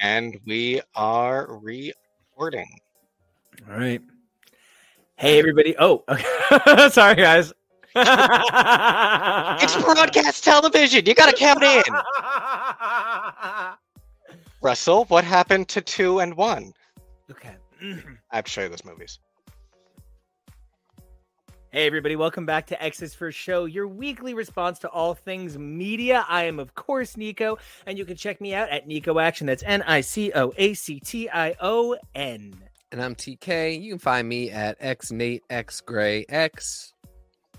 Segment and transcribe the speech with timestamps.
[0.00, 2.68] And we are recording.
[3.68, 4.00] All right.
[5.16, 5.74] Hey, everybody.
[5.78, 6.88] Oh, okay.
[6.90, 7.52] sorry, guys.
[7.96, 11.04] It's broadcast television.
[11.04, 11.82] You got to count in.
[14.62, 16.72] Russell, what happened to two and one?
[17.30, 17.56] okay.
[18.30, 19.18] I have to show you those movies.
[21.70, 22.16] Hey, everybody.
[22.16, 26.24] Welcome back to X's First Show, your weekly response to all things media.
[26.26, 29.46] I am, of course, Nico, and you can check me out at Nico Action.
[29.46, 32.58] That's N I C O A C T I O N.
[32.90, 33.82] And I'm TK.
[33.82, 36.94] You can find me at X Nate X Gray X.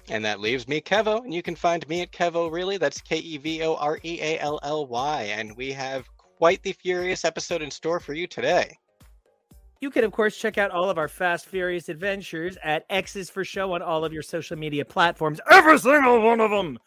[0.08, 2.78] And that leaves me, Kevo, and you can find me at Kevo Really.
[2.78, 5.22] That's K E V O R E A L L Y.
[5.26, 8.76] And we have quite the furious episode in store for you today.
[9.82, 13.46] You can, of course, check out all of our Fast Furious adventures at X's for
[13.46, 16.78] Show on all of your social media platforms, every single one of them.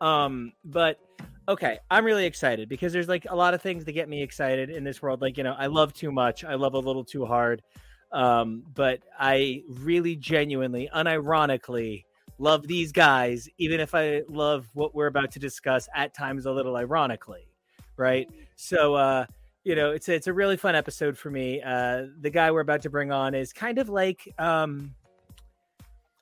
[0.00, 1.00] Um, but
[1.48, 4.70] okay, I'm really excited because there's like a lot of things that get me excited
[4.70, 5.22] in this world.
[5.22, 7.62] Like, you know, I love too much, I love a little too hard.
[8.12, 12.04] Um, but I really genuinely, unironically,
[12.38, 16.52] love these guys, even if I love what we're about to discuss at times a
[16.52, 17.48] little ironically,
[17.96, 18.28] right?
[18.54, 19.26] So, uh,
[19.66, 21.60] you know, it's a, it's a really fun episode for me.
[21.60, 24.94] Uh, the guy we're about to bring on is kind of like, um,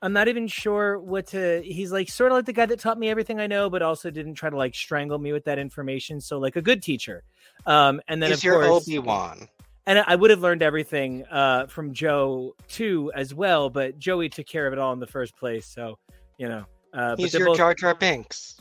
[0.01, 1.61] I'm not even sure what to.
[1.63, 4.11] He's like sort of like the guy that taught me everything I know, but also
[4.11, 6.23] didn't try to like strangle me with that information.
[6.23, 7.23] So like a good teacher.
[7.67, 9.47] Um, and then He's of your Obi Wan.
[9.87, 14.47] and I would have learned everything uh, from Joe too as well, but Joey took
[14.47, 15.67] care of it all in the first place.
[15.67, 15.99] So
[16.39, 18.59] you know, uh, He's your both- Jar Jar Binks.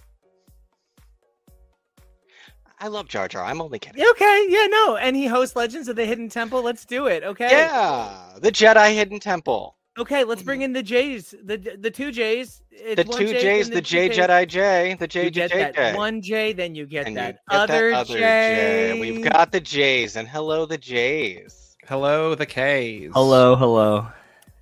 [2.84, 3.46] I love Jar Jar.
[3.46, 4.04] I'm only kidding.
[4.06, 6.62] Okay, yeah, no, and he hosts Legends of the Hidden Temple.
[6.62, 7.24] Let's do it.
[7.24, 9.78] Okay, Yeah, the Jedi Hidden Temple.
[9.98, 13.68] okay, let's bring in the J's, the the two J's, It's The two J J's,
[13.68, 14.18] and the J J's.
[14.18, 15.96] Jedi J, the J You J J J.
[15.96, 19.00] one J, then you get And you that get other, that other J.
[19.00, 21.78] We've got the J's, and hello, the J's.
[21.88, 23.12] Hello, the K's.
[23.14, 24.08] Hello, hello.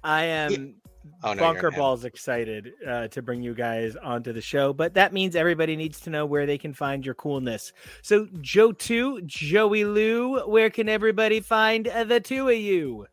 [0.03, 0.75] I am
[1.23, 4.93] Oh no, you're bunker balls excited uh, to bring you guys onto the show, but
[4.95, 7.73] that means everybody needs to know where they can find your coolness.
[8.01, 13.07] So, Joe two, Joey Lou, where can everybody find uh, the two of you?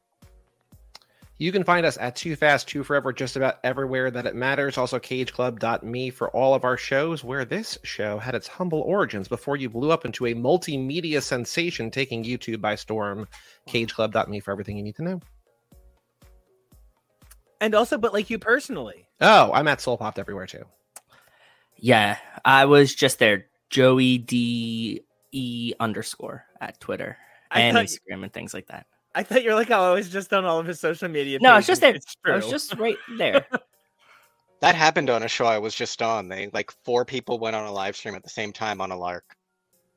[1.41, 4.76] You can find us at 2 Fast 2 Forever, just about everywhere that it matters.
[4.76, 9.56] Also, cageclub.me for all of our shows, where this show had its humble origins before
[9.56, 13.28] you blew up into a multimedia sensation taking YouTube by storm.
[13.68, 15.20] Cageclub.me for everything you need to know.
[17.60, 19.08] And also, but like you personally.
[19.20, 20.64] Oh, I'm at Soul Popped everywhere too.
[21.76, 23.46] Yeah, I was just there.
[23.70, 25.02] Joey D
[25.32, 27.18] E underscore at Twitter
[27.50, 28.86] I and thought, Instagram and things like that.
[29.14, 31.38] I thought you were like, oh, I was just on all of his social media.
[31.41, 31.92] No, it's just pages.
[31.92, 31.97] there.
[31.97, 32.32] It's true.
[32.32, 33.47] I was just right there.
[34.60, 36.28] That happened on a show I was just on.
[36.28, 38.97] They like four people went on a live stream at the same time on a
[38.97, 39.36] lark.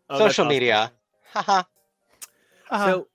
[0.10, 0.50] Oh, that's Social awesome.
[0.50, 0.92] media.
[1.34, 1.64] Haha.
[2.70, 3.08] So,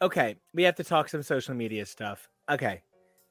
[0.00, 2.28] okay, we have to talk some social media stuff.
[2.50, 2.82] Okay.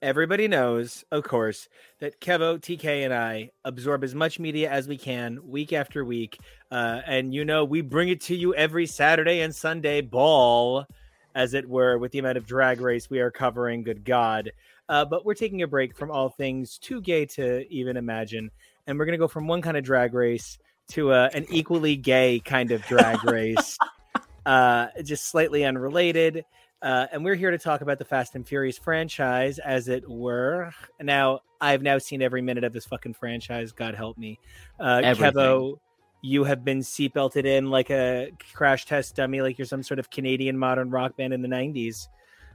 [0.01, 1.69] Everybody knows, of course,
[1.99, 6.39] that Kevo, TK, and I absorb as much media as we can week after week.
[6.71, 10.87] Uh, and you know, we bring it to you every Saturday and Sunday ball,
[11.35, 13.83] as it were, with the amount of drag race we are covering.
[13.83, 14.51] Good God.
[14.89, 18.49] Uh, but we're taking a break from all things too gay to even imagine.
[18.87, 20.57] And we're going to go from one kind of drag race
[20.89, 23.77] to uh, an equally gay kind of drag race
[24.47, 26.43] uh, just slightly unrelated.
[26.81, 30.71] Uh, and we're here to talk about the Fast and Furious franchise, as it were.
[30.99, 33.71] Now, I've now seen every minute of this fucking franchise.
[33.71, 34.39] God help me.
[34.79, 35.33] Uh, Everything.
[35.33, 35.79] Kevo,
[36.21, 40.09] you have been seatbelted in like a crash test dummy, like you're some sort of
[40.09, 42.07] Canadian modern rock band in the 90s.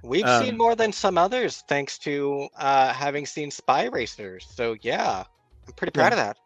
[0.02, 4.46] We've Um, seen more than some others thanks to uh, having seen Spy Racers.
[4.54, 5.24] So yeah,
[5.66, 6.36] I'm pretty proud of that.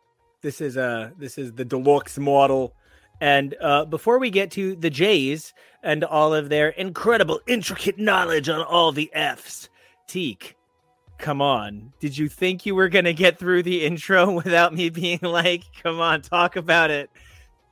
[0.43, 2.75] This is uh this is the deluxe model.
[3.21, 8.49] And uh, before we get to the J's and all of their incredible, intricate knowledge
[8.49, 9.69] on all the F's,
[10.07, 10.57] Teak,
[11.19, 11.93] come on.
[12.01, 15.65] Did you think you were going to get through the intro without me being like,
[15.83, 17.11] come on, talk about it?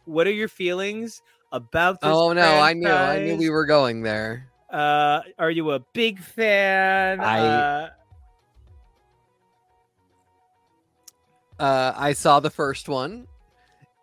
[0.04, 2.10] What are your feelings about this?
[2.12, 2.88] Oh no, I knew.
[2.91, 4.49] I knew we were going there.
[4.70, 7.20] Uh, are you a big fan?
[7.20, 7.88] I- Uh,
[11.58, 13.26] Uh, I saw the first one.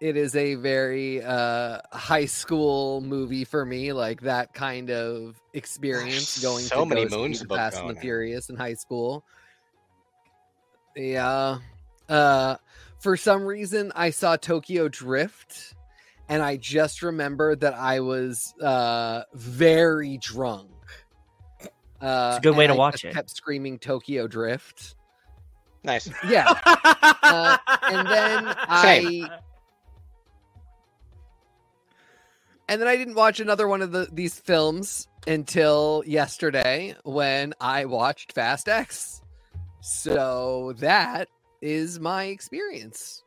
[0.01, 6.41] It is a very uh, high school movie for me, like that kind of experience
[6.41, 8.01] going so to many moons the Fast and the in.
[8.01, 9.23] Furious in high school.
[10.95, 11.59] Yeah.
[12.09, 12.57] Uh,
[12.99, 15.75] for some reason, I saw Tokyo Drift,
[16.27, 20.71] and I just remember that I was uh, very drunk.
[22.01, 23.13] Uh, It's a good way to I watch it.
[23.13, 24.95] Kept screaming Tokyo Drift.
[25.83, 26.09] Nice.
[26.27, 26.51] Yeah,
[27.23, 29.29] Uh, and then I
[32.67, 37.85] And then I didn't watch another one of the, these films until yesterday when I
[37.85, 39.21] watched Fast X.
[39.81, 41.29] So that
[41.61, 43.23] is my experience.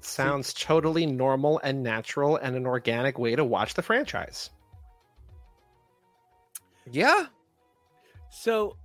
[0.00, 4.50] Sounds totally normal and natural and an organic way to watch the franchise.
[6.90, 7.26] Yeah.
[8.30, 8.76] So,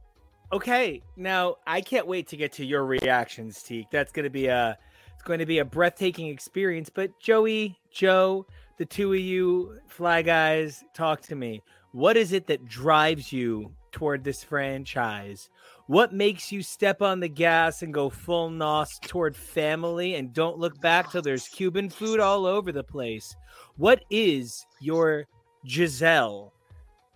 [0.52, 3.88] okay, now I can't wait to get to your reactions, Teak.
[3.92, 4.78] That's going to be a
[5.14, 6.90] it's going to be a breathtaking experience.
[6.90, 8.46] But Joey, Joe,
[8.78, 11.62] the two of you fly guys, talk to me.
[11.92, 15.50] What is it that drives you toward this franchise?
[15.88, 20.58] What makes you step on the gas and go full nos toward family and don't
[20.58, 23.36] look back till there's Cuban food all over the place?
[23.78, 25.28] What is your
[25.66, 26.54] Gisele?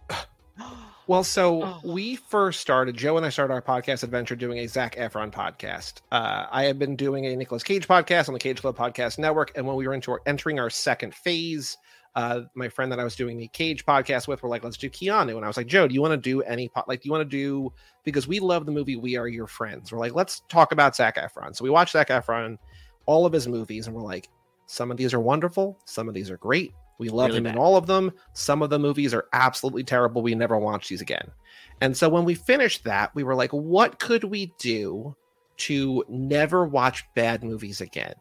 [1.08, 1.80] Well, so Oh.
[1.86, 6.02] we first started, Joe and I started our podcast adventure doing a Zac Efron podcast.
[6.12, 9.54] Uh, I have been doing a Nicolas Cage podcast on the Cage Club Podcast Network.
[9.56, 11.78] And when we were into our, entering our second phase,
[12.16, 14.90] uh, my friend that I was doing the Cage podcast with were like, let's do
[14.90, 15.38] Keanu.
[15.38, 17.12] And I was like, Joe, do you want to do any, po- like, do you
[17.14, 17.72] want to do,
[18.04, 19.94] because we love the movie We Are Your Friends.
[19.94, 21.56] We're like, let's talk about Zac Efron.
[21.56, 22.58] So we watched Zac Efron,
[23.06, 24.28] all of his movies, and we're like,
[24.66, 26.74] some of these are wonderful, some of these are great.
[26.98, 28.12] We love Really him in all of them.
[28.34, 30.22] Some of the movies are absolutely terrible.
[30.22, 31.32] We never watch these again.
[31.82, 35.16] And so when we finished that, we were like, what could we do
[35.58, 38.16] to never watch bad movies again?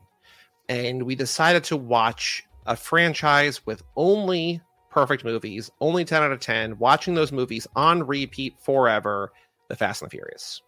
[0.68, 6.40] And we decided to watch a franchise with only perfect movies, only 10 out of
[6.40, 9.32] 10, watching those movies on repeat forever
[9.68, 10.62] The Fast and the Furious.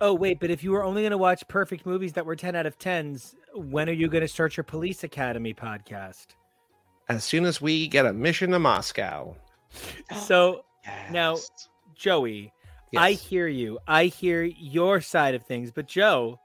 [0.00, 2.56] Oh wait, but if you were only going to watch perfect movies that were 10
[2.56, 6.28] out of 10s, when are you going to start your Police Academy podcast?
[7.10, 9.34] As soon as we get a mission to Moscow.
[10.26, 10.64] So,
[11.10, 11.68] Now- Yes.
[11.94, 12.52] Joey,
[12.96, 13.78] I hear you.
[13.86, 16.40] I hear your side of things, but Joe,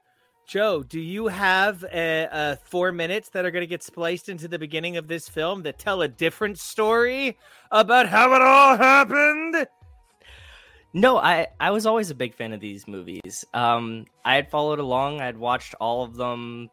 [0.46, 4.46] Joe, do you have a, uh, four minutes that are going to get spliced into
[4.48, 7.38] the beginning of this film that tell a different story
[7.70, 9.66] about how it all happened?
[10.92, 13.44] No, I I was always a big fan of these movies.
[13.54, 15.20] Um, I had followed along.
[15.20, 16.70] I had watched all of them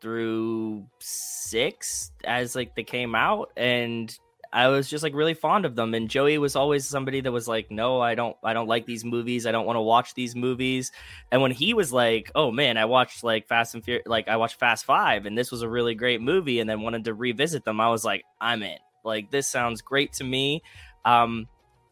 [0.00, 4.16] through six as like they came out, and
[4.52, 5.94] I was just like really fond of them.
[5.94, 8.36] And Joey was always somebody that was like, "No, I don't.
[8.42, 9.46] I don't like these movies.
[9.46, 10.90] I don't want to watch these movies."
[11.30, 14.36] And when he was like, "Oh man, I watched like Fast and Furious, like I
[14.36, 17.64] watched Fast Five, and this was a really great movie," and then wanted to revisit
[17.64, 18.78] them, I was like, "I'm in.
[19.04, 20.62] Like this sounds great to me."
[21.04, 21.46] Um,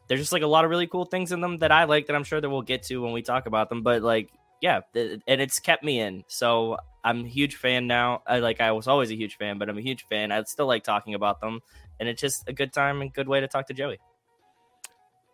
[0.07, 2.15] there's just like a lot of really cool things in them that I like that
[2.15, 3.83] I'm sure that we'll get to when we talk about them.
[3.83, 4.29] But like,
[4.61, 6.23] yeah, th- and it's kept me in.
[6.27, 8.21] So I'm a huge fan now.
[8.27, 10.31] I like I was always a huge fan, but I'm a huge fan.
[10.31, 11.61] I still like talking about them,
[11.99, 13.99] and it's just a good time and good way to talk to Joey.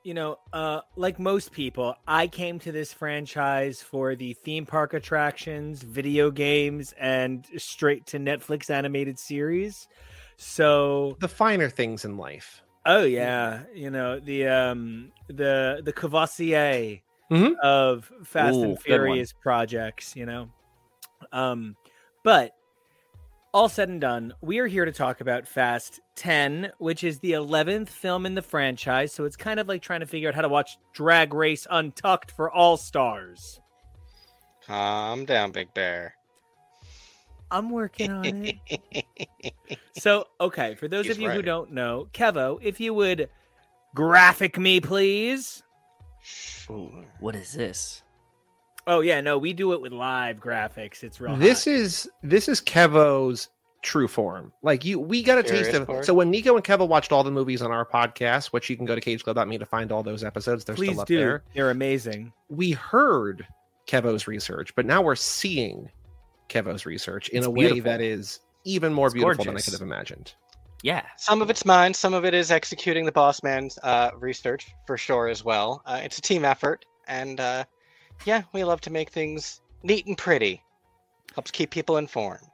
[0.04, 4.94] You know, uh, like most people, I came to this franchise for the theme park
[4.94, 9.88] attractions, video games, and straight to Netflix animated series.
[10.38, 12.62] So The finer things in life.
[12.86, 17.02] Oh yeah, you know the um the the Cavassier
[17.32, 17.58] Mhm.
[17.60, 18.82] of Fast Ooh, and.
[18.82, 20.50] Furious projects, you know.
[21.32, 21.76] Um,
[22.24, 22.52] but
[23.54, 27.34] all said and done, we are here to talk about Fast Ten, which is the
[27.34, 29.14] eleventh film in the franchise.
[29.14, 32.32] So it's kind of like trying to figure out how to watch Drag Race Untucked
[32.32, 33.60] for All Stars.
[34.66, 36.16] Calm down, Big Bear.
[37.52, 39.06] I'm working on it.
[39.98, 43.30] So, okay, for those He's of you who don't know, Kevo, if you would
[43.96, 45.64] graphic me, please.
[46.26, 47.06] Sure.
[47.20, 48.02] What is this?
[48.88, 51.04] Oh yeah, no, we do it with live graphics.
[51.04, 51.36] It's real.
[51.36, 51.74] This hot.
[51.74, 53.50] is this is Kevo's
[53.84, 54.52] true form.
[54.64, 55.86] Like you, we got a taste of.
[55.86, 56.06] part?
[56.06, 58.86] So when Nico and Kevo watched all the movies on our podcast, which you can
[58.86, 60.66] go to cageclub.me to find all those episodes.
[60.66, 61.18] They're please still up do.
[61.18, 61.44] there.
[61.54, 62.34] They're amazing.
[62.50, 63.48] We heard
[63.88, 65.90] Kevo's research, but now we're seeing
[66.50, 69.74] Kevo's research in It's a way that is even more It's beautiful than I could
[69.74, 70.34] have imagined.
[70.86, 74.68] Yeah, Some of it's mine, some of it is executing the boss man's uh, research
[74.86, 75.82] for sure as well.
[75.84, 77.64] Uh, it's a team effort, and uh,
[78.24, 80.62] yeah, we love to make things neat and pretty.
[81.34, 82.52] Helps keep people informed.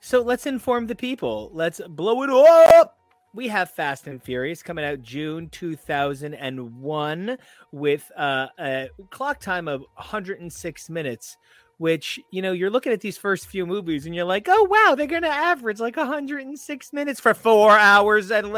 [0.00, 1.52] So let's inform the people.
[1.54, 2.98] Let's blow it up.
[3.32, 7.38] We have Fast and Furious coming out June 2001
[7.70, 11.36] with uh, a clock time of 106 minutes.
[11.78, 14.94] Which you know, you're looking at these first few movies and you're like, oh wow,
[14.96, 18.54] they're gonna average like 106 minutes for four hours, and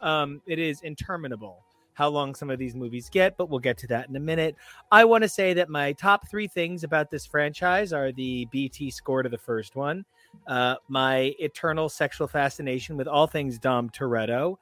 [0.00, 1.62] um, it is interminable
[1.94, 4.56] how long some of these movies get, but we'll get to that in a minute.
[4.90, 8.90] I want to say that my top three things about this franchise are the BT
[8.90, 10.04] score to the first one,
[10.46, 14.56] uh, my eternal sexual fascination with all things Dom Toretto,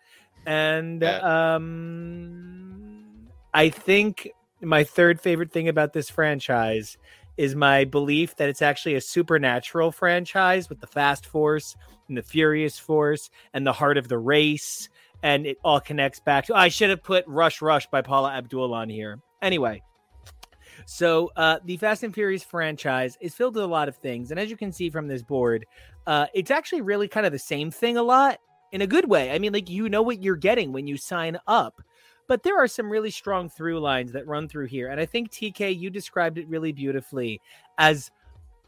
[0.46, 3.04] and um,
[3.54, 4.30] I think
[4.62, 6.96] my third favorite thing about this franchise
[7.36, 11.76] is my belief that it's actually a supernatural franchise with the Fast Force
[12.08, 14.88] and the Furious Force and the Heart of the Race.
[15.22, 16.54] And it all connects back to.
[16.54, 19.20] I should have put Rush Rush by Paula Abdul on here.
[19.42, 19.82] Anyway,
[20.86, 24.40] so uh, the Fast and Furious franchise is filled with a lot of things, and
[24.40, 25.66] as you can see from this board,
[26.06, 28.38] uh, it's actually really kind of the same thing a lot
[28.72, 29.30] in a good way.
[29.30, 31.82] I mean, like you know what you're getting when you sign up,
[32.30, 35.32] but there are some really strong through lines that run through here, and I think
[35.32, 37.40] TK you described it really beautifully
[37.76, 38.12] as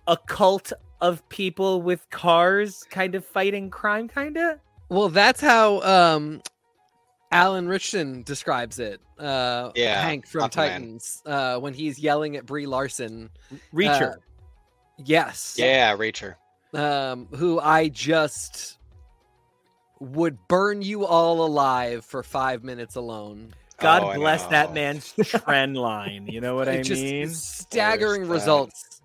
[0.09, 4.59] a cult of people with cars, kind of fighting crime, kind of.
[4.88, 6.42] Well, that's how um,
[7.31, 9.00] Alan Ritchson describes it.
[9.16, 10.50] Uh, Yeah, Hank from Aquaman.
[10.50, 13.31] Titans uh, when he's yelling at Brie Larson.
[13.73, 14.14] Reacher.
[14.14, 14.21] Uh,
[14.99, 15.54] yes.
[15.57, 16.35] Yeah, Reacher.
[16.75, 18.78] Um, who I just
[20.03, 23.55] would burn you all alive for five minutes alone.
[23.79, 26.27] God Oh, bless that man's trend line.
[26.27, 27.29] You know what I just mean?
[27.31, 28.35] staggering There's that.
[28.35, 29.01] results.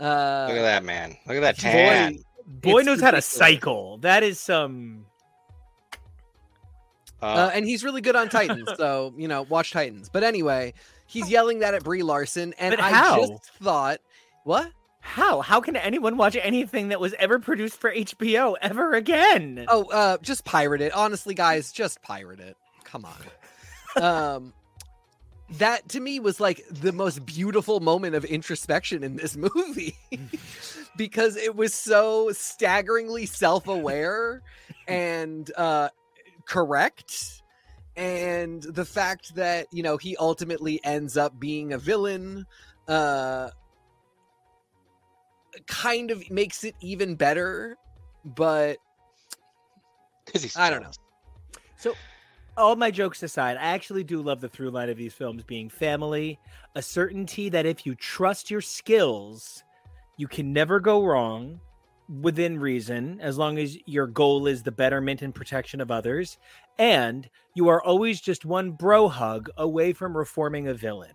[0.00, 1.16] Uh, Look at that man.
[1.26, 2.18] Look at that boy, tan.
[2.46, 3.98] Boy It's knows how to cycle.
[3.98, 5.06] That is some.
[7.22, 10.08] Uh, Uh, and he's really good on Titans, so you know, watch Titans.
[10.08, 10.74] But anyway,
[11.06, 13.20] he's yelling that at Brie Larson, and But I how?
[13.20, 14.00] just thought,
[14.44, 14.70] what?
[15.02, 15.40] How?
[15.42, 19.66] How can anyone watch anything that was ever produced for HBO ever again?
[19.68, 20.92] Oh, uh, just pirate it.
[20.92, 22.56] Honestly, guys, just pirate it.
[22.84, 24.02] Come on.
[24.02, 24.52] um,
[25.58, 29.98] that to me was like the most beautiful moment of introspection in this movie
[30.96, 34.40] because it was so staggeringly self-aware
[34.88, 35.88] and uh
[36.46, 37.42] correct
[37.96, 42.46] and the fact that you know he ultimately ends up being a villain
[42.88, 43.50] uh
[45.66, 47.76] kind of makes it even better
[48.24, 48.78] but
[50.32, 50.90] he's I don't know.
[51.76, 51.94] So
[52.56, 55.70] All my jokes aside, I actually do love the through line of these films being
[55.70, 56.38] family,
[56.74, 59.64] a certainty that if you trust your skills,
[60.18, 61.60] you can never go wrong
[62.20, 66.36] within reason, as long as your goal is the betterment and protection of others.
[66.78, 71.14] And you are always just one bro hug away from reforming a villain.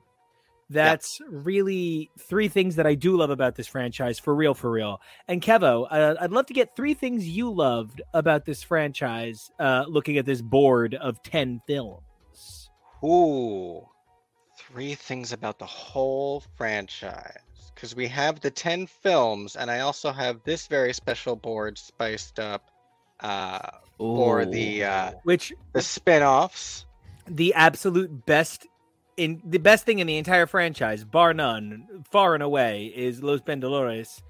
[0.70, 5.00] That's really three things that I do love about this franchise, for real, for real.
[5.28, 9.50] And Kevo, uh, I'd love to get three things you loved about this franchise.
[9.60, 12.70] Uh, looking at this board of ten films.
[13.04, 13.88] Ooh,
[14.58, 17.38] three things about the whole franchise.
[17.74, 22.40] Because we have the 10 films, and I also have this very special board spiced
[22.40, 22.72] up
[23.20, 23.60] uh,
[24.00, 26.86] for the uh, Which the spin offs.
[27.28, 28.66] the absolute best
[29.18, 33.42] in the best thing in the entire franchise, bar none, far and away, is Los
[33.42, 34.22] Bandoleros.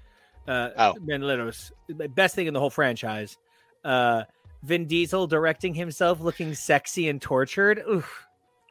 [0.46, 0.94] Uh, Oh.
[1.00, 3.36] Bandoleros, the best thing in the whole franchise.
[3.84, 4.24] Uh,
[4.62, 7.82] Vin Diesel directing himself, looking sexy and tortured.
[7.88, 8.24] Oof.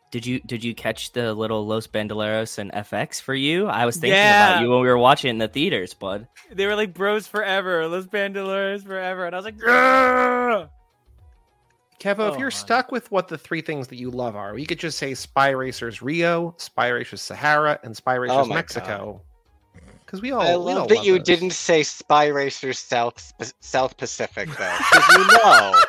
[0.09, 3.67] Did you did you catch the little Los Bandoleros and FX for you?
[3.67, 4.51] I was thinking Yeah.
[4.53, 6.27] about you when we were watching in the theaters, bud.
[6.51, 10.69] They were like bros forever, Los Bandoleros forever, and I was like, "Grrr!"
[11.99, 12.49] Kevo, Oh, if you're my.
[12.49, 15.49] stuck with what the three things that you love are, we could just say Spy
[15.49, 19.21] Racers Rio, Spy Racers Sahara, and Spy Racers Oh Mexico.
[20.05, 21.25] Because we all I we all love that you those.
[21.25, 25.81] didn't say Spy Racers South South Pacific though, because you know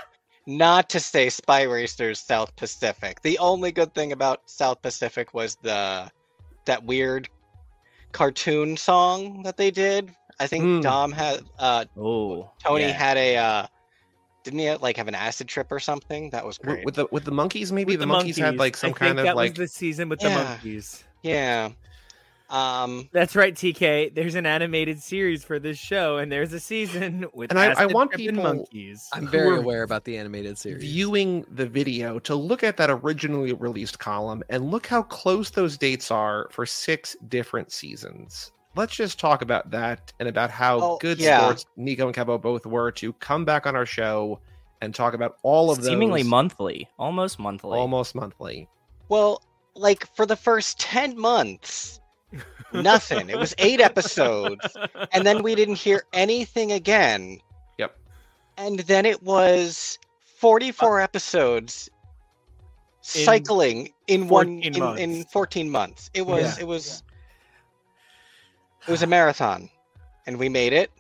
[0.47, 3.21] not to say Spy Racers South Pacific.
[3.23, 6.11] The only good thing about South Pacific was the
[6.65, 7.29] that weird
[8.13, 10.11] cartoon song that they did.
[10.41, 10.81] I think Hmm.
[10.81, 12.93] Dom had uh Oh, Tony yeah.
[12.93, 13.67] had a uh
[14.45, 16.31] didn't he like have an acid trip or something?
[16.31, 16.85] That was W- great.
[16.85, 17.73] with the with the monkeys.
[17.73, 19.69] Maybe With the, monkeys, had like some I think kind that of like was the
[19.69, 21.05] season with the monkeys.
[21.23, 21.71] yeah.
[22.51, 24.15] Um That's right, TK.
[24.15, 27.85] There's an animated series for this show, and there's a season with And I- I
[27.87, 29.07] want tripping people- monkeys.
[29.13, 30.81] I'm very aware about the animated series.
[30.83, 35.77] viewing the video to look at that originally released column and look how close those
[35.77, 38.51] dates are for six different seasons.
[38.79, 41.41] Let's just talk about that and about how Oh, good yeah.
[41.41, 44.39] sports Nico and Kevo both were to come back on our show
[44.81, 47.77] and talk about all of those seemingly monthly, almost monthly.
[47.77, 48.69] almost monthly.
[49.09, 49.43] Well,
[49.75, 51.99] like for the first 10 months,
[52.73, 53.29] nothing.
[53.31, 54.65] it was eight episodes,
[55.11, 57.41] and then we didn't hear anything again.
[57.79, 57.99] Yep.
[58.59, 59.99] And then it was
[60.37, 61.91] 44 uh, episodes
[63.17, 65.33] In cycling in one 14 in, in months.
[65.33, 66.11] 14 months.
[66.15, 66.63] It was Yeah.
[66.63, 67.03] it was
[68.87, 69.69] it was a marathon
[70.27, 70.91] and we made it.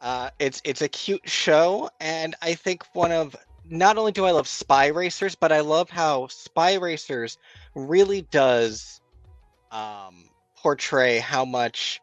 [0.00, 4.32] Uh, it's it's a cute show, and I think one of not only do I
[4.32, 7.38] love Spy Racers, but I love how Spy Racers
[7.76, 9.00] really does
[9.70, 12.00] um, portray how much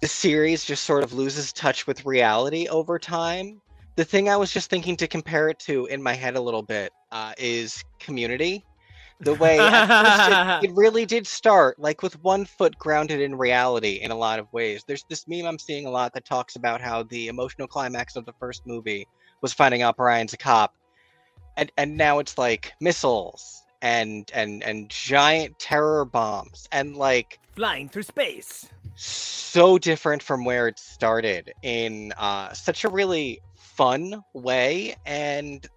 [0.00, 3.60] the series just sort of loses touch with reality over time.
[3.96, 6.62] The thing I was just thinking to compare it to in my head a little
[6.62, 8.64] bit uh, is Community,
[9.20, 14.10] The way it, it really did start like with one foot grounded in reality in
[14.10, 14.84] a lot of ways.
[14.86, 18.26] There's this meme I'm seeing a lot that talks about how the emotional climax of
[18.26, 19.06] the first movie
[19.40, 20.74] was finding out Brian's a cop,
[21.56, 27.88] and and now it's like missiles and and and giant terror bombs and like Flying
[27.88, 28.66] through space.
[28.96, 35.68] so different from where it started in uh, such a really fun way and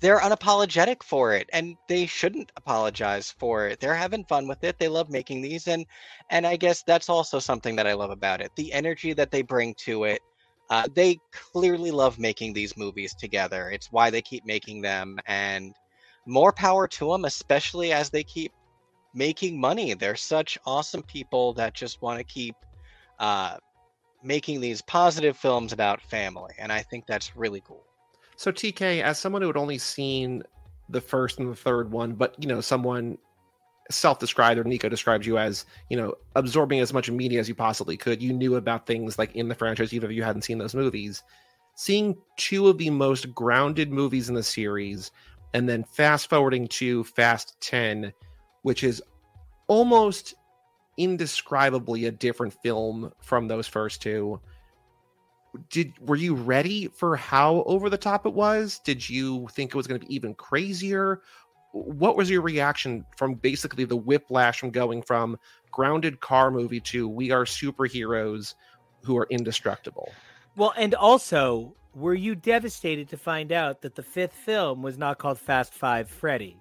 [0.00, 3.80] they're unapologetic for it and they shouldn't apologize for it.
[3.80, 4.78] They're having fun with it.
[4.78, 5.84] They love making these and
[6.30, 9.42] and i guess that's also something that i love about it the energy that they
[9.42, 10.20] bring to it.
[10.70, 13.70] Uh, they clearly love making these movies together.
[13.70, 15.74] It's why they keep making them and
[16.26, 18.52] more power to them especially as they keep
[19.14, 19.94] making money.
[19.94, 22.54] They're such awesome people that just want to keep
[23.18, 23.56] uh,
[24.22, 27.87] making these positive films about family, and I think that's really cool.
[28.38, 30.44] So TK, as someone who had only seen
[30.88, 33.18] the first and the third one, but you know, someone
[33.90, 37.96] self-described or Nico describes you as, you know, absorbing as much media as you possibly
[37.96, 38.22] could.
[38.22, 41.24] You knew about things like in the franchise, even if you hadn't seen those movies.
[41.74, 45.10] Seeing two of the most grounded movies in the series,
[45.52, 48.12] and then fast forwarding to Fast 10,
[48.62, 49.02] which is
[49.66, 50.36] almost
[50.96, 54.40] indescribably a different film from those first two
[55.70, 59.76] did were you ready for how over the top it was did you think it
[59.76, 61.22] was going to be even crazier
[61.72, 65.38] what was your reaction from basically the whiplash from going from
[65.70, 68.54] grounded car movie to we are superheroes
[69.02, 70.12] who are indestructible
[70.56, 75.18] Well, and also, were you devastated to find out that the fifth film was not
[75.18, 76.58] called Fast Five Freddy?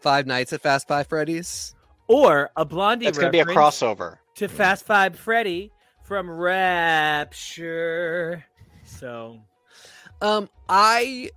[0.00, 1.74] Five Nights at Fast Five Freddy's.
[2.08, 4.16] Or a Blondie It's going to be a crossover.
[4.36, 5.72] to Fast Five Freddy
[6.02, 7.64] from Rapture.
[8.84, 9.40] So,
[10.20, 11.30] Um, I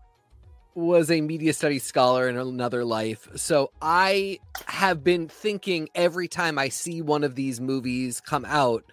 [0.76, 6.60] was a media studies scholar in another life, so I have been thinking every time
[6.60, 8.84] I see one of these movies come out,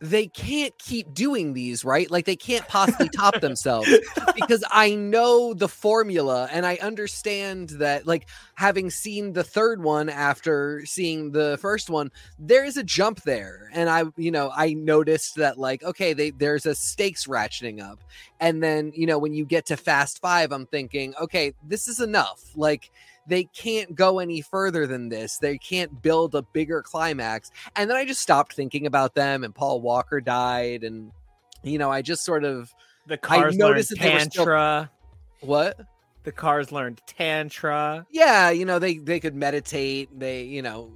[0.00, 2.10] they can't keep doing these, right?
[2.10, 3.88] Like they can't possibly top themselves
[4.34, 10.08] because I know the formula and I understand that like having seen the third one
[10.08, 13.70] after seeing the first one, there is a jump there.
[13.74, 18.02] And I, you know, I noticed that like, okay, they there's a stakes ratcheting up.
[18.40, 22.00] And then, you know, when you get to Fast Five, I'm thinking, okay, this is
[22.00, 22.42] enough.
[22.56, 22.90] Like
[23.26, 25.38] they can't go any further than this.
[25.38, 27.50] They can't build a bigger climax.
[27.76, 31.12] And then I just stopped thinking about them and Paul Walker died and
[31.62, 32.72] you know, I just sort of
[33.06, 34.90] the cars learned noticed that they were still- Tantra.
[35.40, 35.78] what?
[36.24, 38.06] The cars learned Tantra.
[38.10, 40.92] Yeah, you know, they they could meditate, they, you know,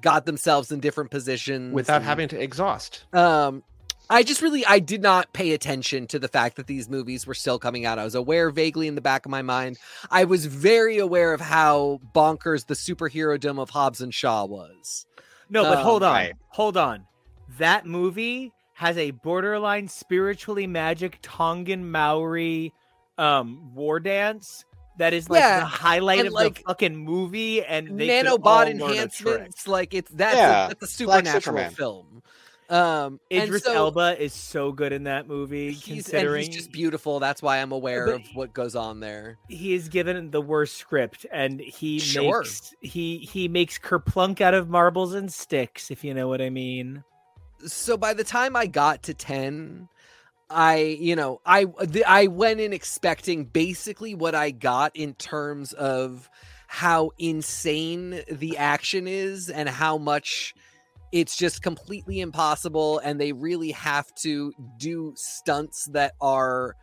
[0.00, 3.62] got themselves in different positions without and- having to exhaust um
[4.10, 7.34] I just really I did not pay attention to the fact that these movies were
[7.34, 7.98] still coming out.
[7.98, 9.78] I was aware vaguely in the back of my mind.
[10.10, 15.06] I was very aware of how bonkers the superhero dome of Hobbs and Shaw was.
[15.48, 16.12] No, but Um, hold on.
[16.12, 16.34] right.
[16.48, 17.06] Hold on.
[17.58, 22.72] That movie has a borderline spiritually magic Tongan Maori
[23.16, 24.64] um war dance
[24.98, 28.26] that is like Yeah, the highlight and, of like, the fucking movie and they could
[28.28, 29.10] all Nanobot learn a trick.
[29.10, 31.74] enhancements, like it's that's Yeah, a, that's a supernatural Superman.
[31.74, 32.22] film.
[32.70, 37.18] Um Idris so Elba is so good in that movie he's, considering he's just beautiful.
[37.20, 39.38] That's why I'm aware of what goes on there.
[39.48, 42.42] he is given the worst script and he Sure.
[42.42, 46.50] makes he he makes kerplunk out of marbles and sticks if you know what I
[46.50, 47.02] mean.
[47.66, 49.88] so by the time I got to 10,
[50.48, 55.72] I, you know, I the, I went in expecting basically what I got in terms
[55.72, 56.28] of
[56.66, 60.54] how insane the action is and how much
[61.12, 66.74] it's just completely impossible and they really have to do stunts that are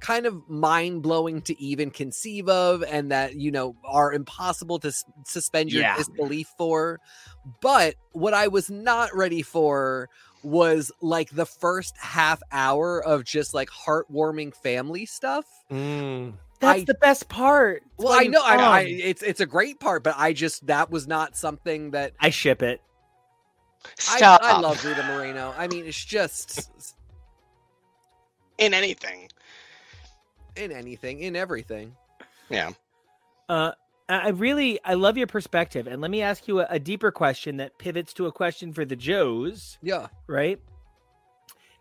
[0.00, 5.04] kind of mind-blowing to even conceive of and that you know are impossible to s-
[5.24, 5.96] suspend your Yeah.
[5.96, 6.98] disbelief for
[7.60, 10.08] but what I was not ready for
[10.42, 15.44] was like the first half hour of just like heartwarming family stuff.
[15.70, 16.34] Mm.
[16.58, 17.82] That's I- the best part.
[17.84, 20.90] It's Well, I know, I I, it's it's a great part, but I just that
[20.90, 22.80] was not something that I ship it.
[23.84, 24.40] I, Stop.
[24.42, 25.54] I love Rita Moreno.
[25.56, 26.70] I mean, it's just
[28.58, 29.28] in anything.
[30.56, 31.94] in anything, in everything.
[32.48, 32.70] Yeah.
[33.48, 33.72] Uh,
[34.08, 37.10] I I really I love your perspective, and let me ask you a, a deeper
[37.10, 39.78] question that pivots to a question for the Joes.
[39.82, 40.60] Yeah, right?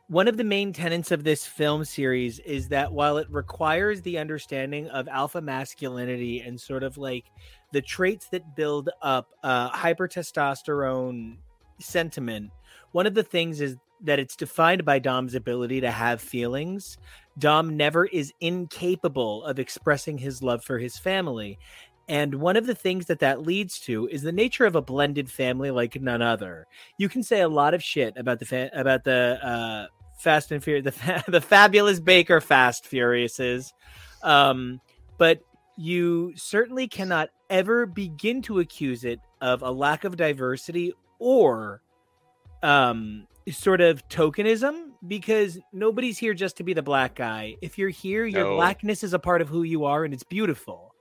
[0.07, 4.17] One of the main tenets of this film series is that while it requires the
[4.17, 7.25] understanding of alpha masculinity and sort of like
[7.71, 11.37] the traits that build up uh, hyper testosterone
[11.81, 12.51] sentiment,
[12.91, 16.97] one of the things is that it's defined by Dom's ability to have feelings.
[17.37, 21.59] Dom never is incapable of expressing his love for his family.
[22.07, 25.29] And one of the things that that leads to is the nature of a blended
[25.29, 26.67] family like none other.
[26.97, 30.63] You can say a lot of shit about the fa- about the uh, Fast and
[30.63, 33.71] Furious, the fa- the fabulous Baker Fast Furiouses,
[34.23, 34.81] um,
[35.17, 35.41] but
[35.77, 41.81] you certainly cannot ever begin to accuse it of a lack of diversity or
[42.63, 47.55] um sort of tokenism because nobody's here just to be the black guy.
[47.61, 48.55] If you're here, your No.
[48.55, 50.93] blackness is a part of who you are and it's beautiful.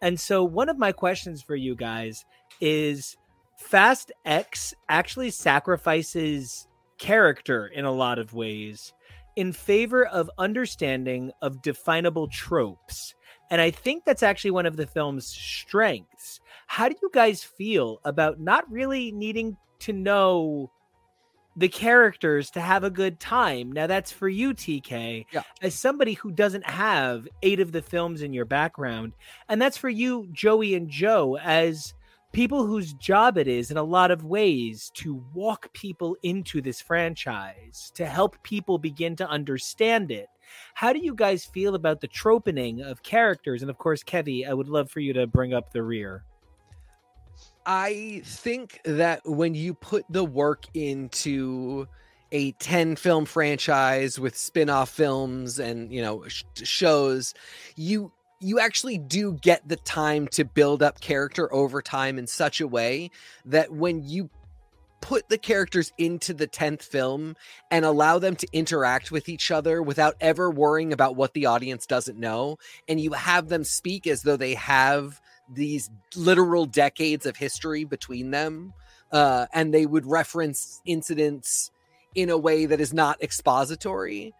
[0.00, 2.24] And so one of my questions for you guys
[2.60, 3.16] is
[3.56, 6.66] Fast X actually sacrifices
[6.98, 8.92] character in a lot of ways
[9.36, 13.14] in favor of understanding of definable tropes.
[13.50, 16.40] And I think that's actually one of the film's strengths.
[16.72, 20.70] How do you guys feel about not really needing to know
[21.54, 23.70] the characters to have a good time?
[23.70, 25.42] Now, that's for you, TK, Yeah.
[25.60, 29.12] as somebody who doesn't have eight of the films in your background.
[29.50, 31.92] And that's for you, Joey and Joe, as
[32.32, 36.80] people whose job it is in a lot of ways to walk people into this
[36.80, 40.28] franchise, to help people begin to understand it.
[40.72, 43.60] How do you guys feel about the tropening of characters?
[43.60, 46.24] And of course, Kevy, I would love for you to bring up the rear.
[47.64, 51.86] I think that when you put the work into
[52.32, 57.34] a 10 film franchise with spin-off films and you know sh- shows
[57.76, 62.60] you you actually do get the time to build up character over time in such
[62.60, 63.10] a way
[63.44, 64.30] that when you
[65.02, 67.36] put the characters into the 10th film
[67.70, 71.86] and allow them to interact with each other without ever worrying about what the audience
[71.86, 72.56] doesn't know
[72.88, 78.30] and you have them speak as though they have these literal decades of history between
[78.30, 78.72] them
[79.12, 81.70] uh, and they would reference incidents
[82.14, 84.32] in a way that is not expository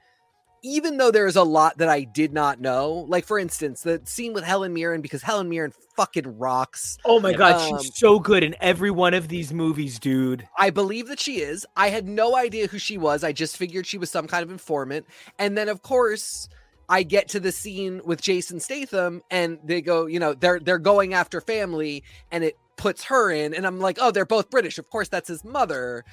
[0.63, 4.33] even though there's a lot that I did not know, like for instance, the scene
[4.33, 6.99] with Helen Mirren, because Helen Mirren fucking rocks.
[7.05, 10.49] Oh my god, Um, she's so good in every one of these movies, dude.
[10.57, 11.67] I believe that she is.
[11.77, 13.25] I had no idea who she was.
[13.25, 15.07] I just figured she was some kind of informant.
[15.39, 16.49] And then of course,
[16.93, 20.79] I get to the scene with Jason Statham and they go, you know, they're they're
[20.79, 24.77] going after family and it puts her in and I'm like, "Oh, they're both British.
[24.77, 26.05] Of course that's his mother."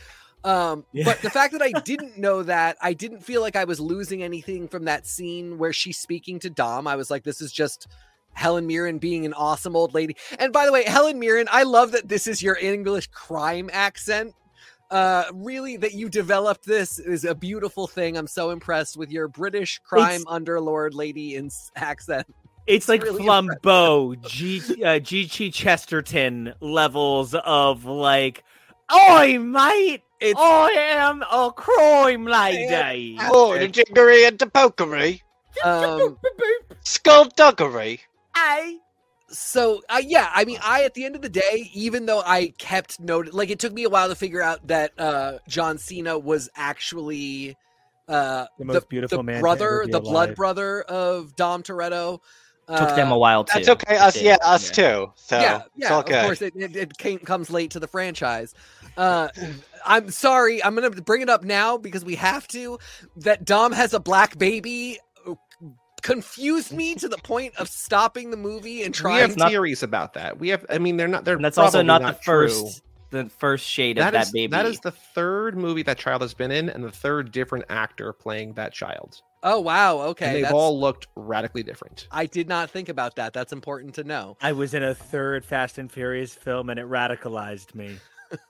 [0.45, 1.03] Um, Yeah.
[1.03, 4.23] but the fact that I didn't know that, I didn't feel like I was losing
[4.23, 6.87] anything from that scene where she's speaking to Dom.
[6.87, 7.87] I was like, this is just
[8.31, 10.15] Helen Mirren being an awesome old lady.
[10.39, 14.33] And by the way, Helen Mirren, I love that this is your English crime accent.
[14.91, 18.17] Uh, really, that you developed this is a beautiful thing.
[18.17, 22.27] I'm so impressed with your British crime It's- underlord lady in accent.
[22.65, 25.49] It's like really Flambeau, G uh, G.K.
[25.49, 28.43] Chesterton levels of like,
[28.93, 30.03] Oi, mate!
[30.19, 33.17] It's I am a crime lady.
[33.21, 35.21] Oh, the jiggery and the pokery,
[35.63, 36.17] um,
[36.81, 38.01] skullduggery.
[38.35, 38.77] Hey,
[39.29, 42.53] so uh, yeah i mean i at the end of the day even though i
[42.57, 46.17] kept note like it took me a while to figure out that uh john cena
[46.17, 47.55] was actually
[48.07, 52.21] uh The most beautiful man to brother ever be the blood brother of dom toretto
[52.77, 53.51] Took them a while too.
[53.55, 53.97] That's okay.
[53.97, 54.73] Us, yeah, us yeah.
[54.73, 55.13] too.
[55.15, 55.97] So yeah, it's yeah.
[55.97, 58.53] Of course, it, it, it came, comes late to the franchise.
[58.95, 59.29] Uh,
[59.83, 60.63] I'm sorry.
[60.63, 62.77] I'm gonna bring it up now because we have to.
[63.17, 65.08] That Dom has a black baby uh,
[66.01, 69.21] confused me to the point of stopping the movie and We trying.
[69.21, 70.39] have to, not- theories about that.
[70.39, 70.65] We have.
[70.69, 71.25] I mean, they're not.
[71.25, 72.81] They're And that's also not, not the first
[73.11, 73.23] true.
[73.23, 74.51] the first shade of That that is baby.
[74.51, 78.13] that is the third movie that child has been in, and the third different actor
[78.13, 79.21] playing that child.
[79.43, 80.25] oh wow, okay.
[80.27, 82.07] and they've that's- all looked radically different.
[82.11, 83.33] I did not think about that.
[83.33, 84.37] That's important to know.
[84.41, 87.97] I was in a third Fast and Furious film and it radicalized me.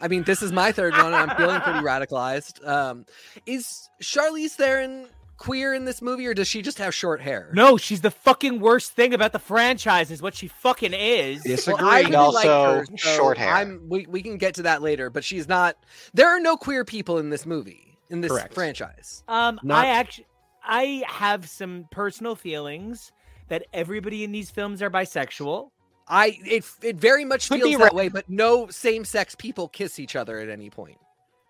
[0.00, 2.66] I mean, this is my third one, and I'm feeling pretty radicalized.
[2.66, 3.06] Um,
[3.46, 5.06] is Charlize Theron
[5.40, 7.50] queer in this movie, or does she just have short hair?
[7.54, 11.42] No, she's the fucking worst thing about the franchise, is what she fucking is.
[11.42, 11.82] Disagree.
[11.82, 13.48] Well, I And really like also her, so short hair.
[13.54, 15.76] I'm, we, we can get to that later, but she's not.
[16.12, 18.52] There are no queer people in this movie, in this Correct.
[18.54, 19.24] franchise.
[19.28, 20.26] Um, Not- I actually,
[20.62, 23.10] I have some personal feelings
[23.48, 25.70] that everybody in these films are bisexual.
[26.06, 27.94] I it it very much Could feels be that right.
[27.94, 30.98] way, but no same sex people kiss each other at any point.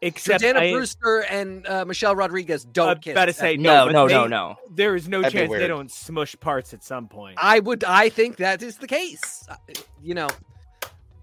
[0.03, 3.13] Except Jordana I, Brewster and uh, Michelle Rodriguez don't I'm kiss.
[3.13, 4.57] about to say no, but no, they- no, no.
[4.71, 7.37] There is no That'd chance they don't smush parts at some point.
[7.41, 7.85] I would.
[7.85, 9.45] I think that is the case.
[9.49, 9.57] Uh,
[10.03, 10.29] You know,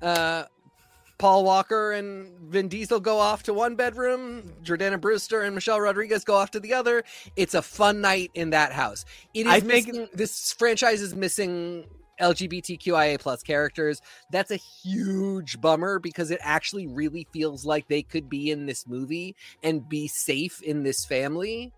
[0.01, 0.43] uh,
[1.17, 4.53] Paul Walker and Vin Diesel go off to one bedroom.
[4.63, 7.03] Jordana Brewster and Michelle Rodriguez go off to the other.
[7.35, 9.03] It's a fun night in that house.
[9.33, 10.07] It is I think- missing.
[10.13, 11.87] This franchise is missing
[12.19, 14.01] LGBTQIA plus characters.
[14.31, 18.87] That's a huge bummer because it actually really feels like they could be in this
[18.87, 21.73] movie and be safe in this family.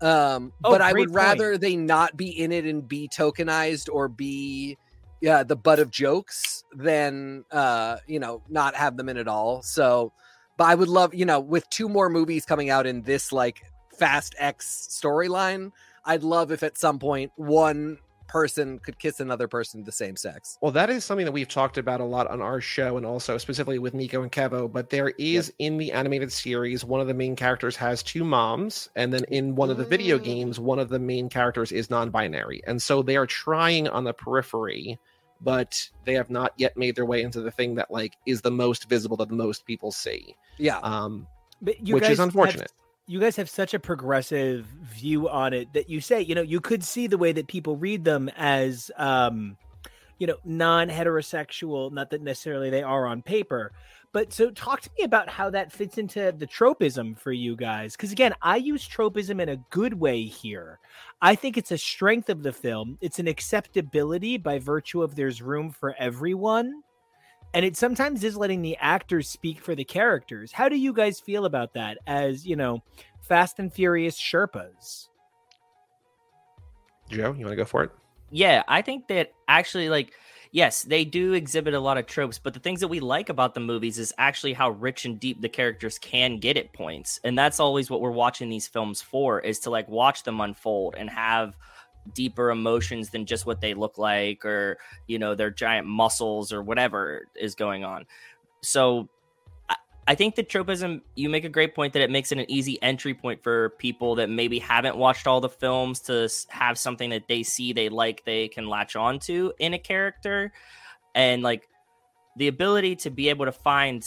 [0.00, 4.08] Um, Oh, but I would rather they not be in it and be tokenized or
[4.08, 4.76] be
[5.20, 9.62] yeah the butt of jokes than uh you know not have them in at all.
[9.62, 10.12] So,
[10.56, 13.62] but I would love you know with two more movies coming out in this like
[13.98, 15.70] Fast X storyline,
[16.04, 17.98] I'd love if at some point one
[18.34, 20.58] person could kiss another person of the same sex.
[20.60, 23.38] Well, that is something that we've talked about a lot on our show and also
[23.38, 24.70] specifically with Nico and Kevo.
[24.70, 28.90] But there is in the animated series, one of the main characters has two moms.
[28.96, 30.24] And then in one of the video Mm.
[30.24, 32.60] games, one of the main characters is non binary.
[32.66, 34.98] And so they are trying on the periphery,
[35.40, 38.50] but they have not yet made their way into the thing that like is the
[38.50, 40.34] most visible that the most people see.
[40.58, 40.78] Yeah.
[40.78, 41.28] Um,
[41.62, 42.72] But you which guys is have- unfortunate.
[43.06, 46.60] You guys have such a progressive view on it that you say, you know, you
[46.60, 49.56] could see the way that people read them as, um,
[50.18, 51.92] you know, non-heterosexual.
[51.92, 53.72] Not that necessarily they are on paper,
[54.12, 57.94] but so talk to me about how that fits into the tropism for you guys.
[57.94, 60.78] Because again, I use tropism in a good way here.
[61.20, 62.96] I think it's a strength of the film.
[63.00, 66.82] It's an acceptability by virtue of there's room for everyone.
[67.54, 70.50] And it sometimes is letting the actors speak for the characters.
[70.50, 72.82] How do you guys feel about that as, you know,
[73.20, 75.06] Fast and Furious Sherpas?
[77.08, 77.92] Joe, you want to go for it?
[78.32, 80.14] Yeah, I think that actually, like,
[80.50, 83.54] yes, they do exhibit a lot of tropes, but the things that we like about
[83.54, 87.20] the movies is actually how rich and deep the characters can get at points.
[87.22, 90.96] And that's always what we're watching these films for is to like watch them unfold
[90.98, 91.56] and have
[92.12, 96.62] deeper emotions than just what they look like or, you know, their giant muscles or
[96.62, 98.06] whatever is going on.
[98.60, 99.08] So
[100.06, 102.80] I- think that tropism, you make a great point that it makes it an easy
[102.82, 107.26] entry point for people that maybe haven't watched all the films to have something that
[107.26, 110.52] they see they like, they can latch onto in a character.
[111.14, 111.68] And like
[112.36, 114.04] the ability to be able to find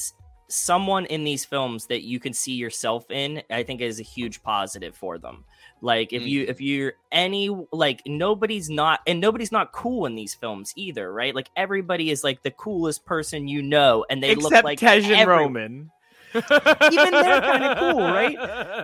[0.49, 4.43] someone in these films that you can see yourself in, I think is a huge
[4.43, 5.45] positive for them.
[5.81, 6.27] Like if Mm.
[6.29, 11.11] you if you're any like nobody's not and nobody's not cool in these films either,
[11.11, 11.35] right?
[11.35, 14.97] Like everybody is like the coolest person you know, and they look Except like Tej
[15.03, 15.91] and every- Roman.
[16.35, 18.37] Even they're kinda cool, right?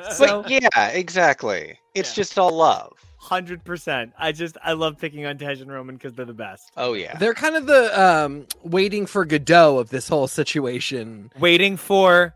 [0.14, 1.78] So- but yeah, exactly.
[1.96, 2.16] It's Yeah.
[2.24, 2.94] just all love.
[3.18, 4.12] Hundred percent.
[4.20, 6.72] I just I love picking on Tej and Roman because they're the best.
[6.76, 7.18] Oh yeah.
[7.18, 11.32] They're kind of the um waiting for Godot of this whole situation.
[11.40, 12.36] Waiting for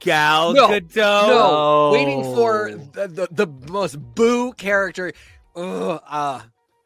[0.00, 0.96] Gal No, Gadot.
[1.28, 5.12] No, waiting for the, the, the most boo character
[5.54, 6.40] ugh, uh,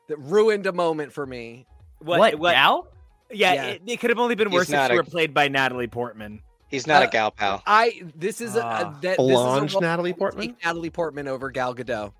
[0.08, 1.66] that ruined a moment for me.
[1.98, 2.88] What, Gal?
[3.30, 3.66] Yeah, Yeah.
[3.66, 5.86] It, it could have only been worse if not she a- were played by Natalie
[5.88, 6.40] Portman.
[6.68, 7.62] He's not Uh, a gal pal.
[7.66, 10.46] I this is a, a that, Blonde this is a Natalie Portman?
[10.54, 12.12] take Natalie Portman over Gal Gadot.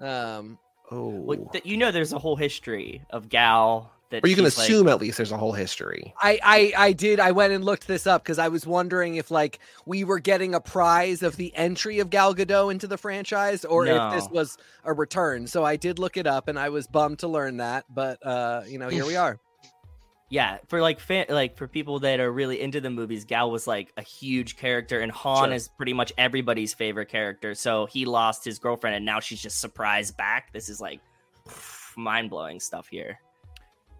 [0.00, 0.58] Um,
[0.90, 1.08] Oh.
[1.08, 4.56] Well, th- you know, there's a whole history of Gal that or you can she's,
[4.56, 6.14] like- assume at least there's a whole history.
[6.22, 7.18] I, I I did.
[7.20, 10.54] I went and looked this up because I was wondering if like we were getting
[10.54, 14.56] a prize of the entry of Gal Gadot into the franchise, or if this was
[14.84, 15.46] a return.
[15.46, 17.84] So I did look it up, and I was bummed to learn that.
[17.92, 19.38] But uh, you know, here we are.
[20.30, 23.66] yeah, for like fan, like for people that are really into the movies, Gal was
[23.66, 25.54] like a huge character, and Han Sure.
[25.54, 27.54] is pretty much everybody's favorite character.
[27.54, 30.52] So he lost his girlfriend, and now she's just surprised back.
[30.52, 31.00] This is like
[31.96, 33.18] mind blowing stuff here.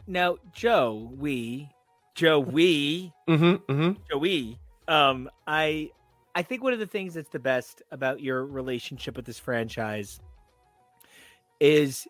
[0.07, 1.69] Now, Joe, we,
[2.15, 3.73] Joe, we, Mm-hmm.
[3.73, 4.03] Mm-hmm.
[4.11, 5.91] Joey, um, I,
[6.35, 10.21] I think one of the things that's the best about your relationship with this franchise
[11.61, 12.07] is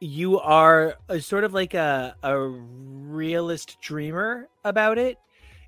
[0.00, 5.18] you are a, sort of like a a realist dreamer about it.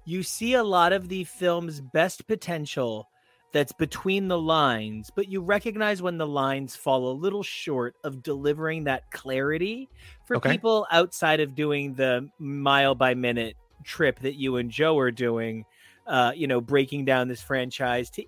[0.05, 3.09] You see a lot of the film's best potential
[3.55, 8.23] that's between the lines, but you recognize when the lines fall a little short of
[8.23, 9.91] delivering that clarity
[10.27, 10.59] for Okay.
[10.59, 15.67] people outside of doing the mile by minute trip that you and Joe are doing,
[16.07, 18.25] uh, you know, breaking down this franchise to.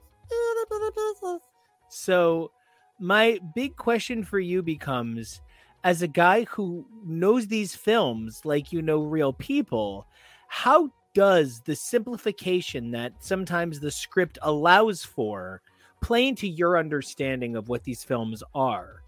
[1.88, 2.52] So,
[2.98, 5.40] my big question for you becomes
[5.84, 10.08] as a guy who knows these films like you know real people,
[10.48, 15.62] how does the simplification that sometimes the script allows for
[16.02, 19.02] play into your understanding of what these films are?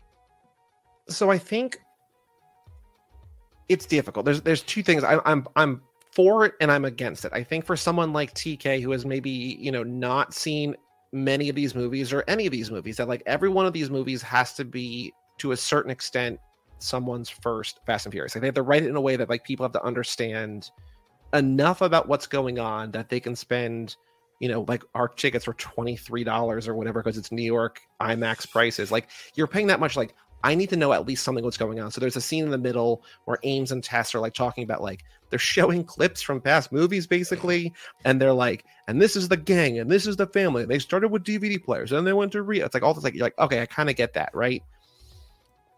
[1.09, 1.81] so I think
[3.69, 4.25] it's difficult.
[4.25, 5.05] There's there's two things.
[5.05, 7.33] I, I'm I'm for it and I'm against it.
[7.35, 10.77] I think for someone like TK who has maybe you know not seen
[11.13, 13.91] many of these movies or any of these movies, that like every one of these
[13.91, 16.39] movies has to be to a certain extent
[16.79, 18.35] someone's first Fast and Furious.
[18.35, 20.71] Like they have to write it in a way that like people have to understand
[21.33, 23.97] enough about what's going on that they can spend
[24.41, 28.91] you know like our tickets for $23 or whatever because it's new york imax prices
[28.91, 30.15] like you're paying that much like
[30.45, 31.91] I need to know at least something what's going on.
[31.91, 34.83] So there's a scene in the middle where Aimes and Tess are like talking about
[34.83, 37.73] like they're showing clips from past movies basically,
[38.05, 40.65] and they're like, and this is the gang, and this is the family.
[40.65, 42.61] They started with DVD players, and they went to re.
[42.61, 44.63] It's like all this like you're like, okay, I kind of get that, right?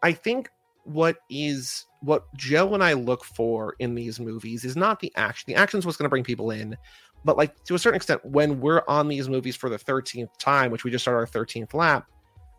[0.02, 0.50] I think
[0.92, 5.44] what is what Joe and I look for in these movies is not the action.
[5.52, 6.76] The action's what's going to bring people in,
[7.24, 10.70] but like to a certain extent, when we're on these movies for the thirteenth time,
[10.70, 12.06] which we just started our thirteenth lap,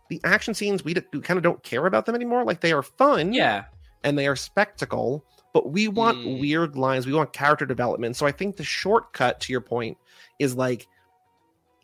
[0.09, 2.43] the action scenes we, d- we kind of don't care about them anymore.
[2.43, 3.65] Like they are fun, Yeah.
[4.03, 6.39] and they are spectacle, but we want Mm.
[6.39, 7.05] weird lines.
[7.07, 8.15] We want character development.
[8.15, 9.97] So I think the shortcut to your point
[10.39, 10.87] is like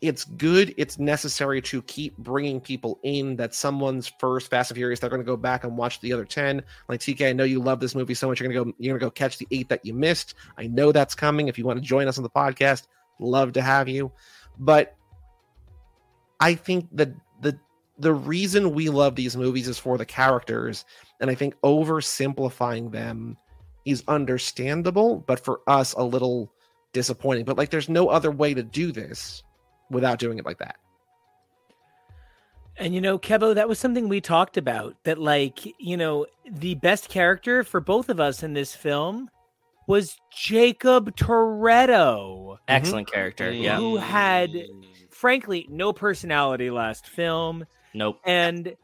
[0.00, 5.00] it's good, it's necessary to keep bringing people in that someone's first Fast and Furious,
[5.00, 6.62] they're going to go back and watch the other 10.
[6.88, 8.38] Like TK, I know you love this movie so much.
[8.40, 10.34] You're going to go, you're going to go catch the eight that you missed.
[10.56, 11.48] I know that's coming.
[11.48, 12.86] If you want to join us on the podcast,
[13.18, 14.12] love to have you.
[14.60, 14.94] But
[16.38, 17.58] I think that the,
[17.98, 20.84] the reason we love these movies is for the characters.
[21.20, 23.36] And I think oversimplifying them
[23.84, 26.52] is understandable, but for us, a little
[26.92, 27.46] disappointing.
[27.46, 29.42] But like, there's no other way to do this
[29.90, 30.76] without doing it like that.
[32.76, 34.94] And you know, Kevo, that was something we talked about.
[35.04, 39.30] That like, you know, the best character for both of us in this film
[39.86, 43.50] was Jacob Toretto, Excellent character.
[43.50, 43.62] Mm.
[43.62, 43.76] Yeah.
[43.78, 44.50] who had,
[45.10, 47.64] frankly, no personality last film.
[47.94, 48.20] Nope.
[48.24, 48.76] And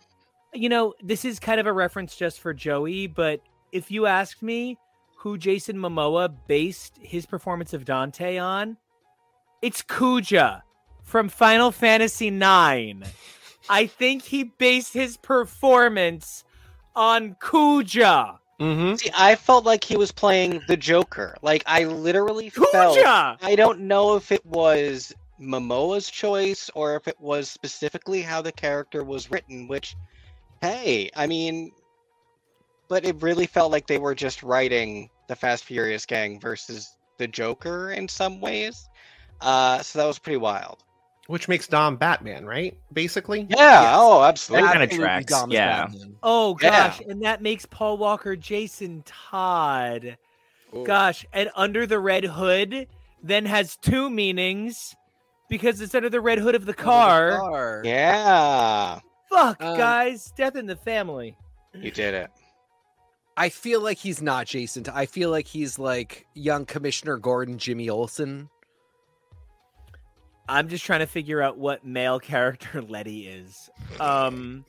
[0.54, 3.40] you know, this is kind of a reference just for Joey, but
[3.72, 4.78] if you asked me
[5.18, 8.76] who Jason Momoa based his performance of Dante on,
[9.62, 10.62] it's Kuja
[11.04, 13.08] from Final Fantasy IX.
[13.68, 16.44] I think he based his performance
[16.96, 18.38] on Kuja.
[18.60, 18.96] Mm-hmm.
[18.96, 21.36] See, I felt like he was playing the Joker.
[21.42, 22.98] Like I literally felt.
[22.98, 23.36] Kuja!
[23.42, 28.52] I don't know if it was Momoa's choice or if it was specifically how the
[28.52, 29.66] character was written.
[29.66, 29.96] Which,
[30.60, 31.72] hey, I mean,
[32.88, 37.26] but it really felt like they were just writing the Fast Furious gang versus the
[37.26, 38.88] Joker in some ways.
[39.40, 40.84] Uh, so that was pretty wild.
[41.26, 42.76] Which makes Dom Batman, right?
[42.92, 43.46] Basically.
[43.48, 43.56] Yeah.
[43.82, 43.94] Yes.
[43.96, 44.66] Oh, absolutely.
[44.66, 45.86] That kinda Absolutely tracks, Dom yeah.
[45.86, 46.16] Batman.
[46.22, 46.70] Oh Yeah.
[46.70, 50.18] gosh, and that makes Paul Walker Jason Todd.
[50.76, 50.84] Ooh.
[50.84, 52.88] Gosh, and under the red hood
[53.22, 54.94] then has two meanings
[55.48, 57.38] because it's under the red hood of the car.
[57.38, 57.82] Car.
[57.84, 58.98] Yeah,
[59.30, 61.36] Fuck, Um, guys, death in the family.
[61.72, 62.30] you did it.
[63.36, 64.84] I feel like he's not Jason.
[64.92, 68.48] I feel like he's like young Commissioner Gordon, Jimmy Olsen.
[70.48, 73.70] I'm just trying to figure out what male character Letty is.
[74.00, 74.64] Um,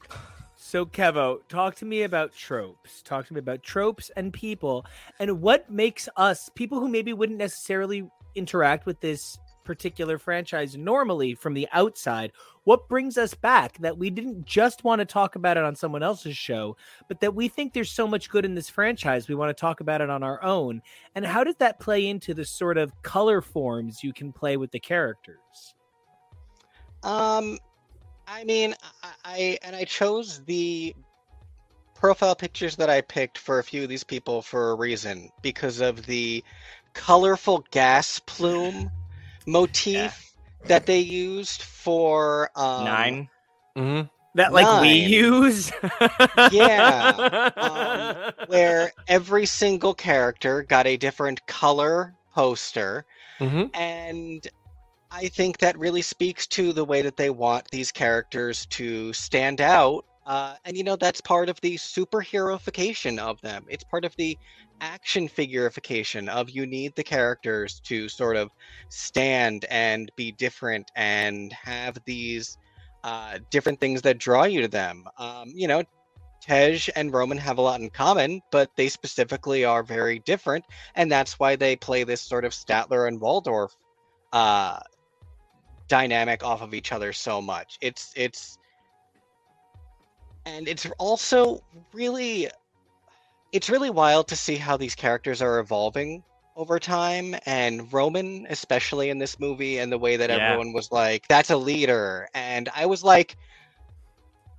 [0.55, 3.01] so Kevo, talk to me about tropes.
[3.01, 4.85] Talk to me about tropes and people,
[5.19, 11.33] and what makes us people who maybe wouldn't necessarily interact with this particular franchise normally
[11.35, 12.31] from the outside.
[12.65, 16.04] What brings us back that we didn't just want to talk about it on someone
[16.04, 16.75] else's show,
[17.08, 19.80] but that we think there's so much good in this franchise, we want to talk
[19.80, 20.82] about it on our own.
[21.13, 24.71] And how does that play into the sort of color forms you can play with
[24.71, 25.75] the characters?
[27.04, 27.60] Um,
[28.28, 28.73] I mean,
[29.04, 30.95] I, I and I chose the
[31.93, 35.82] profile pictures that I picked for a few of these people for a reason because
[35.82, 36.43] of the
[36.93, 38.89] colorful gas plume
[39.45, 40.34] motif
[40.67, 43.30] that they used for um, Nine.
[43.78, 44.08] Mm-hmm.
[44.36, 45.71] that like we use
[46.51, 53.06] Yeah, um, where every single character got a different color poster
[53.39, 53.65] Mm-hmm.
[53.73, 54.47] and
[55.12, 59.62] I think that really speaks to the way that they want these characters to stand
[59.62, 60.06] out.
[60.25, 63.65] Uh, and you know, that's part of the superheroification of them.
[63.69, 64.38] It's part of the
[64.81, 68.49] action figurification of you need the characters to sort of
[68.89, 72.57] stand and be different and have these
[73.03, 75.05] uh, different things that draw you to them.
[75.17, 75.83] Um, you know,
[76.41, 81.11] Tej and Roman have a lot in common, but they specifically are very different, and
[81.11, 83.75] that's why they play this sort of Statler and Waldorf
[84.33, 84.79] uh,
[85.88, 87.77] dynamic off of each other so much.
[87.81, 88.57] It's it's
[90.45, 91.62] and it's also
[91.93, 92.49] really
[93.51, 96.23] it's really wild to see how these characters are evolving
[96.55, 97.36] over time.
[97.45, 100.51] And Roman especially in this movie and the way that Yeah.
[100.51, 102.27] everyone was like that's a leader.
[102.34, 103.36] And I was like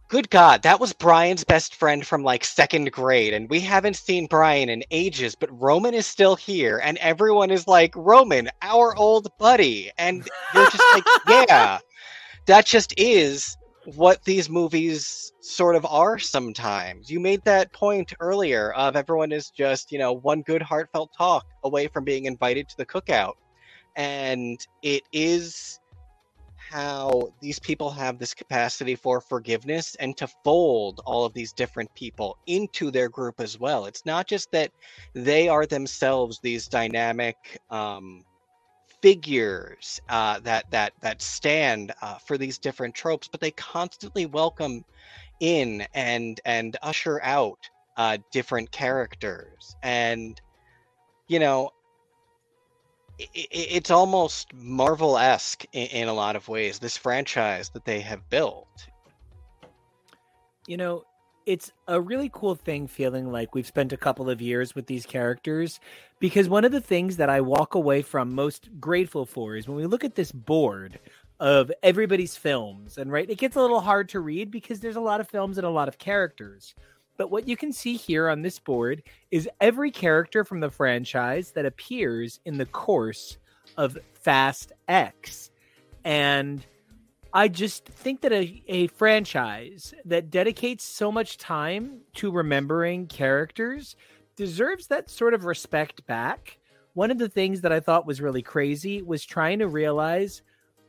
[0.09, 4.27] good god that was Brian's best friend from like second grade and we haven't seen
[4.29, 6.81] Brian in ages but Roman is still here.
[6.83, 9.91] And everyone is like Roman our old buddy.
[9.99, 11.79] And you're just like yeah
[12.47, 13.57] that just is
[13.95, 17.11] what these movies sort of are sometimes.
[17.11, 21.47] You made that point earlier of everyone is just, you know, one good heartfelt talk
[21.63, 23.35] away from being invited to the cookout.
[23.95, 25.81] And it is
[26.59, 31.95] how these people have this capacity for forgiveness and to fold all of these different
[31.95, 33.87] people into their group as well.
[33.87, 34.73] It's not just that
[35.15, 38.25] they are themselves these dynamic um,
[39.03, 44.85] figures uh, that that that stand uh, for these different tropes, but they constantly welcome
[45.41, 47.59] in and and usher out
[47.97, 50.41] uh, different characters, and
[51.29, 51.71] you know
[53.19, 56.79] it, it's almost Marvel esque in, in a lot of ways.
[56.79, 58.89] This franchise that they have built.
[60.67, 61.05] You know,
[61.47, 65.07] it's a really cool thing feeling like we've spent a couple of years with these
[65.07, 65.81] characters
[66.19, 69.77] because one of the things that I walk away from most grateful for is when
[69.77, 70.99] we look at this board
[71.39, 75.01] of everybody's films and right it gets a little hard to read because there's a
[75.01, 76.75] lot of films and a lot of characters
[77.17, 81.53] but what you can see here on this board is every character from the franchise
[81.53, 83.39] that appears in the course
[83.77, 85.51] of Fast X.
[86.05, 86.65] And
[87.37, 93.95] I just think that a, a franchise that dedicates so much time to remembering characters
[94.37, 96.57] deserves that sort of respect back.
[96.95, 100.41] One of the things that I thought was really crazy was trying to realize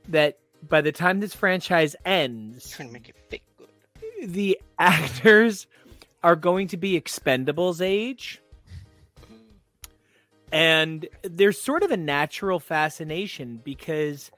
[0.07, 4.31] that by the time this franchise ends, trying to make it fit good.
[4.31, 5.67] The actors
[6.23, 8.41] are going to be expendables age.
[10.53, 14.31] And there's sort of a natural fascination because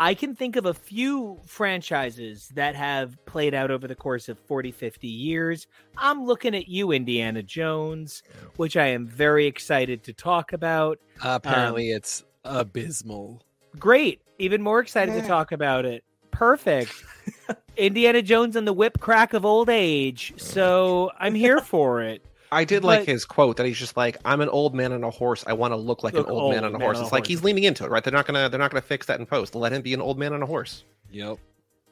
[0.00, 4.38] I can think of a few franchises that have played out over the course of
[4.38, 5.66] 40, 50 years.
[5.98, 8.22] I'm looking at you, Indiana Jones,
[8.56, 10.98] which I am very excited to talk about.
[11.22, 13.42] Uh, apparently, um, it's abysmal.
[13.78, 14.22] Great.
[14.38, 16.02] Even more excited to talk about it.
[16.30, 16.94] Perfect.
[17.76, 20.32] Indiana Jones and the whip crack of old age.
[20.38, 22.24] So I'm here for it.
[22.52, 25.04] I did but, like his quote that he's just like, "I'm an old man on
[25.04, 25.44] a horse.
[25.46, 27.04] I want to look like look an old, old man on a man horse." On
[27.04, 27.28] it's a like horse.
[27.28, 28.02] he's leaning into it, right?
[28.02, 29.54] They're not gonna they're not gonna fix that in post.
[29.54, 30.84] Let him be an old man on a horse.
[31.10, 31.38] Yep.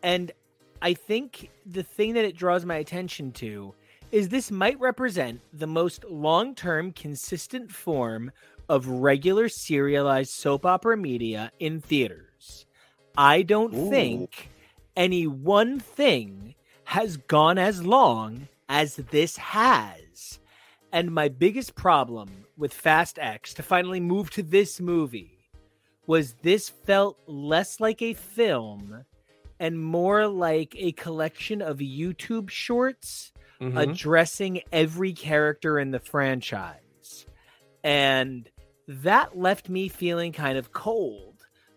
[0.02, 0.32] And
[0.82, 3.74] I think the thing that it draws my attention to
[4.10, 8.32] is this might represent the most long term consistent form
[8.68, 12.66] of regular serialized soap opera media in theaters.
[13.16, 13.90] I don't Ooh.
[13.90, 14.50] think
[14.96, 16.54] any one thing
[16.84, 20.38] has gone as long as this has.
[20.92, 25.38] And my biggest problem with Fast X to finally move to this movie
[26.06, 29.04] was this felt less like a film
[29.60, 33.76] and more like a collection of YouTube shorts mm-hmm.
[33.76, 37.26] addressing every character in the franchise.
[37.84, 38.48] And
[38.86, 41.28] that left me feeling kind of cold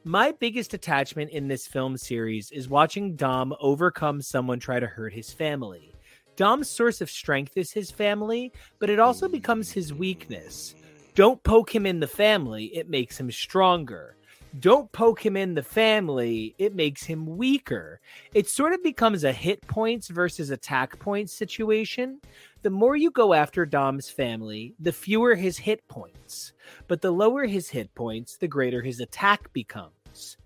[0.04, 5.14] my biggest attachment in this film series is watching Dom overcome someone try to hurt
[5.14, 5.91] his family.
[6.36, 10.76] Dom's source of strength is his family, but it also becomes his weakness.
[11.14, 14.16] Don't poke him in the family, it makes him stronger.
[14.60, 18.02] Don't poke him in the family, it makes him weaker.
[18.34, 22.20] It sort of becomes a hit points versus attack points situation
[22.64, 26.54] the more you go after Dom's family, the fewer his hit points.
[26.88, 30.38] But the lower his hit points, the greater his attack becomes.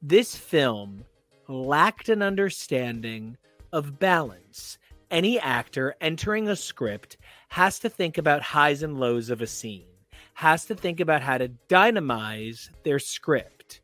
[0.00, 1.04] This film
[1.48, 3.36] lacked an understanding
[3.72, 4.78] of balance.
[5.10, 7.16] Any actor entering a script
[7.48, 9.86] has to think about highs and lows of a scene,
[10.34, 13.80] has to think about how to dynamize their script.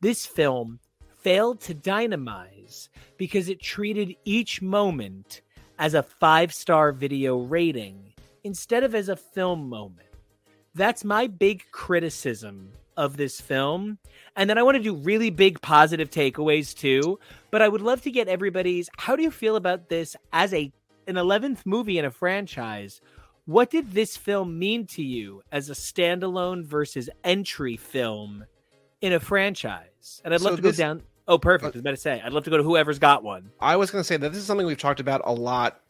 [0.00, 0.80] This film
[1.16, 5.42] failed to dynamize because it treated each moment
[5.78, 8.12] as a five star video rating
[8.42, 10.08] instead of as a film moment.
[10.74, 13.98] That's my big criticism of this film.
[14.36, 17.18] And then I want to do really big positive takeaways too.
[17.50, 20.72] But I would love to get everybody's how do you feel about this as a
[21.06, 23.00] an 11th movie in a franchise?
[23.46, 28.46] What did this film mean to you as a standalone versus entry film
[29.02, 30.22] in a franchise?
[30.24, 31.64] And I'd love so to this, go down Oh, perfect.
[31.64, 33.50] Uh, I was about to say, I'd love to go to whoever's got one.
[33.60, 35.80] I was going to say that this is something we've talked about a lot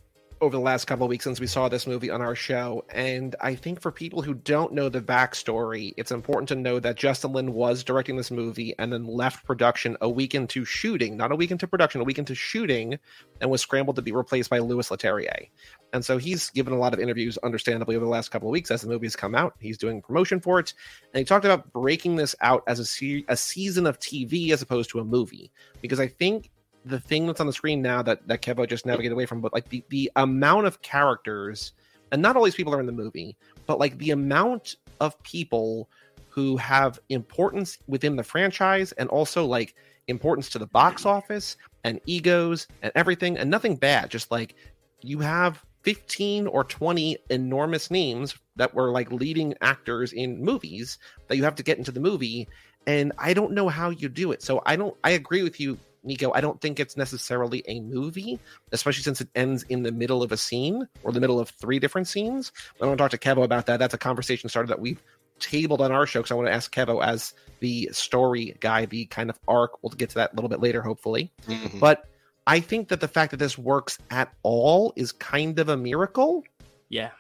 [0.41, 2.85] over the last couple of weeks since we saw this movie on our show.
[2.91, 6.97] And I think for people who don't know the backstory, it's important to know that
[6.97, 11.33] Justin Lin was directing this movie and then left production a week into shooting, not
[11.33, 12.99] a week into production, a week into shooting,
[13.41, 15.49] and was scrambled to be replaced by Louis Leterrier.
[15.93, 18.71] And so he's given a lot of interviews, understandably, over the last couple of weeks
[18.71, 19.55] as the movie's come out.
[19.61, 20.75] He's doing promotion for it.
[21.13, 24.61] And he talked about breaking this out as a, se- a season of TV as
[24.61, 25.53] opposed to a movie.
[25.81, 26.51] Because I think
[26.85, 29.53] the thing that's on the screen now that that Kevo just navigated away from, but
[29.53, 31.73] like the the amount of characters,
[32.13, 35.89] and not all these people are in the movie, but like the amount of people
[36.29, 39.75] who have importance within the franchise and also like
[40.09, 44.11] importance to the box office and egos and everything, and nothing bad.
[44.11, 44.55] Just like
[45.01, 51.37] you have 15 or 20 enormous names that were like leading actors in movies that
[51.37, 52.49] you have to get into the movie
[52.87, 55.79] and i don't know how you do it so i don't i agree with you
[56.05, 58.39] nico i don't think it's necessarily a movie
[58.73, 61.79] especially since it ends in the middle of a scene or the middle of three
[61.79, 64.81] different scenes i want to talk to kevo about that that's a conversation started that
[64.81, 65.03] we've
[65.41, 69.05] tabled on our show because i want to ask kevo as the story guy the
[69.07, 71.81] kind of arc we'll get to that a little bit later hopefully Mhm.
[71.81, 72.05] but
[72.47, 76.45] i think that the fact that this works at all is kind of a miracle
[76.89, 77.11] Yeah.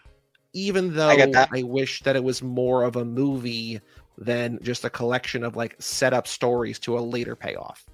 [0.52, 1.46] even though I.
[1.52, 3.80] I wish that it was more of a movie
[4.16, 7.84] than just a collection of like setup stories to a later payoff.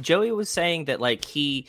[0.00, 1.66] Joey was saying that like he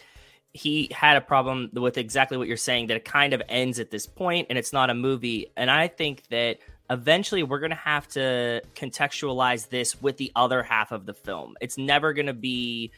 [0.54, 3.90] he had a problem with exactly what you're saying that it kind of ends at
[3.90, 6.58] this point and it's not a movie and I think that
[6.90, 11.56] eventually we're going to have to contextualize this with the other half of the film.
[11.62, 12.92] It's never going to be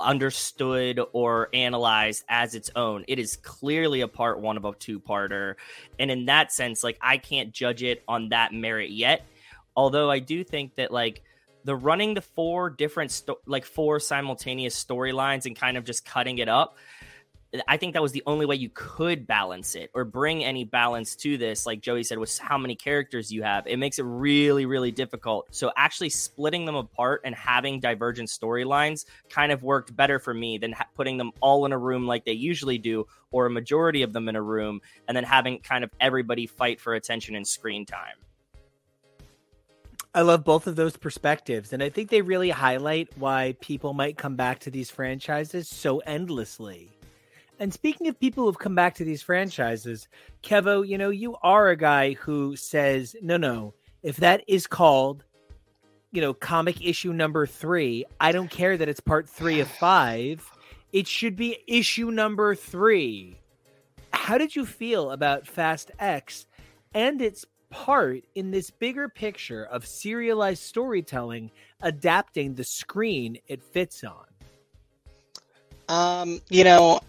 [0.00, 3.04] understood or analyzed as its own.
[3.06, 5.56] It is clearly a part 1 of a two-parter
[5.98, 9.26] and in that sense like I can't judge it on that merit yet.
[9.76, 11.22] Although I do think that like
[11.64, 16.38] the running the four different sto- like four simultaneous storylines and kind of just cutting
[16.38, 16.76] it up
[17.68, 21.14] i think that was the only way you could balance it or bring any balance
[21.16, 21.66] to this.
[21.66, 25.48] Like joey said with how many characters you have it makes it really really difficult.
[25.50, 30.58] So actually splitting them apart and having divergent storylines kind of worked better for me
[30.58, 34.02] than ha- putting them all in a room like they usually do or a majority
[34.02, 37.46] of them in a room and then having kind of everybody fight for attention and
[37.46, 38.16] screen time
[40.14, 44.18] I love both of those perspectives, and I think they really highlight why people might
[44.18, 46.90] come back to these franchises so endlessly.
[47.58, 50.08] And speaking of people who've come back to these franchises,
[50.42, 55.24] Kevo, you know, you are a guy who says, no, no, if that is called,
[56.10, 60.46] you know, comic issue number three, I don't care that it's part three of five.
[60.92, 63.38] It should be issue number three.
[64.12, 66.46] How did you feel about Fast X
[66.92, 71.50] and its part in this bigger picture of serialized storytelling
[71.80, 74.26] adapting the screen it fits on.
[75.88, 77.00] Um, you know,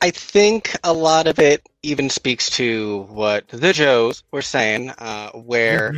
[0.00, 5.30] I think a lot of it even speaks to what the Joes were saying, uh,
[5.32, 5.92] where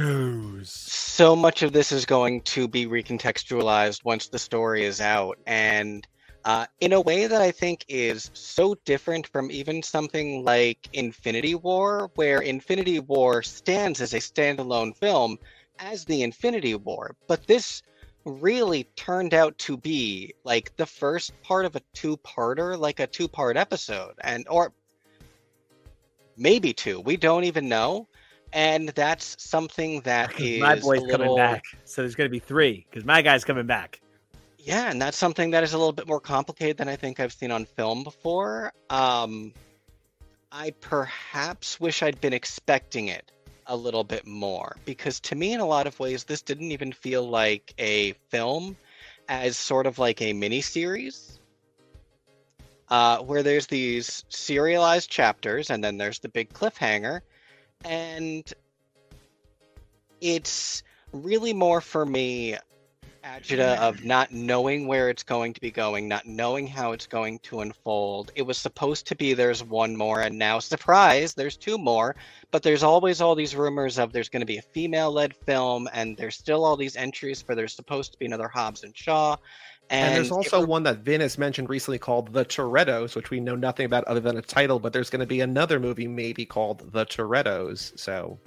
[0.64, 6.06] so much of this is going to be recontextualized once the story is out, and
[6.44, 11.54] uh, in a way that I think is so different from even something like Infinity
[11.54, 15.38] War, where Infinity War stands as a standalone film
[15.78, 17.82] as the Infinity War, but this
[18.24, 23.56] really turned out to be like the first part of a two-parter, like a two-part
[23.56, 24.72] episode, and or
[26.36, 27.00] maybe two.
[27.00, 28.08] We don't even know,
[28.52, 31.10] and that's something that is my boy's little...
[31.10, 34.00] coming back, so there's going to be three because my guy's coming back.
[34.62, 37.32] Yeah, and that's something that is a little bit more complicated than I think I've
[37.32, 38.72] seen on film before.
[38.90, 39.54] Um,
[40.52, 43.32] I perhaps wish I'd been expecting it
[43.66, 46.92] a little bit more because to me, in a lot of ways, this didn't even
[46.92, 48.76] feel like a film,
[49.28, 51.38] as sort of like a mini series.
[52.88, 57.20] Uh, where there's these serialized chapters and then there's the big cliffhanger
[57.84, 58.52] and
[60.20, 60.82] it's
[61.12, 62.56] really more for me
[63.24, 67.38] agita of not knowing where it's going to be going, not knowing how it's going
[67.40, 68.32] to unfold.
[68.34, 72.16] It was supposed to be there's one more, and now, surprise, there's two more.
[72.50, 75.88] But there's always all these rumors of there's going to be a female led film,
[75.92, 79.36] and there's still all these entries for there's supposed to be another Hobbs and Shaw.
[79.92, 83.30] And, And, there's also was- one that Vin has mentioned recently called The Torettos, which
[83.30, 86.06] we know nothing about other than a title, but there's going to be another movie
[86.06, 87.98] maybe called The Torettos.
[87.98, 88.38] So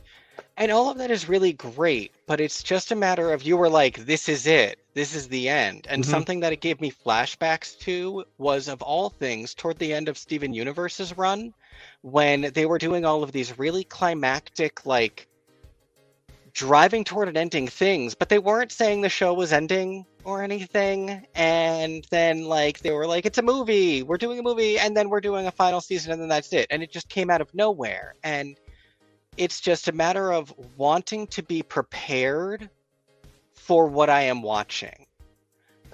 [0.55, 3.69] And all of that is really great, but it's just a matter of you were
[3.69, 4.77] like, this is it.
[4.93, 5.87] This is the end.
[5.89, 6.07] And Mhm.
[6.07, 10.17] something that it gave me flashbacks to was, of all things, toward the end of
[10.17, 11.55] Steven Universe's run,
[12.01, 15.27] when they were doing all of these really climactic, like,
[16.53, 21.25] driving toward an ending things, but they weren't saying the show was ending or anything.
[21.33, 24.03] And then, like, they were like, it's a movie.
[24.03, 26.67] We're doing a movie, and then we're doing a final season, and then that's it.
[26.69, 28.13] And it just came out of nowhere.
[28.23, 28.55] And
[29.37, 32.69] it's just a matter of wanting to be prepared
[33.53, 35.05] for what I am watching.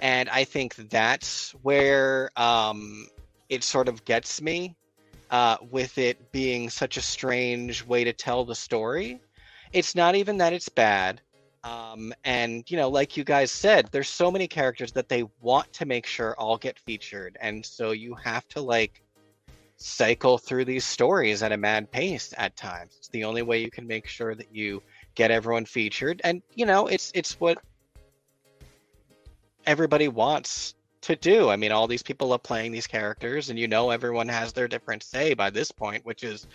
[0.00, 3.06] And I think that's where um,
[3.48, 4.76] it sort of gets me
[5.30, 9.20] uh, with it being such a strange way to tell the story.
[9.72, 11.20] It's not even that it's bad.
[11.62, 15.70] Um, and, you know, like you guys said, there's so many characters that they want
[15.74, 17.36] to make sure all get featured.
[17.40, 19.02] And so you have to, like,
[19.80, 22.94] cycle through these stories at a mad pace at times.
[22.98, 24.82] It's the only way you can make sure that you
[25.14, 26.20] get everyone featured.
[26.22, 27.58] And you know, it's it's what
[29.66, 31.48] everybody wants to do.
[31.48, 34.68] I mean, all these people are playing these characters and you know everyone has their
[34.68, 36.46] different say by this point, which is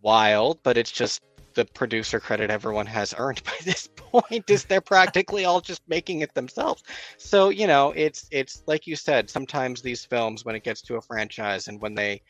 [0.00, 1.20] wild, but it's just
[1.54, 6.20] the producer credit everyone has earned by this point is they're practically all just making
[6.20, 6.82] it themselves.
[7.16, 10.96] So, you know, it's it's like you said, sometimes these films when it gets to
[10.96, 12.22] a franchise and when they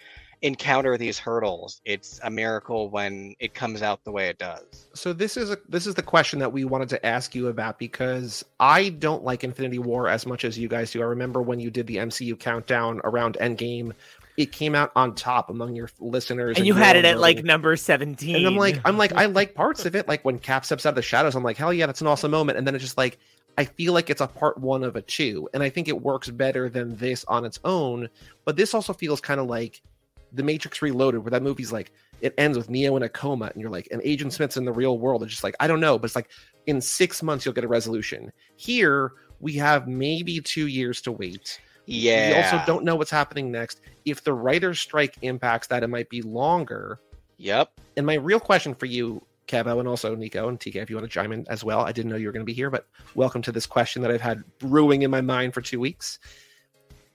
[0.42, 4.88] encounter these hurdles, it's a miracle when it comes out the way it does.
[4.94, 7.78] So this is a, this is the question that we wanted to ask you about
[7.78, 11.00] because I don't like Infinity War as much as you guys do.
[11.00, 13.92] I remember when you did the MCU countdown around Endgame,
[14.36, 17.44] it came out on top among your listeners, And you you're had it at like
[17.44, 18.34] number 17.
[18.34, 20.08] And I'm like, I'm like, I like parts of it.
[20.08, 22.30] Like when Cap steps out of the shadows, I'm like, hell yeah, that's an awesome
[22.30, 22.58] moment.
[22.58, 23.18] And then it's just like,
[23.56, 26.28] I feel like it's a part one of a two, and I think it works
[26.28, 28.08] better than this on its own.
[28.44, 29.80] But this also feels kind of like
[30.32, 33.60] the Matrix Reloaded, where that movie's like it ends with Neo in a coma, and
[33.60, 35.22] you're like, and Agent Smith's in the real world.
[35.22, 36.30] It's just like I don't know, but it's like
[36.66, 38.32] in six months you'll get a resolution.
[38.56, 41.60] Here we have maybe two years to wait.
[41.86, 42.30] Yeah.
[42.30, 43.80] We also don't know what's happening next.
[44.04, 47.00] If the writer's strike impacts that, it might be longer.
[47.38, 47.72] Yep.
[47.96, 51.04] And my real question for you, Kevo, and also Nico and TK, if you want
[51.08, 51.80] to chime in as well.
[51.80, 54.10] I didn't know you were going to be here, but welcome to this question that
[54.10, 56.18] I've had brewing in my mind for two weeks.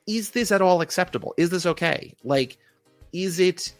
[0.07, 1.34] Is this at all acceptable?
[1.38, 2.15] Is this okay?
[2.24, 2.57] Like,
[3.13, 3.74] is it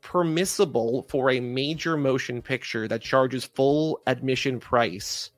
[0.00, 5.30] permissible for a major motion picture that charges full admission price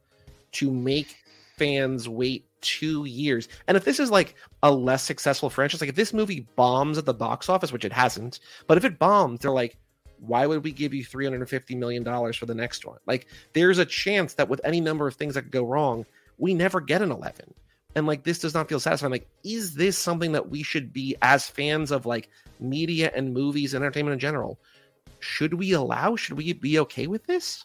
[0.53, 1.17] to make
[1.59, 3.49] fans wait two years?
[3.67, 7.05] And if this is like a less successful franchise, like if this movie bombs at
[7.05, 9.77] the box office, which it hasn't, but if it bombs, they're like,
[10.21, 12.99] why would we give you 350 million dollars for the next one?
[13.07, 16.07] Like there's a chance that with any number of things that could go wrong
[16.39, 17.53] we never get an 11
[17.95, 19.11] and like this does not feel satisfying.
[19.11, 22.31] Like is this something that we should be as fans of like
[22.61, 24.59] media and movies and entertainment in general
[25.21, 26.15] should we allow?
[26.15, 27.65] Should we be okay with this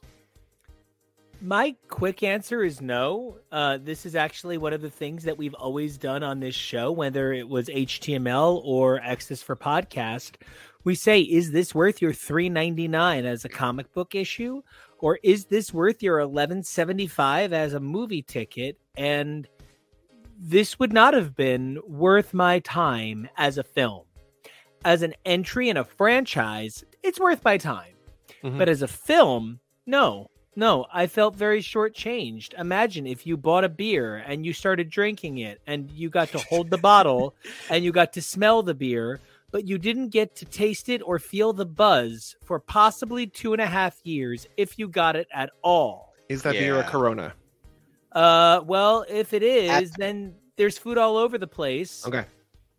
[1.46, 3.38] My quick answer is no.
[3.52, 6.90] Uh, this is actually one of the things that we've always done on this show,
[6.90, 10.36] whether it was HTML or X's for podcast.
[10.86, 14.62] We say, is this worth your three ninety nine as a comic book issue,
[15.00, 18.80] or is this worth your eleven seventy five as a movie ticket?
[18.96, 19.46] And
[20.40, 24.06] this would not have been worth my time as a film.
[24.86, 27.96] As an entry in a franchise, it's worth my time.
[28.44, 28.58] Mhm.
[28.58, 32.54] But as a film, no, no, I felt very shortchanged.
[32.60, 36.38] Imagine if you bought a beer and you started drinking it and you got to
[36.38, 37.36] hold the bottle
[37.70, 39.20] and you got to smell the beer,
[39.52, 43.62] but you didn't get to taste it or feel the buzz for possibly two and
[43.62, 46.14] a half years if you got it at all.
[46.30, 47.34] is that beer a corona
[48.12, 52.06] Uh, well, if it is, At- then there's food all over the place.
[52.06, 52.26] okay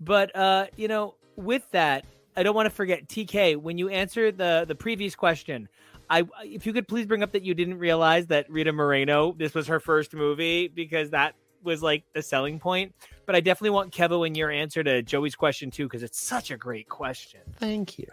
[0.01, 2.05] But uh, you know, with that,
[2.37, 3.57] I don't want to forget TK.
[3.57, 5.68] When you answered the the previous question,
[6.11, 9.55] I if you could please bring up that you didn't realize that Rita Moreno this
[9.55, 12.95] was her first movie because that was like the selling point.
[13.27, 16.51] But I definitely want Kevo in your answer to Joey's question too because it's such
[16.51, 17.41] a great question.
[17.59, 18.07] thank you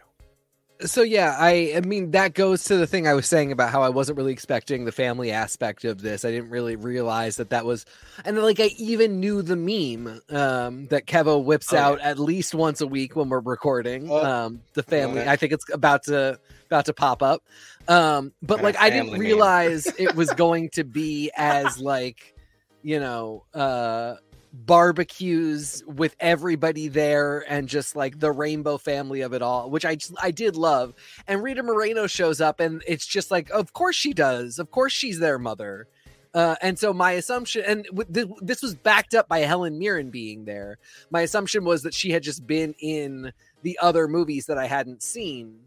[0.85, 3.81] so yeah i i mean that goes to the thing i was saying about how
[3.81, 7.65] i wasn't really expecting the family aspect of this i didn't really realize that that
[7.65, 7.85] was
[8.25, 11.87] and like i even knew the meme um that kevo whips Oh, yeah.
[11.87, 14.23] out at least once a week when we're recording Oh.
[14.25, 15.31] um the family Yeah.
[15.31, 17.43] i think it's about to about to pop up
[17.87, 22.33] um but like i didn't realize it was going to be as like
[22.81, 24.15] you know uh
[24.53, 29.97] barbecues with everybody there and just like the rainbow family of it all which i
[30.21, 30.93] i did love.
[31.27, 34.59] And rita moreno shows up and it's just like of course she does.
[34.59, 35.87] Of course she's their mother.
[36.33, 40.45] Uh, and so my assumption and th- this was backed up by helen mirren being
[40.45, 40.77] there.
[41.09, 43.31] My assumption was that she had just been in
[43.63, 45.59] the other movies that i hadn't seen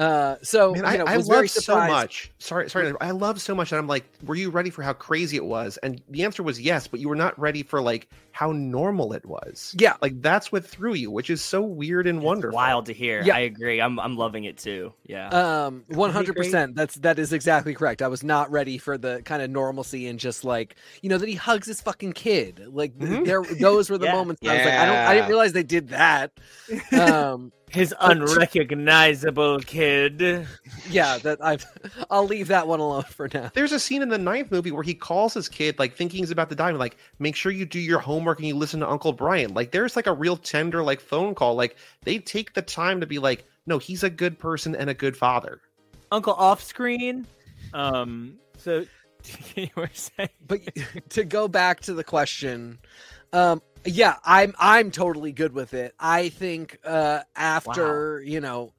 [0.00, 2.32] uh, so Man, you know, I, I was very love so much.
[2.38, 2.92] Sorry, sorry.
[3.00, 5.76] I love so much that I'm like, were you ready for how crazy it was?
[5.78, 9.26] And the answer was yes, but you were not ready for like how normal it
[9.26, 9.74] was.
[9.78, 9.96] Yeah.
[10.00, 12.56] like that's what threw you, which is so weird and It's wonderful.
[12.56, 13.22] wild to hear.
[13.22, 13.36] Yeah.
[13.36, 13.80] I agree.
[13.80, 14.92] I'm I'm loving it too.
[15.04, 15.28] Yeah.
[15.28, 16.34] Um, 100.
[16.34, 18.00] percent That's that is exactly correct.
[18.02, 21.28] I was not ready for the kind of normalcy and just like you know that
[21.28, 22.64] he hugs his fucking kid.
[22.68, 23.26] Like th- Mhm.
[23.26, 24.12] there, those were the Yeah.
[24.12, 24.40] moments.
[24.46, 26.32] I was like, I don't, I didn't realize they did that.
[26.92, 30.46] Um, His unrecognizable kid.
[30.90, 31.64] yeah, that I've.
[32.10, 33.50] I'll leave that one alone for now.
[33.54, 36.30] There's a scene in the ninth movie where he calls his kid, like thinking he's
[36.30, 38.90] about to die, and like, make sure you do your homework and you listen to
[38.90, 39.54] Uncle Brian.
[39.54, 41.54] Like, there's like a real tender, like phone call.
[41.54, 44.94] Like, they take the time to be like, no, he's a good person and a
[44.94, 45.60] good father.
[46.10, 47.26] Uncle off screen.
[47.72, 48.84] Um, so
[49.54, 50.60] you were saying But
[51.10, 52.78] to go back to the question,
[53.32, 55.94] um, yeah, I'm I'm totally good with it.
[55.98, 58.72] I think uh, after you know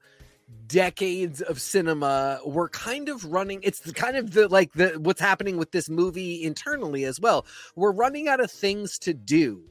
[0.66, 5.20] decades of cinema we're kind of running it's the kind of the like the what's
[5.20, 7.46] happening with this movie internally as well.
[7.74, 9.62] We're running out of things to do.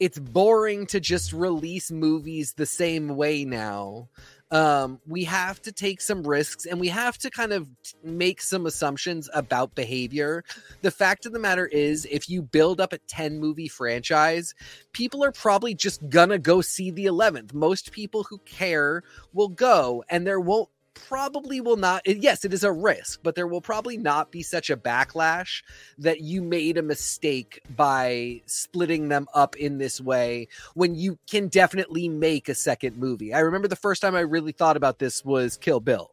[0.00, 4.08] It's boring to just release movies the same way now
[4.50, 7.68] um, we have to take some risks and we have to kind of
[8.02, 10.44] make some assumptions about behavior.
[10.82, 14.54] The fact of the matter is, if you build up a 10 movie franchise,
[14.92, 17.52] people are probably just gonna go see the 11th.
[17.52, 22.62] Most people who care will go, and there won't probably will not yes it is
[22.64, 25.62] a risk but there will probably not be such a backlash
[25.98, 31.48] that you made a mistake by splitting them up in this way when you can
[31.48, 33.34] definitely make a second movie.
[33.34, 36.10] I remember the first time i really thought about this was kill bill.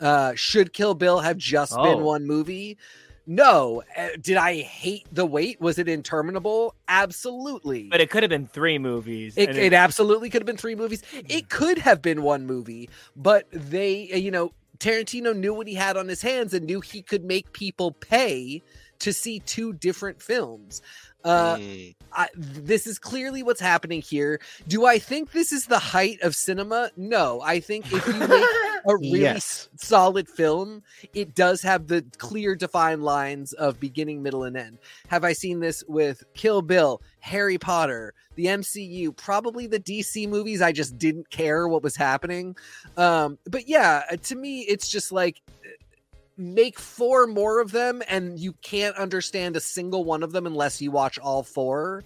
[0.00, 2.04] Uh should kill bill have just been Oh.
[2.04, 2.78] one movie
[3.30, 8.30] no Uh, did i hate the wait was it interminable absolutely But it could have
[8.30, 9.34] been three movies.
[9.36, 11.02] it, and it absolutely could have been three movies.
[11.28, 15.74] It could have been one movie, but they, uh, you know, Tarantino knew what he
[15.74, 18.62] had on his hands and knew he could make people pay
[18.98, 20.82] to see two different films.
[21.24, 21.94] Uh, Mm.
[22.12, 24.40] I, this is clearly what's happening here.
[24.66, 26.90] Do I think this is the height of cinema?
[26.96, 27.40] No.
[27.40, 28.30] I think if you make
[28.86, 29.68] a really Yes.
[29.76, 30.82] solid film,
[31.14, 34.78] it does have the clear defined lines of beginning, middle, and end.
[35.08, 40.60] Have I seen this with Kill Bill, Harry Potter, the MCU, probably the DC movies?
[40.62, 42.56] I just didn't care what was happening.
[42.96, 45.40] Um, but yeah, uh, to me, it's just like
[46.40, 50.80] make four more of them and you can't understand a single one of them unless
[50.80, 52.02] you watch all four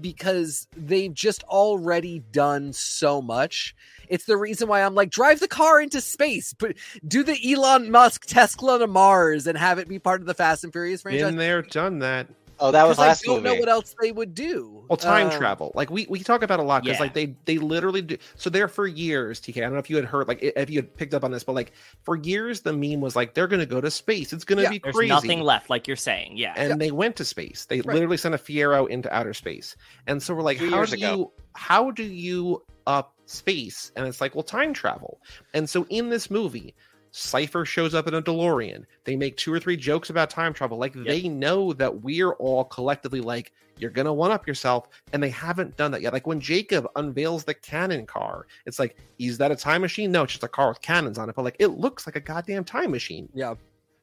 [0.00, 3.74] because they've just already done so much.
[4.08, 6.76] It's the reason why I'm like, drive the car into space, but
[7.06, 10.64] do the Elon Musk Tesla to Mars and have it be part of the Fast
[10.64, 11.24] and Furious franchise.
[11.24, 12.28] Been there, done that.
[12.60, 13.54] Oh, that was last I don't movie.
[13.56, 14.84] know what else they would do.
[14.88, 17.02] Well, time Um, travel, like we we talk about a lot because Yeah.
[17.02, 18.16] like they they literally do.
[18.36, 19.56] So there for years, TK.
[19.58, 21.42] I don't know if you had heard, like if you had picked up on this,
[21.44, 21.72] but like
[22.02, 24.32] for years, the meme was like they're going to go to space.
[24.32, 24.70] It's going to Yeah.
[24.70, 25.08] be There's crazy.
[25.08, 26.36] nothing left, like you're saying.
[26.36, 26.54] Yeah.
[26.56, 27.64] and they went to space.
[27.64, 27.94] They Right.
[27.94, 29.74] literally sent a Fiero into outer space.
[30.06, 31.10] And so we're like, Two how do ago.
[31.16, 33.92] you how do you up space?
[33.96, 35.20] And it's like, well, time travel.
[35.54, 36.74] And so in this movie,
[37.12, 38.84] Cypher shows up in a DeLorean.
[39.04, 40.78] They make two or three jokes about time travel.
[40.78, 45.28] Like they know that we're all collectively like, you're gonna one up yourself, and they
[45.28, 46.12] haven't done that yet.
[46.12, 50.10] Like when Jacob unveils the cannon car, it's like, is that a time machine?
[50.10, 52.20] No, it's just a car with cannons on it, but like it looks like a
[52.20, 53.28] goddamn time machine.
[53.34, 53.54] Yeah.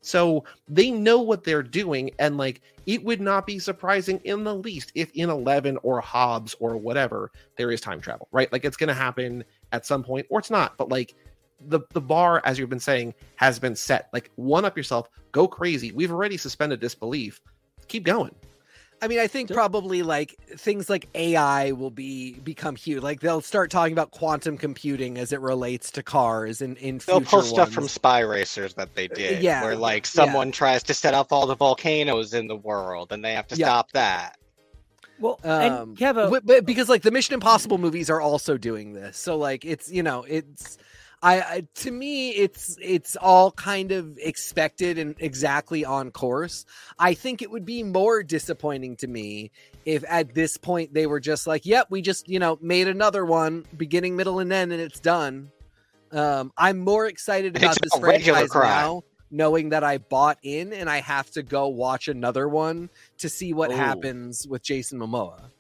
[0.02, 4.56] So they know what they're doing, and like it would not be surprising in the
[4.56, 8.52] least if in Eleven or Hobbs or whatever there is time travel, right?
[8.52, 10.78] Like it's going to happen at some point, or it's not.
[10.78, 11.16] But like
[11.62, 14.10] the the bar, as you've been saying, has been set.
[14.14, 15.92] Like one up yourself, go crazy.
[15.92, 17.42] We've already suspended disbelief.
[17.88, 18.36] Keep going.
[19.02, 19.56] I mean, I think Sure.
[19.56, 23.02] probably like things like AI will be become huge.
[23.02, 27.20] Like they'll start talking about quantum computing as it relates to cars and in They'll
[27.22, 27.88] future pull stuff from.
[27.88, 30.10] Spy Racers that they did, yeah, where like yeah.
[30.26, 33.56] someone tries to set off all the volcanoes in the world, and they have to
[33.56, 33.68] Yeah.
[33.68, 34.38] stop that.
[35.18, 38.94] Well, Um, and Kevo, but, but because like the Mission Impossible movies are also doing
[38.94, 40.78] this, so like it's you know it's.
[41.22, 46.66] I, I to me it's it's all kind of expected and exactly on course.
[46.98, 49.52] I think it would be more disappointing to me
[49.86, 53.26] if at this point they were just like, "Yep, we just you know made another
[53.26, 55.52] one, beginning, middle, and end, and it's done."
[56.12, 58.68] Um, I'm more excited It's about this franchise crime.
[58.68, 62.90] now, knowing that I bought in and I have to go watch another one
[63.20, 63.76] to see what Ooh.
[63.76, 65.52] happens with Jason Momoa.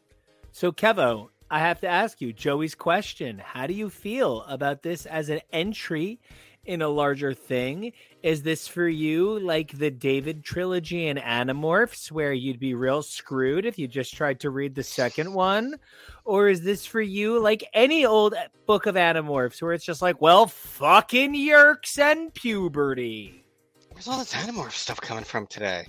[0.51, 3.39] so Kevo, I have to ask you Joey's question.
[3.43, 6.19] How do you feel about this as an entry
[6.65, 7.91] in a larger thing?
[8.21, 13.65] Is this for you like the David trilogy and Animorphs, where you'd be real screwed
[13.65, 15.75] if you just tried to read the second one?
[16.23, 18.35] Or is this for you like any old
[18.67, 23.43] book of Animorphs, where it's just like, well, fucking Yeerks and puberty?
[23.89, 25.87] Where's all this Animorph stuff coming from today?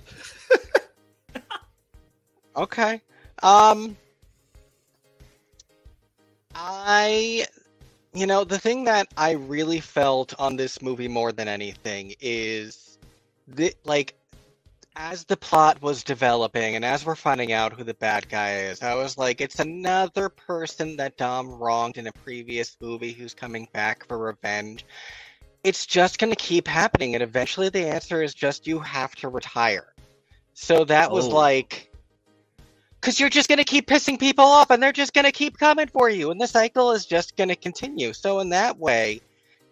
[2.55, 2.99] okay.
[3.43, 3.95] Um
[6.55, 7.45] I
[8.13, 12.97] you know, the thing that I really felt on this movie more than anything is
[13.47, 14.15] the like
[14.97, 18.81] as the plot was developing and as we're finding out who the bad guy is,
[18.83, 23.69] I was like, it's another person that Dom wronged in a previous movie who's coming
[23.71, 24.85] back for revenge
[25.63, 29.29] it's just going to keep happening and eventually the answer is just you have to
[29.29, 29.93] retire
[30.53, 31.29] so that was Oh.
[31.29, 31.90] like
[33.01, 35.57] because you're just going to keep pissing people off and they're just going to keep
[35.57, 38.13] coming for you and the cycle is just going to continue.
[38.13, 39.21] So in that way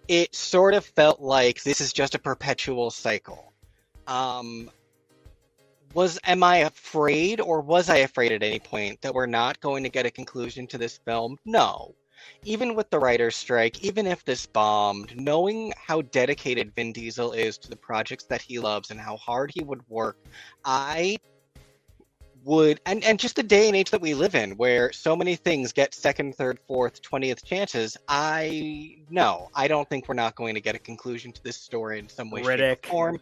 [0.07, 3.53] it sort of felt like this is just a perpetual cycle.
[4.07, 4.71] Um
[5.95, 9.83] was am i afraid or was i afraid at any point that we're not going
[9.83, 11.37] to get a conclusion to this film?
[11.45, 11.93] No.
[12.43, 17.57] Even with the writer's strike, even if this bombed, knowing how dedicated Vin Diesel is
[17.59, 20.17] to the projects that he loves and how hard he would work,
[20.65, 21.17] I
[22.49, 25.35] would and and just the day and age that we live in where so many
[25.35, 30.55] things get second third fourth 20th chances i no i don't think we're not going
[30.55, 33.19] to get a conclusion to this story in some way shape, or form.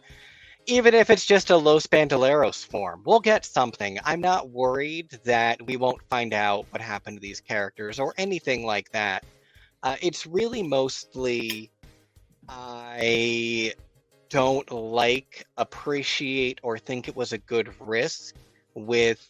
[0.64, 3.98] Even if it's just a los bandoleros form we'll get something.
[4.02, 8.64] I'm not worried that we won't find out what happened to these characters or anything
[8.64, 9.24] like that.
[9.82, 11.70] Uh, it's really mostly
[12.48, 13.74] i
[14.30, 18.34] don't like appreciate or think it was a good risk
[18.86, 19.26] with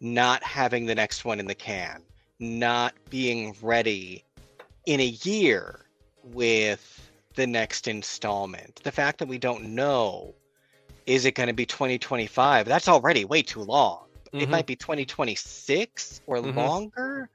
[0.00, 2.02] not having the next one in the can,
[2.38, 4.24] not being ready
[4.86, 5.86] in a year
[6.22, 8.80] with the next installment.
[8.84, 10.34] The fact that we don't know
[11.06, 12.66] is it going to be 2025?
[12.66, 14.06] That's already way too long.
[14.34, 14.50] It Mhm.
[14.50, 16.54] might be 2026 or Mhm.
[16.54, 17.30] longer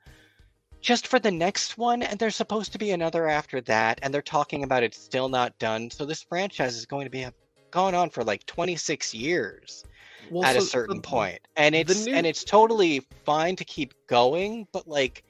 [0.81, 4.21] just for the next one and there's supposed to be another after that and they're
[4.21, 5.89] talking about it's still not done.
[5.89, 7.25] So this franchise is going to be
[7.71, 9.83] going on for like 26 years
[10.31, 11.39] Well, at a certain the- point.
[11.55, 15.23] And it's new- and it's totally fine to keep going but like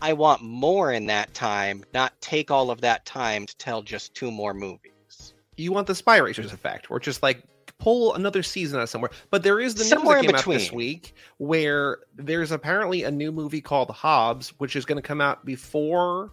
[0.00, 4.14] i want more in that time not take all of that time to tell just
[4.14, 5.34] two more movies.
[5.56, 7.42] You want the spy racers effect or just like
[7.78, 9.10] pull another season out of somewhere.
[9.30, 10.76] But there is the news Somewhere that in came out this between.
[10.76, 15.44] week where there's apparently a new movie called hobbs which is going to come out
[15.44, 16.30] before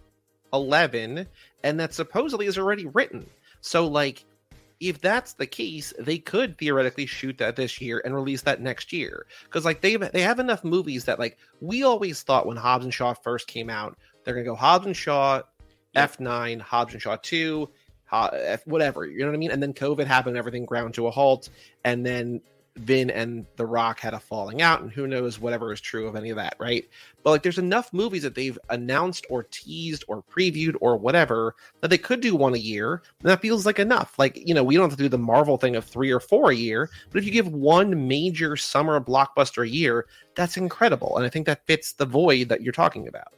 [0.54, 1.28] 11
[1.64, 3.28] and that supposedly is already written.
[3.62, 4.26] So like
[4.80, 8.92] if that's the case they could theoretically shoot that this year and release that next
[8.92, 9.26] year.
[9.44, 12.94] Because like they they have enough movies that like we always thought when hobbs and
[12.94, 15.42] shaw first came out they're going to go hobbs and shaw
[15.96, 17.70] f9 hobbs and shaw 2
[18.12, 19.52] F- whatever you know what i mean?
[19.52, 21.50] And then covid happened everything ground to a halt.
[21.84, 22.42] And then
[22.78, 26.16] vin and the rock had a falling out and who knows whatever is true of
[26.16, 26.88] any of that right?
[27.24, 31.90] But like there's enough movies that they've announced or teased or previewed or whatever that
[31.90, 34.18] they could do one a year and that feels like enough.
[34.18, 36.52] Like you know we don't have to do the marvel thing of three or four
[36.52, 40.06] a year but if you give one major summer blockbuster a year
[40.36, 43.34] that's incredible and i think that fits the void that you're talking about.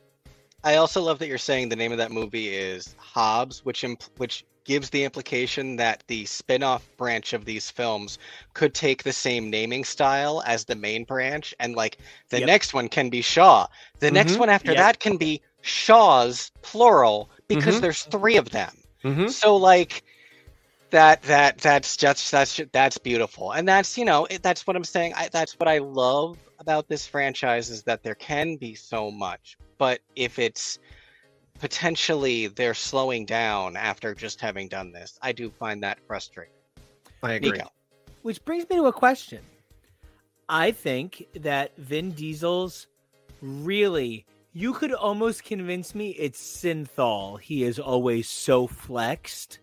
[0.64, 4.10] I also love that you're saying the name of that movie is hobbs which impl-
[4.18, 8.20] which gives the implication that the spin-off branch of these films
[8.54, 11.98] could take the same naming style as the main branch and like
[12.30, 12.48] the Yep.
[12.48, 13.66] next one can be shaw
[14.00, 14.40] the next Mhm.
[14.40, 14.78] one after Yep.
[14.78, 17.82] that can be shaw's plural because Mhm.
[17.82, 18.74] there's three of them
[19.06, 19.28] mm-hmm.
[19.28, 20.04] so like
[20.92, 24.84] that that that's just that's that's beautiful and that's you know it, that's what i'm
[24.84, 29.12] saying I, that's what i love about this franchise is that there can be so
[29.12, 30.80] much but if it's
[31.60, 36.54] potentially they're slowing down after just having done this i do find that frustrating
[37.24, 37.72] i agree Nico.
[38.28, 39.40] Which brings me to a question.
[40.50, 42.88] I think that Vin Diesel's
[43.42, 47.40] really, you could almost convince me it's Synthol.
[47.40, 49.60] He is always so flexed.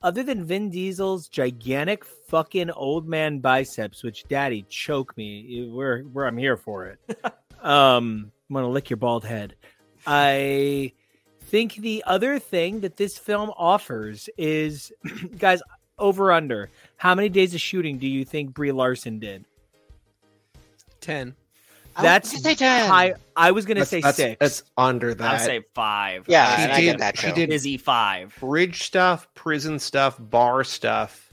[0.00, 6.26] Other than Vin Diesel's gigantic fucking old man biceps, which daddy choke me, we're, where
[6.26, 7.00] I'm here for it.
[7.64, 9.56] um, I'm gonna lick your bald head.
[10.06, 10.92] I
[11.54, 14.92] think the other thing that this film offers is,
[15.38, 15.62] guys,
[16.00, 16.68] over under.
[16.96, 19.44] How many days of shooting do you think Brie Larson did?
[21.00, 21.36] 10.
[22.02, 22.88] That's gonna say 10.
[22.90, 23.14] high.
[23.36, 24.36] I was gonna That's- say that's, six.
[24.40, 25.22] That's under that.
[25.22, 25.32] I that.
[25.38, 26.24] would say five.
[26.26, 27.00] Yeah, she and I get did.
[27.02, 27.34] that she too.
[27.34, 28.34] did Izzy five.
[28.40, 31.32] bridge stuff, prison stuff, bar stuff.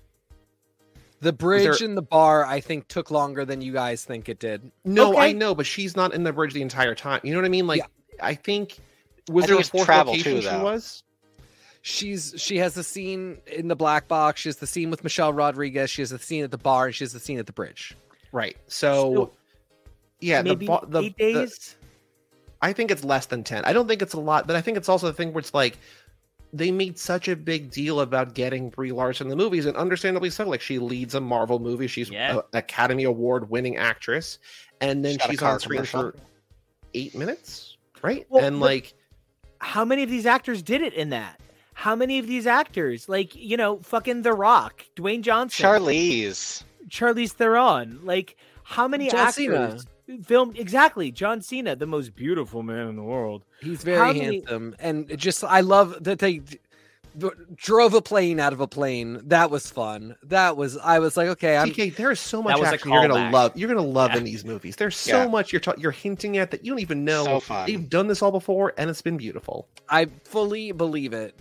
[1.22, 4.38] The bridge there- and the bar, I think, took longer than you guys think it
[4.40, 4.70] did.
[4.86, 7.22] No, I know, but she's not in the bridge the entire time.
[7.24, 7.66] You know what I mean?
[7.66, 7.82] Like,
[8.20, 8.78] I think
[9.30, 11.04] was I there think a it's fourth travel location too, she was?
[11.84, 14.42] She's she has the scene in the black box.
[14.42, 15.90] She has the scene with Michelle Rodriguez.
[15.90, 17.96] She has the scene at the bar, and she has the scene at the bridge.
[18.32, 18.56] Right.
[18.68, 19.32] So, So,
[20.20, 21.76] yeah, maybe the, the eight the- days.
[22.64, 23.66] I think it's less than 10.
[23.66, 25.56] I don't think it's a lot, but I think it's also the thing where it's
[25.56, 25.80] like
[26.54, 30.30] they made such a big deal about getting Brie Larson in the movies, and understandably
[30.30, 30.48] so.
[30.48, 32.36] Like she leads a Marvel movie, she's Yeah.
[32.36, 34.38] an Academy Award winning actress,
[34.82, 36.02] and then She's got a she's on screen commercial.
[36.12, 36.16] for
[36.94, 38.28] eight minutes, right?
[38.30, 38.94] Well, and but- like,
[39.62, 41.40] How many of these actors did it in that?
[41.74, 46.64] How many of these actors, like you know, fucking The Rock, Dwayne Johnson, charlize.
[46.90, 49.86] Charlize Theron, like how many John actors
[50.26, 53.44] filmed exactly John Cena, the most beautiful man in the world.
[53.62, 56.60] He's very How many- handsome, and just I love that they d- d-
[57.56, 59.20] drove a plane out of a plane.
[59.26, 60.16] That was fun.
[60.24, 62.92] That was I was like, okay, I'm TK, there is so That much was action
[62.92, 63.56] you're gonna love.
[63.58, 64.18] You're gonna love Yeah.
[64.18, 64.76] in these movies.
[64.78, 65.28] There's so Yeah.
[65.28, 67.24] much you're ta- you're hinting at that you don't even know.
[67.26, 67.68] So fun.
[67.68, 69.68] They've done this all before, and it's been beautiful.
[69.90, 71.36] I fully believe it.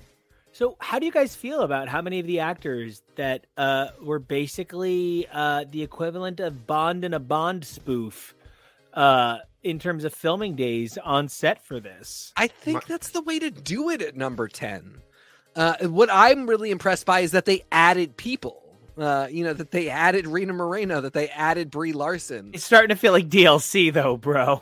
[0.53, 4.19] So, how do you guys feel about how many of the actors that uh, were
[4.19, 8.35] basically uh, the equivalent of Bond in a Bond spoof
[8.93, 12.33] uh, in terms of filming days on set for this?
[12.37, 15.01] I think that's the way to do it at number 10.
[15.57, 18.61] Uh, what I'm really impressed by is that they added people.
[18.99, 22.51] Uh, you know that they added Rita Moreno, that they added Brie Larson.
[22.53, 24.57] It's starting to feel like DLC though, bro.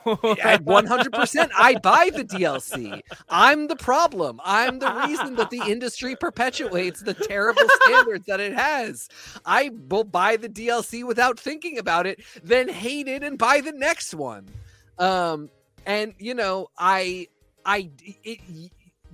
[0.62, 1.50] One hundred percent.
[1.58, 3.00] I buy the DLC.
[3.28, 4.40] I'm the problem.
[4.44, 9.08] I'm the reason that the industry perpetuates the terrible standards that it has.
[9.44, 13.72] I will buy the DLC without thinking about it, then hate it and buy the
[13.72, 14.46] next one.
[15.00, 15.50] Um,
[15.84, 17.26] and you know, I,
[17.64, 18.38] I, it,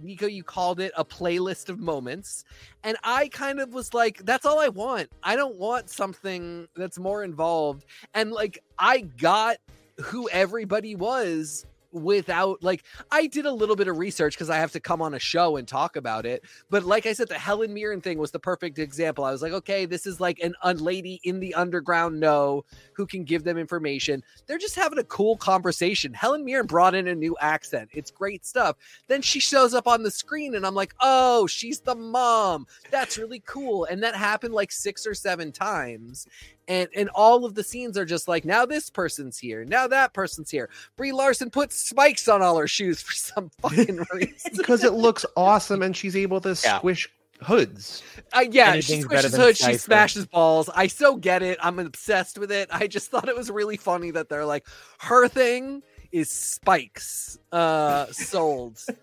[0.05, 2.45] Nico, you called it a playlist of moments.
[2.83, 5.11] And I kind of was like, that's all I want.
[5.23, 7.87] I don't want something that's more involved.
[8.13, 9.57] And like, I got
[10.01, 14.73] who everybody was without like I did a little bit of research because I have
[14.73, 16.43] to come on a show and talk about it.
[16.69, 19.25] But like I said, the Helen Mirren thing was the perfect example.
[19.25, 22.65] I was like, okay, this is like an lady in the underground know
[22.95, 24.23] who can give them information.
[24.47, 26.13] They're just having a cool conversation.
[26.13, 27.91] Helen Mirren brought in a new accent.
[27.93, 28.77] It's great stuff.
[29.09, 32.67] Then she shows up on the screen and I'm like, oh, she's the mom.
[32.91, 33.85] That's really cool.
[33.85, 36.27] And that happened like six or seven times
[36.69, 39.65] and and all of the scenes are just like now this person's here.
[39.65, 40.71] Now that person's here.
[40.97, 44.53] Brie larson puts spikes on all her shoes for some fucking reason.
[44.57, 46.79] Because it looks awesome and she's able to Yeah.
[46.79, 47.09] squish
[47.43, 48.03] hoods.
[48.33, 50.71] uh, yeah she Anything's better squishes hoods she smashes balls.
[50.75, 51.59] I so get it.
[51.63, 52.69] I'm obsessed with it.
[52.73, 54.67] I just thought it was really funny that they're like
[55.01, 58.81] her thing is spikes uh sold.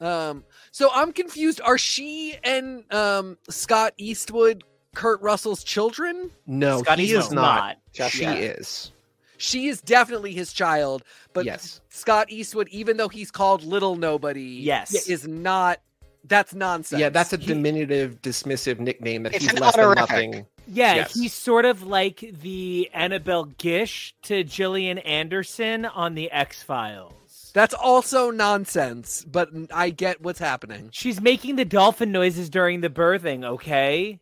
[0.00, 0.42] Um
[0.72, 1.60] so i'm confused.
[1.60, 7.78] Are she and um scott eastwood kurt russell's children No, Scotty he is not.
[7.92, 8.34] Just She yeah.
[8.34, 8.90] is.
[9.38, 11.80] she is definitely his child but yes.
[11.88, 15.08] Scott Eastwood, even though he's called Little Nobody, Yes.
[15.08, 15.78] is not.
[16.24, 17.00] That's nonsense.
[17.00, 20.46] Yeah, that's a He- diminutive, dismissive nickname that he's an less than nothing.
[20.68, 21.14] Yeah, Yes.
[21.14, 27.50] he's sort of like the Annabeth Gish to Gillian Anderson on the X Files.
[27.54, 29.24] that's also nonsense.
[29.30, 30.88] But I get what's happening.
[30.92, 34.20] She's making the dolphin noises during the birthing, okay?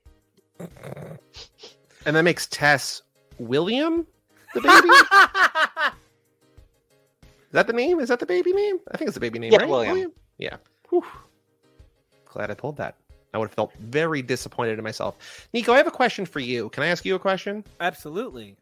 [2.07, 3.03] And that makes Tess
[3.39, 4.07] William
[4.55, 4.89] the baby.
[7.51, 7.99] Is that the name?
[8.01, 8.79] Is that the baby name?
[8.93, 9.69] I think it's the baby name, Yeah, right?
[9.69, 10.13] William.
[10.39, 10.57] Yeah.
[10.89, 11.05] Whew.
[12.27, 12.95] Glad I pulled that.
[13.35, 15.49] I would have felt very disappointed in myself.
[15.53, 16.69] Nico, I have a question for you.
[16.71, 17.65] Can I ask you a question?
[17.81, 18.57] Absolutely.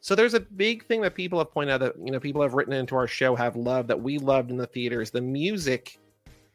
[0.00, 2.54] So there's a big thing that people have pointed out that you know people have
[2.54, 5.10] written into our show have loved that we loved in the theaters.
[5.10, 5.98] The music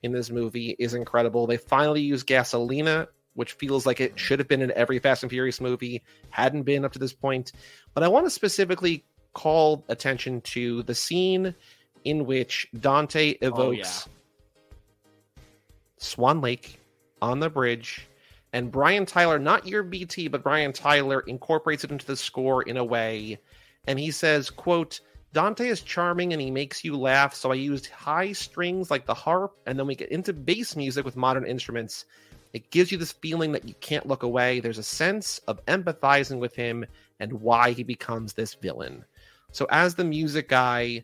[0.03, 1.47] in this movie is incredible.
[1.47, 5.29] They finally used Gasolina, which feels like it should have been in every Fast and
[5.29, 7.51] Furious movie, hadn't been up to this point.
[7.93, 11.55] But I want to specifically call attention to the scene
[12.03, 14.07] in which Dante oh, evokes
[15.97, 16.79] Swan Lake
[17.21, 18.07] on the bridge
[18.53, 22.77] and Brian Tyler, not your BT, but Brian Tyler incorporates it into the score in
[22.77, 23.39] a way,
[23.87, 24.99] and he says, "quote
[25.33, 29.15] Dante is charming and he makes you laugh, so I used high strings like the
[29.15, 32.05] harp, and then we get into bass music with modern instruments.
[32.53, 34.59] It gives you this feeling that you can't look away.
[34.59, 36.85] There's a sense of empathizing with him
[37.19, 39.03] and why he becomes this villain.
[39.51, 41.03] So, as the music guy,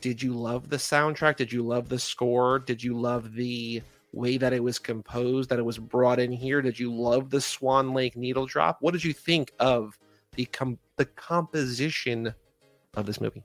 [0.00, 1.36] did you love the soundtrack?
[1.36, 2.58] Did you love the score?
[2.58, 3.82] Did you love the
[4.12, 6.62] way that it was composed, that it was brought in here?
[6.62, 8.78] Did you love the Swan Lake needle drop?
[8.80, 9.98] What did you think of
[10.34, 12.34] the com- the composition
[12.94, 13.44] of this movie?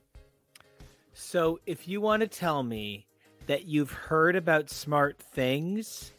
[1.12, 3.06] So, if you want to tell me
[3.46, 6.12] that you've heard about smart things,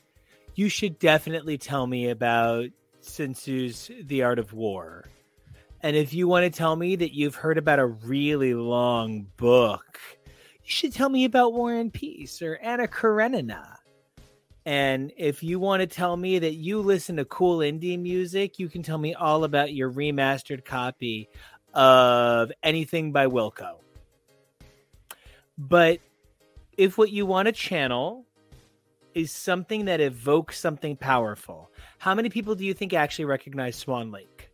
[0.56, 2.70] you should definitely tell me about
[3.02, 3.36] Sun
[4.04, 5.06] The Art of War.
[5.82, 10.00] And if you want to tell me that you've heard about a really long book,
[10.26, 13.78] you should tell me about War and Peace or Anna Karenina.
[14.66, 18.68] And if you want to tell me that you listen to cool indie music, you
[18.68, 21.30] can tell me all about your remastered copy
[21.74, 23.76] of anything by Wilco.
[25.58, 26.00] But
[26.78, 28.25] if what you want to channel
[29.16, 34.12] is something that evokes something powerful, how many people do you think actually recognize Swan
[34.12, 34.50] Lake?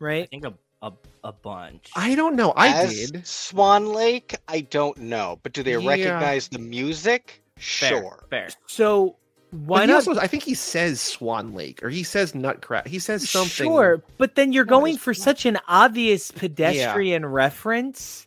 [0.00, 0.24] Right?
[0.24, 1.90] I think a a, a bunch.
[1.96, 2.52] I don't know.
[2.54, 3.26] I As did.
[3.26, 5.88] Swan Lake, I don't know, but do they Yeah.
[5.88, 7.42] recognize the music?
[7.56, 8.26] Fair, Sure.
[8.28, 8.48] fair.
[8.66, 9.16] So
[9.50, 9.94] why But not?
[10.08, 12.86] also, I think he says Swan Lake or he says Nutcracker.
[12.88, 13.50] He says something.
[13.66, 18.26] Sure, but then you're What going is for such an obvious pedestrian reference,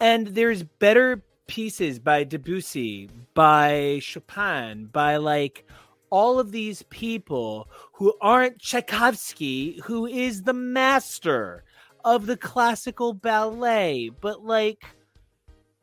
[0.00, 5.66] and there's better pieces by Debussy, by Chopin, by like
[6.10, 11.64] all of these people who aren't Tchaikovsky, who is the master
[12.04, 14.84] of the classical ballet, but like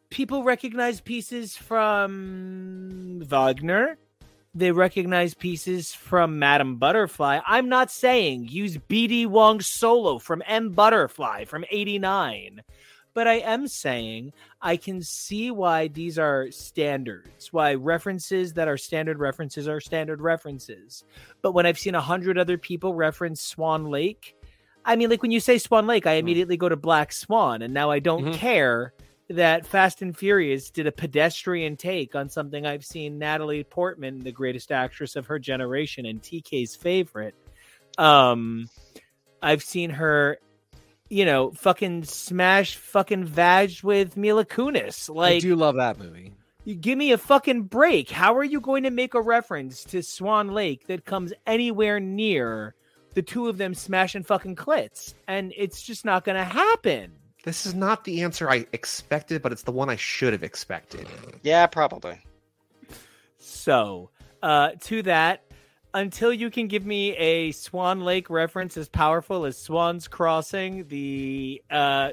[0.09, 3.97] people recognize pieces from Wagner.
[4.55, 7.39] They recognize pieces from Madame Butterfly.
[7.45, 12.61] I'm not saying use BD Wong's solo from M Butterfly from 89.
[13.13, 18.77] But I am saying I can see why these are standards, why references that are
[18.77, 21.03] standard references are standard references.
[21.41, 24.35] But when I've seen a hundred other people reference Swan Lake,
[24.85, 26.07] I mean, like when you say Swan Lake.
[26.07, 28.33] I immediately go to Black Swan, and now I don't Mhm.
[28.33, 28.93] care
[29.29, 34.31] that Fast and Furious did a pedestrian take on something I've seen Natalie Portman, the
[34.31, 37.35] greatest actress of her generation and TK's favorite.
[37.97, 38.69] Um,
[39.41, 40.39] I've seen her,
[41.09, 45.09] you know, fucking smash fucking vag with Mila Kunis.
[45.09, 46.33] Like, I Like, do love that movie.
[46.65, 48.09] you give me a fucking break.
[48.09, 52.75] How are you going to make a reference to Swan Lake that comes anywhere near
[53.15, 55.13] the two of them smashing fucking clits?
[55.27, 57.13] And it's just not going to happen.
[57.43, 61.07] This is not the answer I expected, but it's the one I should have expected.
[61.41, 62.19] Yeah, probably.
[63.37, 64.09] So,
[64.43, 65.43] uh, to that,
[65.93, 71.61] until you can give me a Swan Lake reference as powerful as Swan's Crossing, the
[71.69, 72.11] uh,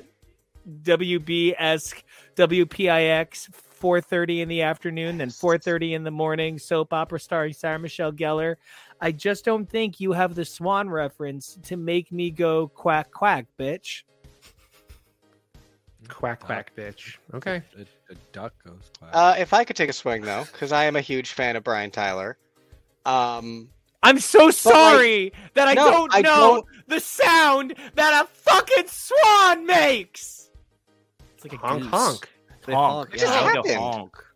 [0.82, 2.02] WB esque
[2.36, 3.50] WPIX
[3.80, 8.56] 4:30 in the afternoon, then 4:30 in the morning soap opera starring Sarah Michelle Gellar.
[9.00, 13.46] I just don't think you have the Swan reference to make me go quack quack,
[13.58, 14.02] bitch.
[16.08, 17.16] Quack quack, bitch.
[17.34, 17.62] Okay.
[17.76, 19.10] A, a duck goes quack.
[19.12, 21.64] Uh, if I could take a swing though, because I am a huge fan of
[21.64, 22.38] Brian Tyler.
[23.06, 23.68] Um,
[24.02, 28.86] I'm so sorry that I no, don't I know don't- the sound that a fucking
[28.88, 30.50] swan makes.
[31.34, 31.90] It's like a Honk goose.
[31.90, 32.28] honk.
[32.66, 32.92] They honk.
[32.92, 33.64] honk, It just Yeah, happened.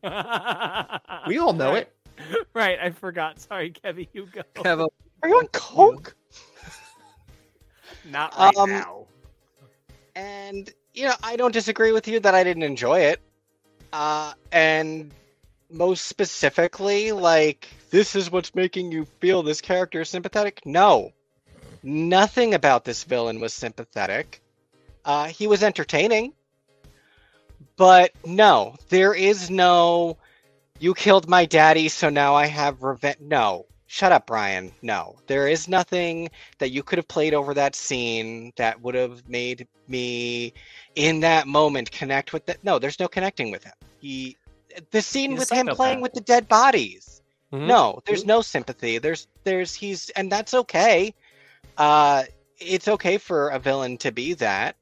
[0.03, 1.23] go honk.
[1.29, 1.93] We all know it.
[2.55, 3.41] right, I forgot.
[3.41, 4.43] Sorry, Kevin, you go.
[4.64, 4.89] Have a-
[5.23, 6.14] are you on coke?
[8.11, 9.07] Not right Um, now.
[10.16, 13.21] And you know, I don't disagree with you that I didn't enjoy it.
[13.93, 15.12] Uh, and
[15.71, 20.61] most specifically, like this is what's making you feel this character is sympathetic.
[20.64, 21.12] No,
[21.83, 24.41] nothing about this villain was sympathetic.
[25.05, 26.33] Uh, he was entertaining,
[27.77, 30.16] but no, there is no.
[30.79, 33.21] You killed my daddy, so now I have revenge.
[33.21, 34.73] No, shut up, Brian.
[34.83, 39.29] No, there is nothing that you could have played over that scene that would have
[39.29, 40.53] made me
[40.95, 42.62] in that moment connect with that.
[42.62, 43.75] No, there's no connecting with him.
[44.01, 44.37] He,
[44.91, 46.03] the scene He's with him playing psychopath.
[46.03, 47.23] with the dead bodies.
[47.53, 47.66] Mhm.
[47.66, 48.99] No, there's no sympathy.
[48.99, 51.12] There's, there's, he's, and that's okay.
[51.79, 52.25] Uh,
[52.59, 54.77] it's okay for a villain to be that,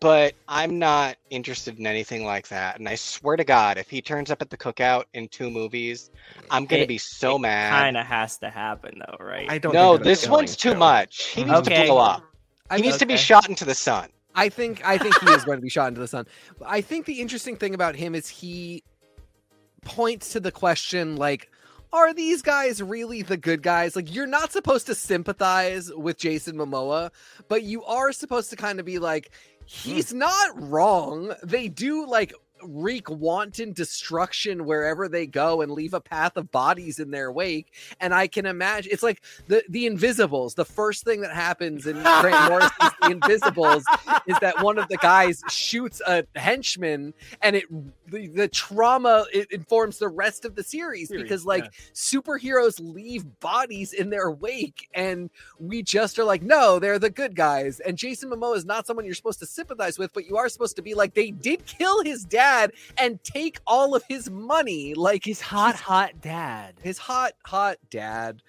[0.00, 2.78] but I'm not interested in anything like that.
[2.78, 6.10] And I swear to God, if he turns up at the cookout in two movies,
[6.50, 7.68] I'm gonna It- be so mad.
[7.68, 9.50] It Kind of has to happen though, right?
[9.50, 9.72] I don't.
[9.72, 10.76] No, think that it's this one's too to.
[10.76, 11.24] much.
[11.24, 11.82] He needs Okay.
[11.82, 12.22] to blow up.
[12.70, 14.08] He mean, needs to be shot into the sun.
[14.34, 16.26] I think I think he is going to be shot into the sun.
[16.66, 18.82] I think the interesting thing about him is he
[19.84, 21.50] points to the question like
[21.92, 23.94] are these guys really the good guys?
[23.94, 27.10] Like you're not supposed to sympathize with Jason Momoa,
[27.48, 29.30] but you are supposed to kind of be like
[29.60, 29.66] hmm.
[29.66, 31.34] he's not wrong.
[31.42, 32.32] They do like
[32.64, 37.72] wreak wanton destruction wherever they go and leave a path of bodies in their wake.
[38.00, 40.54] And I can imagine it's like the the Invisibles.
[40.54, 43.84] The first thing that happens in Grant Morrison's The Invisibles
[44.26, 47.64] is that one of the guys shoots a henchman, and it
[48.12, 53.24] the, the trauma it informs the rest of the series, Series, because like superheroes leave
[53.40, 57.80] bodies in their wake, and we just are like, no, they're the good guys.
[57.80, 60.76] And Jason Momoa is not someone you're supposed to sympathize with, but you are supposed
[60.76, 65.24] to be like, they did kill his dad and take all of his money, like
[65.24, 66.74] His hot, he's- hot dad.
[66.82, 68.42] his hot, hot dad,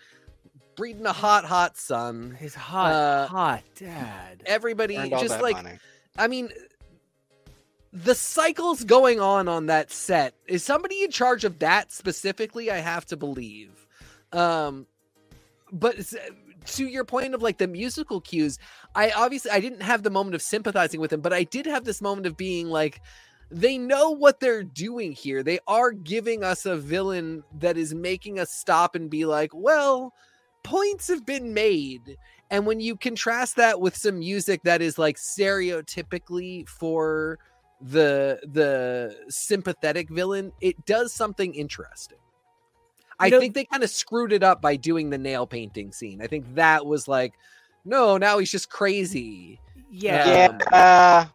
[0.76, 2.36] breeding a hot, hot son.
[2.40, 4.44] His hot, Uh, hot dad.
[4.46, 5.78] Everybody just like money.
[6.18, 6.50] I mean,
[7.94, 12.72] the cycles going on on that set is somebody in charge of that specifically.
[12.72, 13.88] I have to believe.
[14.32, 14.88] Um,
[15.72, 16.12] but
[16.66, 18.58] to your point of like the musical cues,
[18.96, 21.86] I obviously I didn't have the moment of sympathizing with him, but I did have
[21.86, 23.00] this moment of being like.
[23.52, 25.44] They know what they're doing here.
[25.44, 30.12] They are giving us a villain that is making us stop and be like, well,
[30.64, 32.18] points have been made.
[32.50, 37.38] And when you contrast that with some music that is like stereotypically for
[37.84, 42.18] the the sympathetic villain, it does something interesting.
[43.20, 45.92] I You know- think they kind of screwed it up by doing the nail painting
[45.92, 46.22] scene.
[46.22, 47.34] I think that was like,
[47.86, 49.60] no, now he's just crazy.
[49.92, 50.26] Yeah.
[50.28, 51.26] Yeah, uh,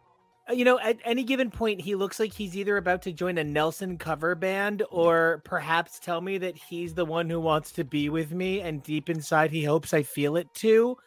[0.49, 3.37] Uh, You know, at any given point, he looks like he's either about to join
[3.37, 7.83] a Nelson cover band or perhaps tell me that he's the one who wants to
[7.83, 8.61] be with me.
[8.61, 10.97] And deep inside, he hopes I feel it too.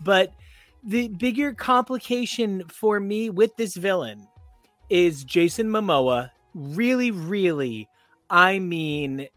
[0.00, 0.32] But
[0.82, 4.26] the bigger complication for me with this villain
[4.90, 6.30] is Jason Momoa.
[6.54, 7.88] Really, really,
[8.28, 9.28] I mean,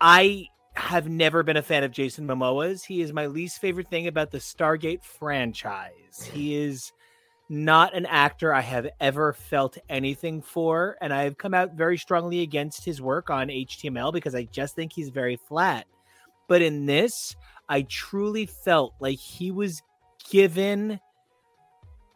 [0.00, 2.82] I have never been a fan of Jason Momoa's.
[2.82, 6.30] He is my least favorite thing about the Stargate franchise.
[6.32, 6.92] He is
[7.48, 11.98] not an actor I have ever felt anything for, and I have come out very
[11.98, 15.86] strongly against his work on HTML because I just think he's very flat.
[16.48, 17.36] But in this,
[17.68, 19.82] I truly felt like he was
[20.30, 21.00] given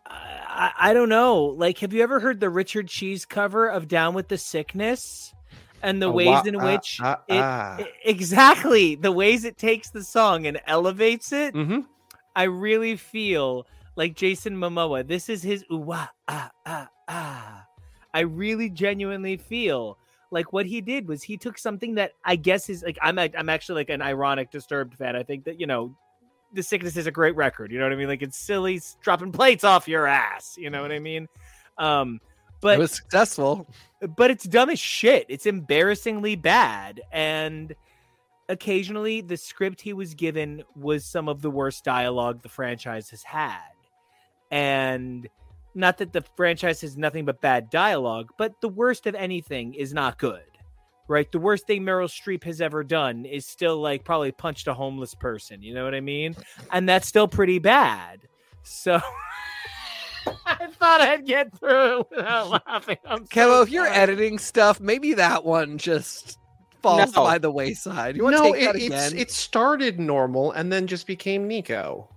[0.09, 1.45] I, I don't know.
[1.45, 5.33] Like, have you ever heard the Richard Cheese cover of Down with the Sickness?
[5.83, 7.77] And the A ways wa- in ah, which ah, it, ah.
[7.78, 11.55] I- exactly the ways it takes the song and elevates it.
[11.55, 11.85] Mhm.
[12.35, 15.07] I really feel like Jason Momoa.
[15.07, 16.11] This is his ooh ah
[16.66, 17.66] ah ah.
[18.12, 19.99] I really genuinely feel
[20.31, 23.49] like what he did was he took something that I guess is like I'm I'm
[23.51, 25.15] actually like an ironic Disturbed fan.
[25.15, 25.95] I think that you know,
[26.57, 27.70] the sickness is a great record.
[27.70, 28.09] You know what I mean?
[28.09, 30.57] Like it's silly s- dropping plates off your ass.
[30.59, 31.28] You know what I mean?
[31.78, 32.20] Um,
[32.61, 33.69] but it was successful.
[34.16, 35.27] but it's dumb as shit.
[35.28, 37.03] It's embarrassingly bad.
[37.12, 37.74] And
[38.49, 43.23] occasionally the script he was given was some of the worst dialogue the franchise has
[43.23, 43.61] had.
[44.51, 45.28] And
[45.74, 49.93] not that the franchise has nothing but bad dialogue, but the worst of anything is
[49.93, 50.43] not good.
[51.09, 51.31] Right?
[51.31, 55.15] The worst thing Meryl Streep has ever done is still like probably punched a homeless
[55.15, 55.62] person.
[55.62, 56.35] You know what I mean?
[56.73, 58.23] And that's still pretty bad.
[58.65, 58.95] So
[60.47, 62.97] I thought I'd get through it without laughing.
[63.05, 66.39] I'm so Kevo, if you're editing stuff, maybe that one just
[66.83, 67.23] falls No.
[67.23, 68.16] by the wayside.
[68.16, 69.16] You want to no, take it, it's, again?
[69.16, 72.09] it started normal and then just became Nico.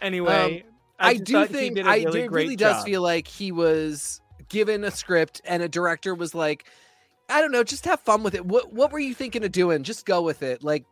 [0.00, 2.58] Anyway, um, I, just do thought he think did a I really do, it great
[2.58, 2.84] does job.
[2.86, 6.64] feel like he was given a script and a director was like,
[7.30, 8.44] I don't know, just have fun with it.
[8.44, 9.82] What what were you thinking of doing?
[9.82, 10.62] Just go with it.
[10.62, 10.84] Like,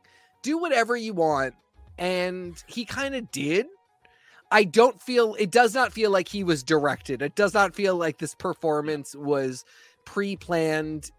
[0.42, 1.54] do whatever you want.
[1.98, 3.66] And he kind of did.
[4.50, 7.20] I don't feel it does not feel like he was directed.
[7.22, 9.64] It does not feel like this performance was
[10.04, 11.10] pre-planned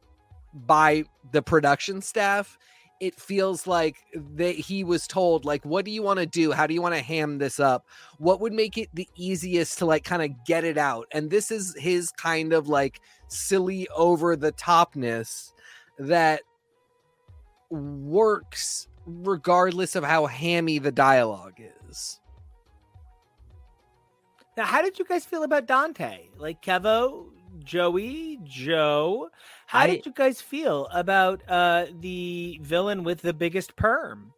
[0.53, 2.57] by the production staff.
[2.99, 6.51] It feels like that he was told like what do you want to do?
[6.51, 7.85] How do you want to ham this up?
[8.17, 11.07] What would make it the easiest to like kind of get it out?
[11.11, 12.99] And this is his kind of like
[13.29, 15.53] silly over the topness
[15.97, 16.41] that
[17.69, 21.59] works regardless of how hammy the dialogue
[21.89, 22.19] is.
[24.57, 26.27] Now, how did you guys feel about Dante?
[26.37, 27.27] Like Kevo,
[27.69, 29.29] Joey, Joe.
[29.67, 34.33] How I- did you guys feel about uh the villain with the biggest perm?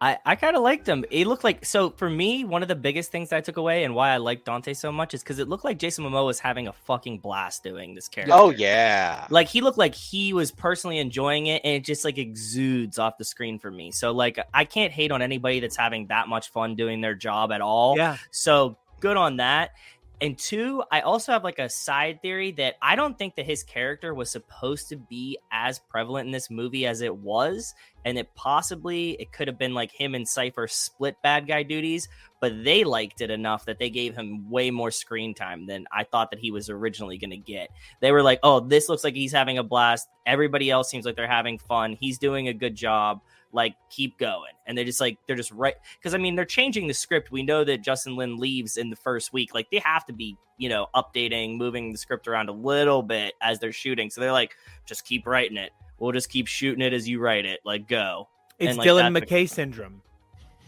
[0.00, 1.04] I, I kind of liked him.
[1.10, 2.44] It looked like so for me.
[2.44, 5.12] One of the biggest things I took away and why I liked Dante so much
[5.14, 8.32] is because it looked like Jason Momoa was having a fucking blast doing this character.
[8.34, 9.26] Oh yeah.
[9.30, 13.18] like he looked like he was personally enjoying it, and it just like exudes off
[13.18, 13.90] the screen for me.
[13.90, 17.52] So like I can't hate on anybody that's having that much fun doing their job
[17.52, 17.94] at all.
[17.98, 19.72] Yeah, So good on that.
[20.20, 23.64] And two, I also have like a side theory that I don't think that his
[23.64, 27.74] character was supposed to be as prevalent in this movie as it was,
[28.04, 32.08] and it possibly it could have been like him and Cypher split bad guy duties,
[32.40, 36.04] but they liked it enough that they gave him way more screen time than I
[36.04, 37.70] thought that he was originally going to get.
[38.00, 40.08] They were like, "Oh, this looks like he's having a blast.
[40.24, 41.92] Everybody else seems like they're having fun.
[41.92, 43.20] He's doing a good job."
[43.54, 44.52] Like keep going.
[44.66, 47.30] And they're just like they're just right because i mean they're changing the script.
[47.30, 49.54] We know that justin lin leaves in the first week.
[49.54, 53.34] Like they have to be you know updating moving the script around a little bit
[53.40, 54.10] as they're shooting.
[54.10, 54.54] So they're like
[54.84, 55.70] just keep writing it.
[55.98, 57.60] We'll just keep shooting it as you write it.
[57.64, 58.28] Like go.
[58.58, 60.02] It's And, like, Dylan McKay syndrome.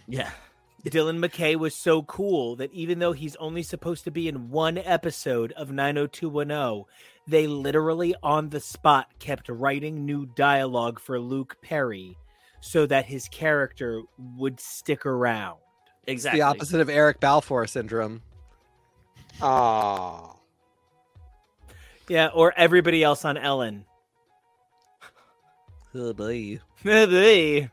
[0.07, 0.31] yeah.
[0.85, 4.79] Dylan McKay was so cool that even though he's only supposed to be in one
[4.79, 6.85] episode of 90210,
[7.27, 12.17] they literally on the spot kept writing new dialogue for Luke Perry
[12.61, 14.03] so that his character
[14.37, 15.59] would stick around.
[16.07, 18.23] exactly The opposite of Eric Balfour syndrome.
[19.41, 20.35] Ah.
[22.09, 23.85] Yeah, or everybody else on Ellen.
[25.95, 26.61] Oh, boy.
[26.83, 27.71] Hey.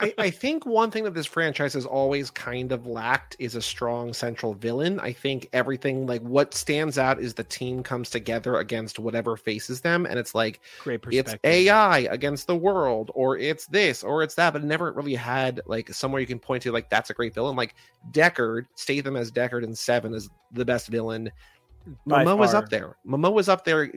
[0.00, 3.62] I, I think one thing that this franchise has always kind of lacked is a
[3.62, 4.98] strong central villain.
[4.98, 9.82] I think everything like what stands out is the team comes together against whatever faces
[9.82, 11.34] them, and it's like Great it's.
[11.44, 15.60] AI against the world, or it's this, or it's that, but it never really had
[15.66, 17.56] like somewhere you can point to like that's a great villain.
[17.56, 17.74] Like
[18.10, 21.30] Deckard, Statham as Deckard in Seven is the best villain.
[22.06, 22.96] By Momoa's up there.
[23.06, 23.90] Momo was up there,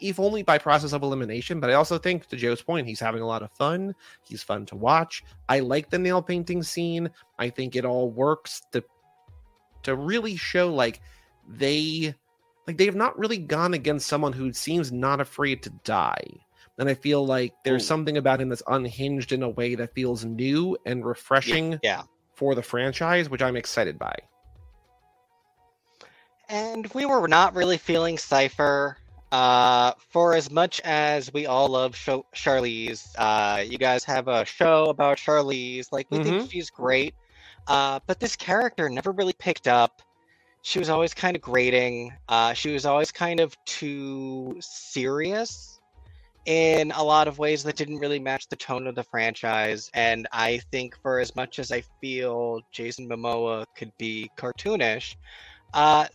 [0.00, 1.60] if only by process of elimination.
[1.60, 3.94] But I also think, to Joe's point, he's having a lot of fun.
[4.22, 5.22] He's fun to watch.
[5.48, 7.10] I like the nail painting scene.
[7.38, 8.82] I think it all works to
[9.82, 11.00] to really show like
[11.46, 12.14] they
[12.66, 16.24] like they have not really gone against someone who seems not afraid to die.
[16.78, 17.86] And I feel like there's Ooh.
[17.86, 22.02] something about him that's unhinged in a way that feels new and refreshing Yeah.
[22.34, 24.16] for the franchise, which I'm excited by.
[26.48, 28.98] And we were not really feeling Cypher.
[29.32, 34.44] Uh, for as much as we all love Sh- Charlize, uh, you guys have a
[34.44, 35.90] show about Charlize.
[35.90, 37.14] Like, we think she's great.
[37.66, 40.02] Uh, but this character never really picked up.
[40.62, 42.12] She was always kind of grating.
[42.28, 45.80] Uh, she was always kind of too serious
[46.46, 49.90] in a lot of ways that didn't really match the tone of the franchise.
[49.94, 55.16] And I think, for as much as I feel Jason Momoa could be cartoonish,
[55.72, 56.06] uh,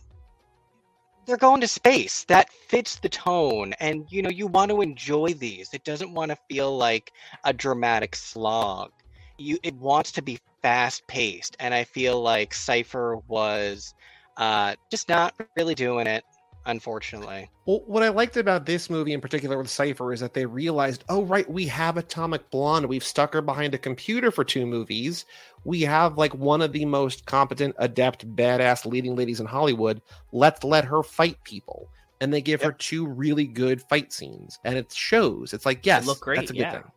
[1.26, 2.24] they're going to space.
[2.24, 5.70] That fits the tone, and you know you want to enjoy these.
[5.72, 7.12] It doesn't want to feel like
[7.44, 8.90] a dramatic slog.
[9.38, 13.94] You, it wants to be fast paced, and I feel like Cipher was
[14.36, 16.24] uh, just not really doing it
[16.66, 17.50] unfortunately.
[17.66, 21.04] Well, what I liked about this movie in particular with Cypher is that they realized,
[21.08, 22.86] oh, right, we have Atomic Blonde.
[22.86, 25.24] We've stuck her behind a computer for two movies.
[25.64, 30.02] We have like one of the most competent, adept, badass leading ladies in Hollywood.
[30.32, 31.88] Let's let her fight people.
[32.20, 32.66] And they give yep.
[32.66, 34.58] her two really good fight scenes.
[34.64, 35.54] And it shows.
[35.54, 36.36] It's like, yes, look great.
[36.36, 36.72] That's a good yeah.
[36.72, 36.92] thing.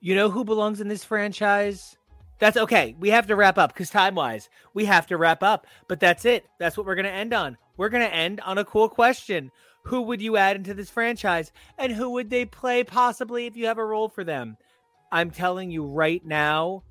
[0.00, 1.96] You know who belongs in this franchise?
[2.38, 2.94] That's okay.
[3.00, 5.66] We have to wrap up because time wise, we have to wrap up.
[5.88, 6.46] But that's it.
[6.58, 7.56] That's what we're going to end on.
[7.78, 9.50] We're going to end on a cool question.
[9.84, 11.50] Who would you add into this franchise?
[11.78, 14.58] And who would they play possibly if you have a role for them?
[15.10, 16.82] I'm telling you right now,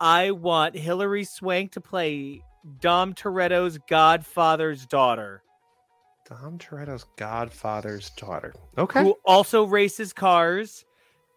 [0.00, 2.42] I want Hilary Swank to play
[2.80, 5.42] Dom Toretto's godfather's daughter.
[6.28, 8.54] Dom Toretto's godfather's daughter.
[8.78, 9.02] Okay.
[9.02, 10.84] Who also races cars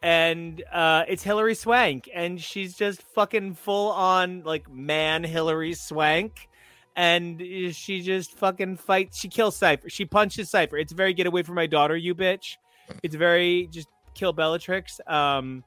[0.02, 6.48] and uh, it's Hilary Swank, and she's just fucking full on like man Hilary Swank,
[6.96, 7.42] and
[7.72, 9.20] she just fucking fights.
[9.20, 9.90] She kills Cipher.
[9.90, 10.78] She punches Cipher.
[10.78, 12.58] It's very get away from my daughter, you bitch.
[13.04, 15.00] It's very just kill Bellatrix.
[15.08, 15.64] Um,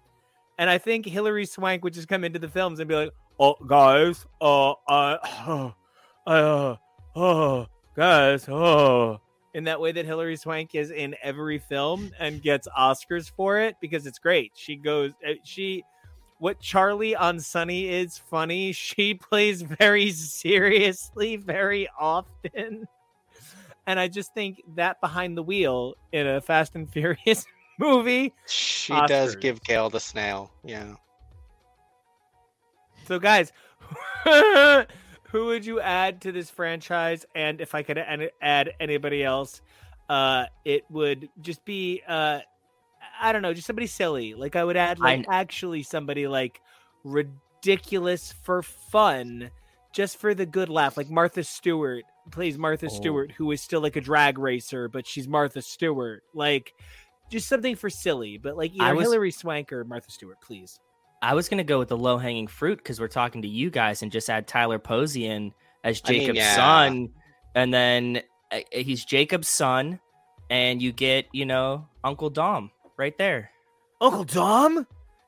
[0.58, 3.54] and I think Hilary Swank would just come into the films and be like, "Oh,
[3.66, 5.70] guys, uh, uh,
[6.26, 6.76] uh,
[7.16, 7.64] uh,
[7.96, 9.20] guys, oh."
[9.54, 13.76] in that way that Hilary Swank is in every film and gets Oscars for it
[13.80, 14.52] because it's great.
[14.54, 15.84] She goes, uh, she,
[16.42, 18.72] what Charlie on Sunny is funny.
[18.72, 22.88] She plays very seriously, very often.
[23.86, 27.46] And I just think that behind the wheel in a Fast and Furious
[27.78, 28.34] movie.
[28.48, 29.06] She Oscars.
[29.06, 30.50] does give Gail the snail.
[30.64, 30.94] Yeah.
[33.06, 33.52] So, guys,
[34.24, 37.24] who would you add to this franchise?
[37.36, 39.62] And if I could add anybody else,
[40.08, 42.40] uh, it would just be uh,
[43.20, 44.34] I don't know, just somebody silly.
[44.34, 45.40] Like I would add like I...
[45.40, 46.60] actually somebody like
[47.04, 49.50] ridiculous for fun,
[49.92, 50.96] just for the good laugh.
[50.96, 52.94] Like Martha Stewart plays Martha oh.
[52.94, 56.22] Stewart, who is still like a drag racer, but she's Martha Stewart.
[56.34, 56.74] Like
[57.30, 59.04] just something for silly, but like either was...
[59.04, 60.78] Hilary Swank or Martha Stewart, please.
[61.22, 64.02] I was gonna go with the low hanging fruit because we're talking to you guys
[64.02, 65.52] and just add Tyler Posey in
[65.84, 66.56] as Jacob's I mean, yeah.
[66.56, 67.08] son,
[67.54, 70.00] and then uh, he's Jacob's son,
[70.50, 73.50] and you get you know Uncle Dom right there.
[74.00, 74.86] Uncle Dom,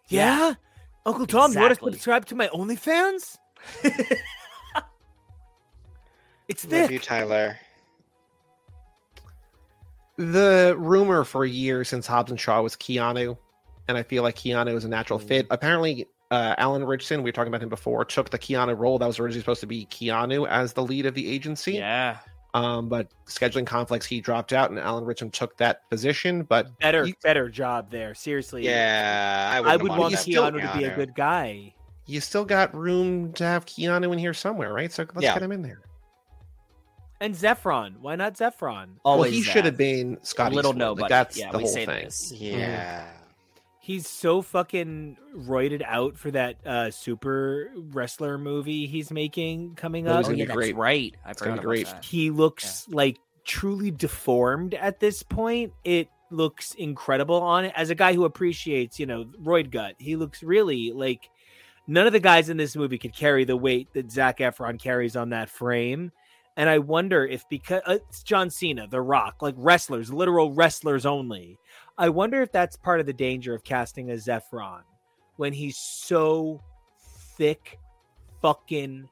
[0.09, 0.55] yeah, yeah.
[1.07, 1.51] Uncle Dom.
[1.51, 1.61] Exactly.
[1.61, 3.39] You want to subscribe to my OnlyFans?
[6.49, 6.83] it's thick.
[6.83, 7.57] Love you, Tyler.
[10.17, 13.37] The rumor for years since Hobbs and Shaw was Keanu
[13.89, 15.27] and I feel like Keanu is a natural mm.
[15.27, 15.47] fit.
[15.51, 19.07] Apparently, uh, Alan Ritchson, we were talking about him before, took the Keanu role that
[19.07, 21.75] was originally supposed to be Keanu as the lead of the agency.
[21.75, 22.19] Yeah.
[22.55, 26.45] Um, but scheduling conflicts, he dropped out, and Alan Ritchson took that position.
[26.45, 28.15] But better, he, better job there.
[28.15, 28.65] Seriously.
[28.65, 31.75] Yeah, I, I would want Keanu, Keanu to be a good guy.
[32.07, 34.93] You still got room to have Keanu in here somewhere, right?
[34.93, 35.35] So let's yeah.
[35.35, 35.81] get him in there.
[37.21, 38.91] And Zephron, why not Zephron?
[39.05, 40.55] Always well, he should have been Scotty.
[40.55, 41.03] Little nobody.
[41.03, 41.87] Like, that's yeah, the whole thing.
[41.87, 42.33] This.
[42.33, 43.07] Yeah
[43.85, 50.25] he's so fucking roided out for that uh, super wrestler movie he's making coming up.
[50.27, 50.75] Oh, yeah, that's great.
[50.75, 51.15] right.
[51.23, 51.87] I've heard great.
[51.87, 52.03] That.
[52.03, 52.97] He looks yeah.
[52.97, 55.75] like truly deformed at this point.
[55.85, 57.75] It looks incredible on it.
[57.77, 61.29] As a guy who appreciates, you know, roid gut, he looks really like
[61.87, 65.15] none of the guys in this movie could carry the weight that Zac Efron carries
[65.15, 66.11] on that frame.
[66.57, 71.05] And I wonder if because uh, it's John Cena, The Rock, like wrestlers, literal wrestlers
[71.05, 71.59] only.
[71.97, 74.83] I wonder if that's part of the danger of casting a Zephron
[75.37, 76.61] when he's so
[77.37, 77.79] thick
[78.43, 79.09] fucking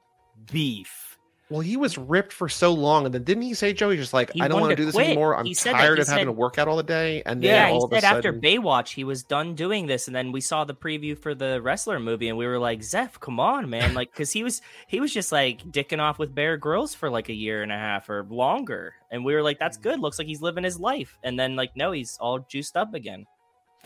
[0.51, 1.12] beef
[1.53, 3.91] well, he was ripped for so long, and then didn't he say, Joe?
[3.91, 5.09] He's just like, he I don't want to do this quit.
[5.09, 5.37] anymore.
[5.37, 7.23] I'm tired of said, having to work out all the day.
[7.27, 8.41] And yeah, he said after sudden...
[8.41, 12.01] Baywatch, he was done doing this, and then we saw the preview for the wrestler
[12.01, 15.13] movie, and we were like, Zeph, come on, man, like, because he was he was
[15.13, 18.25] just like dicking off with Bear Grylls for like a year and a half or
[18.31, 19.83] longer, and we were like, that's mm.
[19.83, 20.01] good.
[20.01, 23.27] Looks like he's living his life, and then like, no, he's all juiced up again.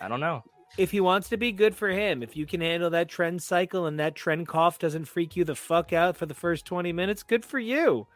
[0.01, 0.45] I don't know
[0.79, 3.87] if he wants to be good for him, if you can handle that trend cycle
[3.87, 7.23] and that trend cough doesn't freak you the fuck out for the first 20 minutes,
[7.23, 8.07] good for you.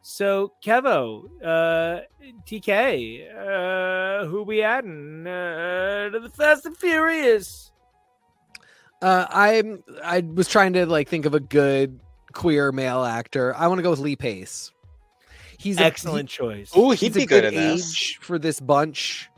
[0.00, 2.00] So, Kevo, uh,
[2.46, 7.72] TK, uh, who we adding uh, to the Fast and Furious?
[9.02, 9.82] Uh, I'm.
[10.02, 12.00] I was trying to like think of a good
[12.32, 13.54] queer male actor.
[13.54, 14.72] I want to go with Lee Pace.
[15.58, 16.72] He's excellent he, choice.
[16.74, 18.12] Oh, he'd be good, good age this.
[18.20, 19.28] for this bunch.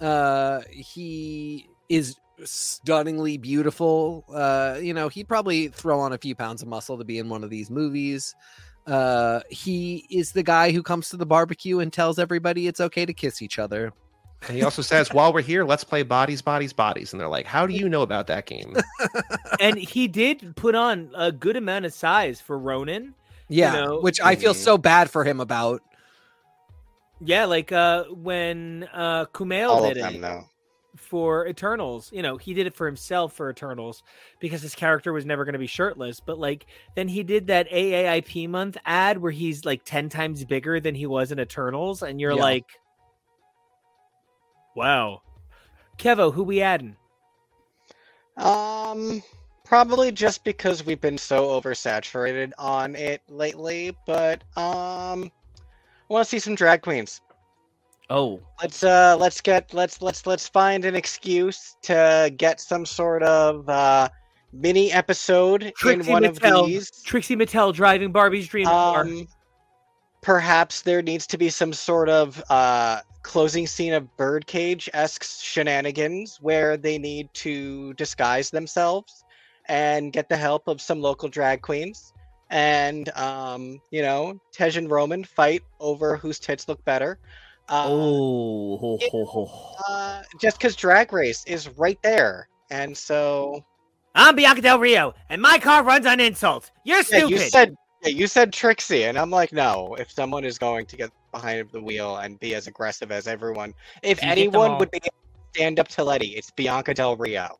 [0.00, 4.24] Uh, he is stunningly beautiful.
[4.32, 7.28] Uh, you know, he'd probably throw on a few pounds of muscle to be in
[7.28, 8.34] one of these movies.
[8.86, 13.06] Uh, he is the guy who comes to the barbecue and tells everybody it's okay
[13.06, 13.92] to kiss each other.
[14.46, 17.12] And he also says, while we're here, let's play bodies, bodies, bodies.
[17.12, 18.76] And they're like, how do you know about that game?
[19.60, 23.14] and he did put on a good amount of size for Ronan.
[23.48, 24.56] Yeah, know, which I feel Mhm.
[24.56, 25.82] so bad for him about.
[27.20, 30.48] Yeah, like uh when uh Kumail All of did them, it though.
[30.96, 34.02] For Eternals, you know, he did it for himself for Eternals
[34.40, 36.20] because his character was never going to be shirtless.
[36.20, 40.80] But like then he did that AAPI month ad where he's like 10 times bigger
[40.80, 42.42] than he was in Eternals, and you're Yeah.
[42.42, 42.66] like,
[44.74, 45.22] Wow.
[45.98, 46.96] Kevo, who we adding?
[48.36, 49.22] Um,
[49.64, 53.96] probably just because we've been so oversaturated on it lately.
[54.06, 55.30] But um,
[56.10, 57.20] I want to see some drag queens.
[58.10, 63.22] Oh, Let's uh, let's get let's let's let's find an excuse to get some sort
[63.22, 64.08] of uh
[64.52, 66.60] mini episode Trixie in one Mattel.
[66.60, 66.90] of these.
[67.02, 69.02] Trixie Mattel driving Barbie's dream car.
[69.02, 69.26] Um,
[70.22, 76.38] perhaps there needs to be some sort of uh, closing scene of Birdcage esque shenanigans
[76.40, 79.24] where they need to disguise themselves
[79.66, 82.12] and get the help of some local drag queens.
[82.50, 87.18] And, um, you know, Tej and Roman fight over whose tits look better.
[87.68, 89.74] Uh, oh, ho, ho, ho.
[89.88, 92.48] uh, just because Drag Race is right there.
[92.70, 93.64] And so,
[94.14, 96.70] I'm Bianca Del Rio, and my car runs on insults.
[96.84, 97.30] You're yeah, stupid.
[97.30, 99.96] you said yeah, you said Trixie, and I'm like, no.
[99.98, 103.72] If someone is going to get behind the wheel and be as aggressive as everyone,
[104.02, 107.58] if You anyone would be able to stand up to Letty, it's Bianca Del Rio.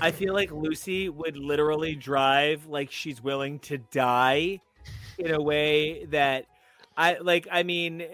[0.00, 4.60] I feel like Lucy would literally drive like she's willing to die
[5.18, 6.46] in a way that
[6.96, 7.46] I like.
[7.50, 8.06] I mean, eh,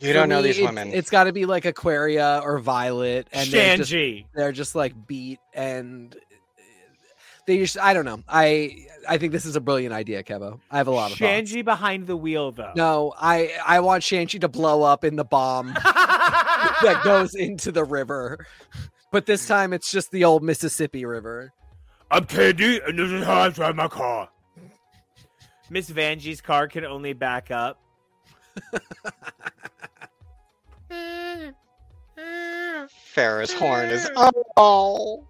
[0.00, 0.92] You don't know me, these it's- women.
[0.92, 3.92] It's got to be like Aquaria or Violet, and they're just,
[4.34, 6.14] they're just like beat and
[7.46, 8.22] they just I don't know.
[8.28, 10.60] I I think this is a brilliant idea, Kevo.
[10.70, 11.52] I have a lot of thoughts.
[11.52, 12.72] Behind the wheel, though.
[12.76, 17.84] No, I I want Vanjie to blow up in the bomb that goes into the
[17.84, 18.46] river.
[19.10, 21.52] But this time it's just the old Mississippi River.
[22.10, 24.28] I'm Teddy, and this is how I drive my car.
[25.72, 27.80] Miss Vanjie's car can only back up.
[32.86, 34.10] Ferris horn is
[34.58, 35.24] oh.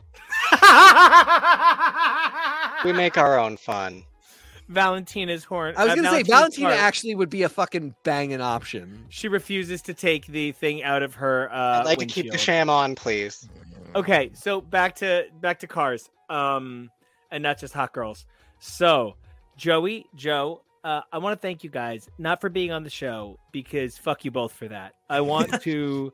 [2.85, 4.03] We make our own fun.
[4.67, 5.77] Valentina's horn.
[5.77, 9.05] I was uh, gonna say Valentina car- actually would be a fucking banging option.
[9.11, 11.53] She refuses to take the thing out of her.
[11.53, 13.49] Uh, I'd like to keep the sham on, please.
[13.95, 16.91] Okay, so back to back to cars, um,
[17.31, 18.27] and not just hot girls.
[18.59, 19.15] So,
[19.57, 23.39] Joey, Joe, uh, I want to thank you guys not for being on the show
[23.53, 24.95] because fuck you both for that.
[25.09, 26.13] I want to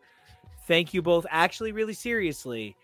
[0.66, 2.76] thank you both actually, really seriously.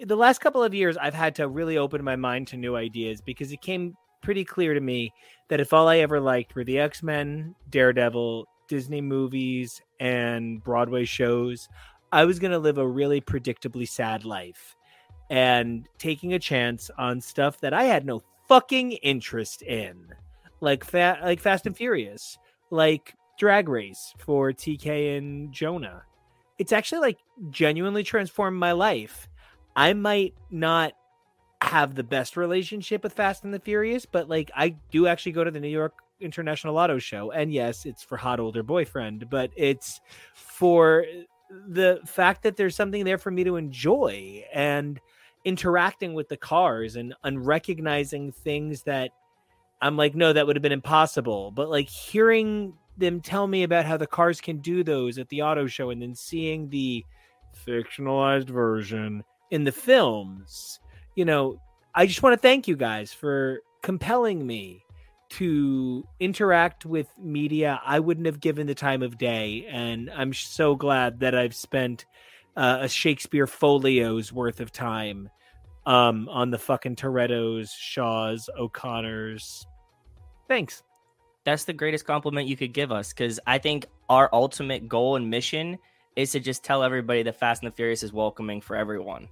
[0.00, 3.20] The last couple of years, I've had to really open my mind to new ideas
[3.20, 5.12] because it came pretty clear to me
[5.48, 11.04] that if all I ever liked were the X Men, Daredevil, Disney movies, and Broadway
[11.04, 11.68] shows,
[12.12, 14.76] I was going to live a really predictably sad life.
[15.30, 20.08] And taking a chance on stuff that I had no fucking interest in,
[20.60, 22.38] like like Fast and Furious,
[22.70, 26.02] like Drag Race for TK and Jonah.
[26.58, 27.18] It's actually like
[27.50, 29.28] genuinely transformed my life.
[29.76, 30.92] I might not
[31.62, 35.44] have the best relationship with Fast and the Furious, but like I do actually go
[35.44, 39.50] to the New York International Auto Show, and yes, it's for hot older boyfriend, but
[39.56, 40.00] it's
[40.34, 41.04] for
[41.68, 45.00] the fact that there's something there for me to enjoy and
[45.48, 49.12] interacting with the cars and, and recognizing things that
[49.80, 51.52] I'm like, no, that would have been impossible.
[51.52, 55.40] But like hearing them tell me about how the cars can do those at the
[55.40, 57.02] auto show and then seeing the
[57.66, 60.80] fictionalized version in the films,
[61.16, 61.58] you know,
[61.94, 64.84] I just want to thank you guys for compelling me
[65.30, 69.66] to interact with media I wouldn't have given the time of day.
[69.70, 72.04] And I'm so glad that I've spent
[72.54, 75.30] uh, a Shakespeare folio's worth of time
[75.88, 79.66] um, on the fucking Toretto's, Shaw's, O'Connor's.
[80.46, 80.82] Thanks.
[81.44, 85.30] That's the greatest compliment you could give us because I think our ultimate goal and
[85.30, 85.78] mission
[86.14, 89.28] is to just tell everybody that Fast and the Furious is welcoming for everyone.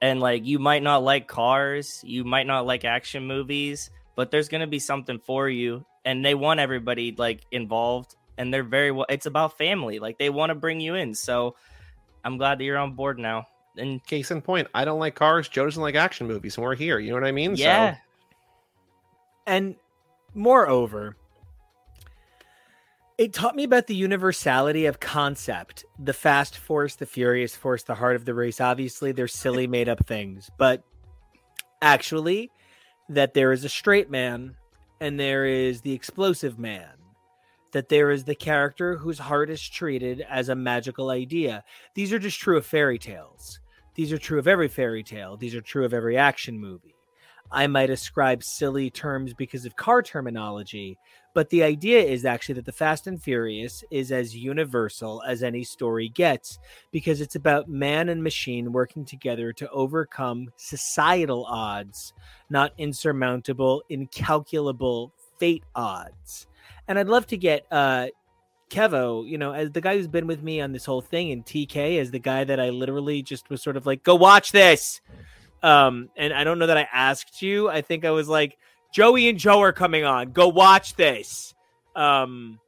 [0.00, 4.48] And like, you might not like cars, you might not like action movies, but there's
[4.48, 5.84] going to be something for you.
[6.06, 9.04] And they want everybody like involved, and they're very well.
[9.10, 9.98] It's about family.
[9.98, 11.14] Like, they want to bring you in.
[11.14, 11.56] So
[12.24, 13.48] I'm glad that you're on board now.
[13.76, 15.48] And Case in point, I don't like cars.
[15.48, 16.98] Joe doesn't like action movies, and we're here.
[16.98, 17.54] You know what I mean?
[17.56, 17.96] yeah,
[19.46, 19.76] And
[20.34, 21.16] moreover,
[23.16, 25.84] it taught me about the universality of concept.
[25.98, 28.60] The fast force, the furious force, the heart of the race.
[28.60, 30.82] Obviously, they're silly made up things, but
[31.80, 32.50] actually,
[33.08, 34.56] that there is a straight man
[35.00, 36.88] and there is the explosive man.
[37.72, 41.64] That there is the character whose heart is treated as a magical idea.
[41.94, 43.60] These are just true of fairy tales.
[43.94, 45.36] These are true of every fairy tale.
[45.36, 46.94] These are true of every action movie.
[47.52, 50.98] I might ascribe silly terms because of car terminology,
[51.34, 55.64] but the idea is actually that the Fast and Furious is as universal as any
[55.64, 56.60] story gets
[56.92, 62.12] because it's about man and machine working together to overcome societal odds,
[62.50, 66.46] not insurmountable, incalculable fate odds.
[66.88, 68.08] And I'd love to get uh
[68.70, 71.44] Kevo, you know, as the guy who's been with me on this whole thing, and
[71.44, 75.00] TK as the guy that I literally just was sort of like, go watch this.
[75.62, 77.68] Um, and I don't know that I asked you.
[77.68, 78.56] I think I was like,
[78.94, 80.32] Joey and Joe are coming on.
[80.32, 81.54] Go watch this.
[81.94, 82.60] Um,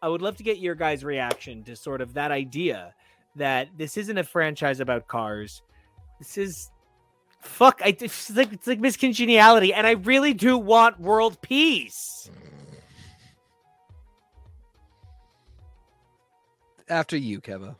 [0.00, 2.94] I would love to get your guys' reaction to sort of that idea
[3.36, 5.62] that this isn't a franchise about cars.
[6.18, 6.70] This is
[7.40, 7.80] fuck.
[7.84, 12.30] I, it's like it's like Miss Congeniality, and I really do want world peace.
[16.88, 17.76] After you, Keva.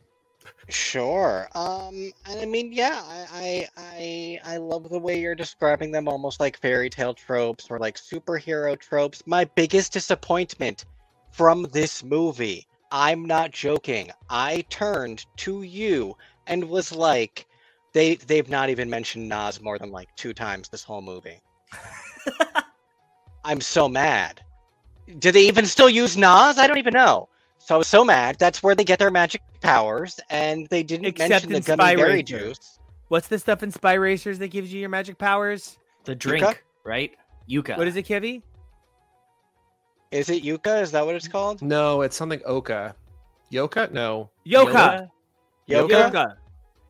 [0.69, 1.47] Sure.
[1.53, 6.07] Um, and I mean, yeah, I, I, I, I love the way you're describing them,
[6.07, 9.21] almost like fairy tale tropes or like superhero tropes.
[9.25, 10.85] My biggest disappointment
[11.31, 14.11] from this movie, I'm not joking.
[14.29, 16.17] I turned to you
[16.47, 17.45] and was like,
[17.93, 21.41] they, they've not even mentioned NOS more than like two times this whole movie.
[23.45, 24.41] I'm so mad.
[25.19, 26.57] Do they even still use NOS?
[26.57, 27.29] I don't even know.
[27.65, 28.35] So I was so mad.
[28.37, 31.77] That's where they get their magic powers, and they didn't Except mention the in gummy
[31.81, 32.23] Spy berry Racer.
[32.23, 32.77] juice.
[33.07, 35.79] What's the stuff in Spy Racers that gives you your magic powers?
[36.03, 37.11] The drink, right?
[37.49, 37.75] Yuka.
[37.75, 38.43] What is it, Kevy?
[40.11, 40.79] Is it Yuka?
[40.83, 41.63] Is that what it's called?
[41.63, 42.95] No, it's something Oka.
[43.49, 43.89] Yoka?
[43.91, 44.29] No.
[44.43, 45.09] Yoka.
[45.65, 45.91] Yoka?
[45.91, 46.37] Yoka.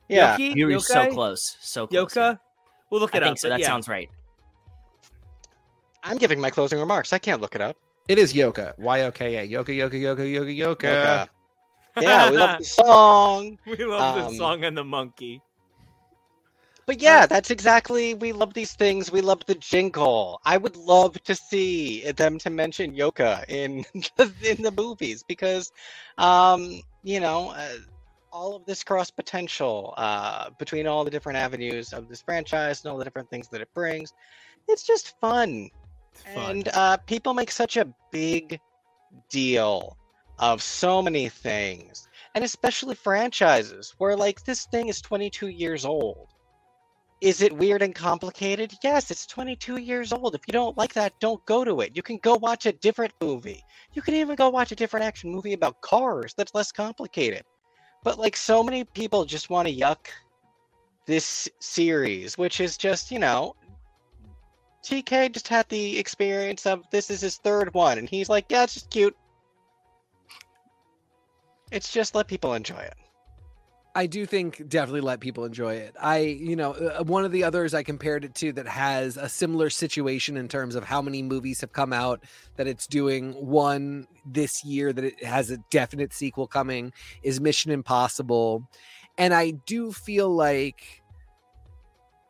[0.10, 0.36] Yeah.
[0.36, 0.56] Yoki?
[0.58, 1.56] You were so close.
[1.62, 1.96] So close.
[1.96, 2.40] Yoka.
[2.90, 3.40] We'll look I it think up.
[3.40, 3.48] so.
[3.48, 3.68] That yeah.
[3.68, 4.10] sounds right.
[6.04, 7.14] I'm giving my closing remarks.
[7.14, 7.78] I can't look it up.
[8.08, 8.74] It is Yoka.
[8.78, 9.44] Y O K A.
[9.44, 10.88] Yoka, Yoka, Yoka, Yoka, Yoka.
[10.88, 11.30] Yoka.
[12.00, 13.58] Yeah, we love the song.
[13.66, 15.42] we love the Um, song and the monkey.
[16.86, 18.14] But yeah, that's exactly.
[18.14, 19.12] We love these things.
[19.12, 20.40] We love the jingle.
[20.46, 23.86] I would love to see them to mention Yoka in
[24.44, 25.72] in the movies because,
[26.18, 27.78] um, you know, uh,
[28.32, 32.92] all of this cross potential uh, between all the different avenues of this franchise and
[32.92, 34.14] all the different things that it brings,
[34.68, 35.70] it's just fun.
[36.26, 38.60] And uh, people make such a big
[39.30, 39.98] deal
[40.40, 46.28] of so many things, and especially franchises where like this thing is 22 years old.
[47.22, 48.74] Is it weird and complicated?
[48.84, 50.36] Yes, it's 22 years old.
[50.36, 51.96] If you don't like that, don't go to it.
[51.96, 53.64] You can go watch a different movie.
[53.94, 57.44] You can even go watch a different action movie about cars that's less complicated.
[58.04, 60.08] But like so many people just want to yuck
[61.06, 63.56] this series, which is just, you know,
[64.86, 68.64] TK just had the experience of this is his third one, and he's like, yeah,
[68.64, 69.16] it's just cute.
[71.72, 72.94] It's just let people enjoy it.
[73.98, 75.96] I do think definitely let people enjoy it.
[76.00, 79.30] I, you know, uh, one of the others I compared it to that has a
[79.30, 82.22] similar situation in terms of how many movies have come out
[82.58, 86.92] that it's doing one this year that it has a definite sequel coming
[87.24, 88.70] is Mission Impossible.
[89.18, 91.02] And I do feel like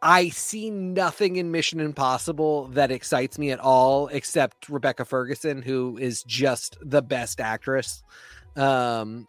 [0.06, 5.98] I see nothing in Mission Impossible that excites me at all except Rebecca Ferguson who
[5.98, 8.04] is just the best actress.
[8.56, 9.28] Um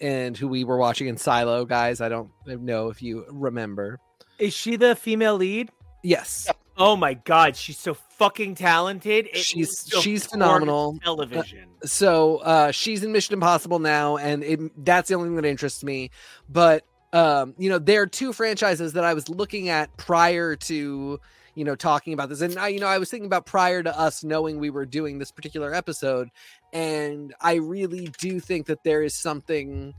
[0.00, 2.00] and who we were watching in Silo, guys.
[2.00, 3.98] I don't know if you remember.
[4.38, 5.70] Is she the female lead?
[6.02, 9.28] Yes, Oh my god, she's so fucking talented.
[9.32, 10.98] It She's- she's phenomenal.
[11.02, 11.68] Television.
[11.84, 15.82] so uh, she's in Mission Impossible now, and it, that's the only thing that interests
[15.82, 16.10] me.
[16.50, 16.84] But
[17.16, 21.18] um, you know, there are two franchises that I was looking at prior to
[21.54, 23.98] you know talking about this, and I, you know, I was thinking about prior to
[23.98, 26.28] us knowing we were doing this particular episode,
[26.74, 29.94] and I really do think that there is something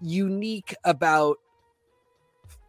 [0.00, 1.36] unique about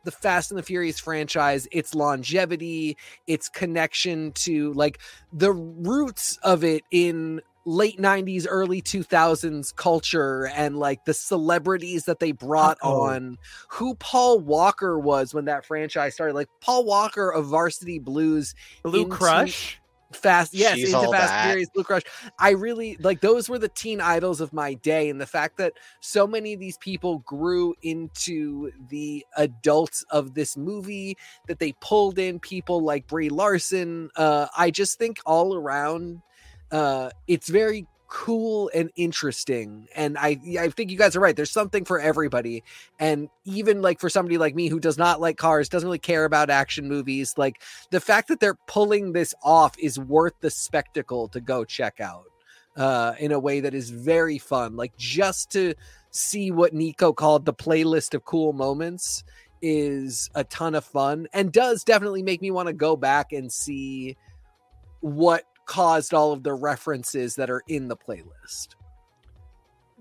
[0.04, 2.98] the Fast and the Furious franchise, its longevity,
[3.28, 5.00] its connection to like
[5.32, 12.20] the roots of it in late 90s early 2000s culture and like the celebrities that
[12.20, 13.02] they brought Uh-oh.
[13.02, 13.38] on
[13.70, 19.04] who Paul Walker was when that franchise started like Paul Walker of Varsity Blues Blue
[19.04, 19.80] into- Crush.
[20.14, 21.40] Fast yes She's into Fast that.
[21.42, 22.04] and Furious Blue Crush
[22.40, 25.74] I really like those were the teen idols of my day and the fact that
[26.00, 31.18] so many of these people grew into the adults of this movie
[31.48, 36.22] that they pulled in people like Brie Larson uh I just think all around
[36.72, 41.52] uh it's very cool and interesting and i i think you guys are right there's
[41.52, 42.64] something for everybody
[43.00, 46.24] and even like for somebody like me who does not like cars doesn't really care
[46.24, 51.28] about action movies like the fact that they're pulling this off is worth the spectacle
[51.28, 52.26] to go check out
[52.78, 55.74] uh in a way that is very fun like just to
[56.12, 59.24] see what nico called the playlist of cool moments
[59.62, 63.52] is a ton of fun and does definitely make me want to go back and
[63.52, 64.16] see
[65.02, 68.76] what caused all of the references that are in the playlist.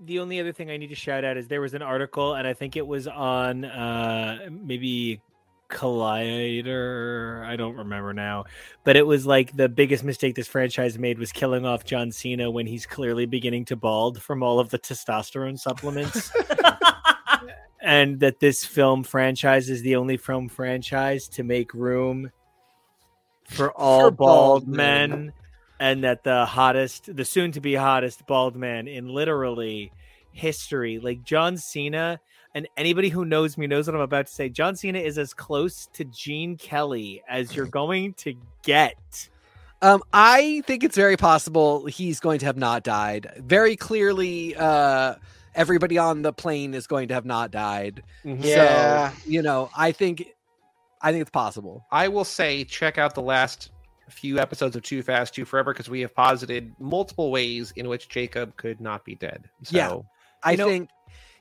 [0.03, 2.47] The only other thing I need to shout out is there was an article, and
[2.47, 5.21] I think it was on uh, maybe
[5.69, 7.45] Collider.
[7.45, 8.45] I don't remember now,
[8.83, 12.51] but it was like the biggest mistake this franchise made was killing off John Cena
[12.51, 16.31] when he's clearly beginning to bald from all of the testosterone supplements.
[17.81, 22.31] and that this film franchise is the only film franchise to make room
[23.45, 25.09] for all For bald bald men.
[25.09, 25.33] men
[25.79, 29.91] and that the hottest the soon to be hottest bald man in literally
[30.31, 32.19] history like John Cena
[32.53, 35.33] and anybody who knows me knows what I'm about to say John Cena is as
[35.33, 39.29] close to Gene Kelly as you're going to get
[39.81, 43.31] Um, I think it's very possible he's going to have not died.
[43.37, 45.15] Very clearly, uh,
[45.53, 48.01] everybody on the plane is going to have not died.
[48.23, 49.11] Yeah.
[49.11, 50.25] So, you know, I think,
[51.01, 51.85] I think it's possible.
[51.91, 53.69] I will say, check out the last
[54.09, 58.09] few episodes of 2 Fast 2 Forever because we have posited multiple ways in which
[58.09, 59.49] Jacob could not be dead.
[59.63, 59.97] So, Yeah.
[60.43, 60.89] I know- think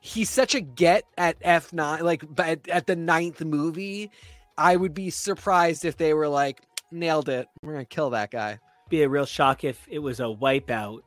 [0.00, 4.10] he's such a get at F nine, like but at, at the ninth movie.
[4.56, 6.62] I would be surprised if they were like,
[6.92, 7.48] nailed it.
[7.62, 8.58] We're gonna kill that guy.
[8.88, 11.00] be a real shock if it was a wipeout.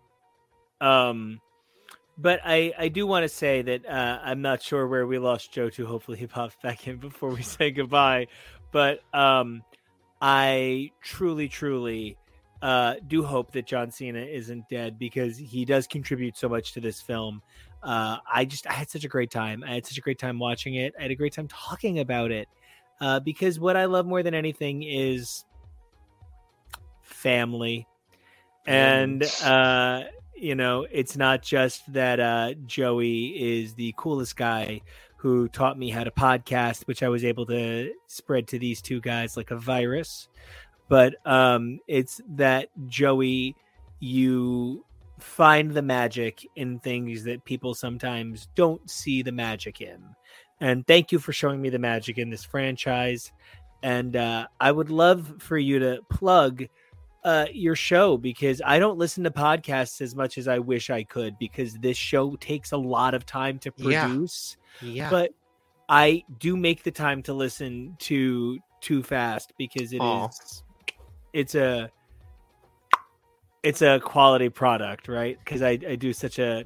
[0.81, 1.39] Um,
[2.17, 5.51] but I I do want to say that uh, I'm not sure where we lost
[5.51, 5.85] Joe to.
[5.85, 8.27] Hopefully he pops back in before we say goodbye.
[8.71, 9.63] But um,
[10.21, 12.17] I truly truly
[12.61, 16.81] uh, do hope that John Cena isn't dead because he does contribute so much to
[16.81, 17.41] this film.
[17.83, 19.63] Uh, I just I had such a great time.
[19.63, 20.93] I had such a great time watching it.
[20.97, 22.47] I had a great time talking about it.
[22.99, 25.45] Uh, because what I love more than anything is
[27.03, 27.87] family
[28.65, 30.03] and uh
[30.35, 34.81] you know it's not just that uh joey is the coolest guy
[35.27, 39.01] who taught me how to podcast which i was able to spread to these two
[39.01, 40.29] guys like a virus
[40.87, 43.53] but um it's that joey
[43.99, 44.85] you
[45.19, 50.01] find the magic in things that people sometimes don't see the magic in
[50.61, 53.33] and thank you for showing me the magic in this franchise
[53.83, 56.63] and uh, i would love for you to plug
[57.25, 61.03] uh, your show because I don't listen to podcasts as much as I wish I
[61.03, 64.55] could because this show takes a lot of time to produce.
[64.55, 64.66] yeah.
[65.09, 65.31] But
[65.89, 70.29] I do make the time to listen to 2 Fast because it is Aw.
[71.33, 71.91] it's a
[73.63, 75.37] it's a quality product, right?
[75.43, 76.63] Because I, I do such a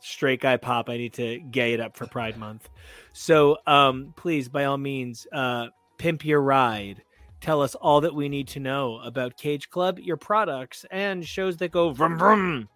[0.00, 0.88] straight guy pop.
[0.88, 2.68] I need to gay it up for Pride Month.
[3.12, 5.68] So um please by all means uh
[5.98, 7.02] pimp your ride
[7.40, 11.56] tell us all that we need to know about Cage Club, your products, and shows
[11.58, 12.68] that go vroom vroom.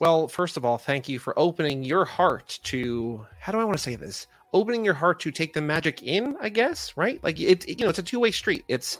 [0.00, 3.76] Well, first of all, thank you for opening your heart to how do I want
[3.76, 4.26] to say this?
[4.54, 7.22] Opening your heart to take the magic in, I guess, right?
[7.22, 8.64] Like it, you know, it's a two-way street.
[8.66, 8.98] It's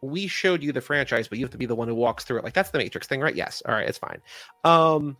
[0.00, 2.38] we showed you the franchise, but you have to be the one who walks through
[2.38, 2.44] it.
[2.44, 3.34] Like that's the Matrix thing, right?
[3.34, 3.62] Yes.
[3.66, 4.20] All right, it's fine.
[4.64, 5.18] Um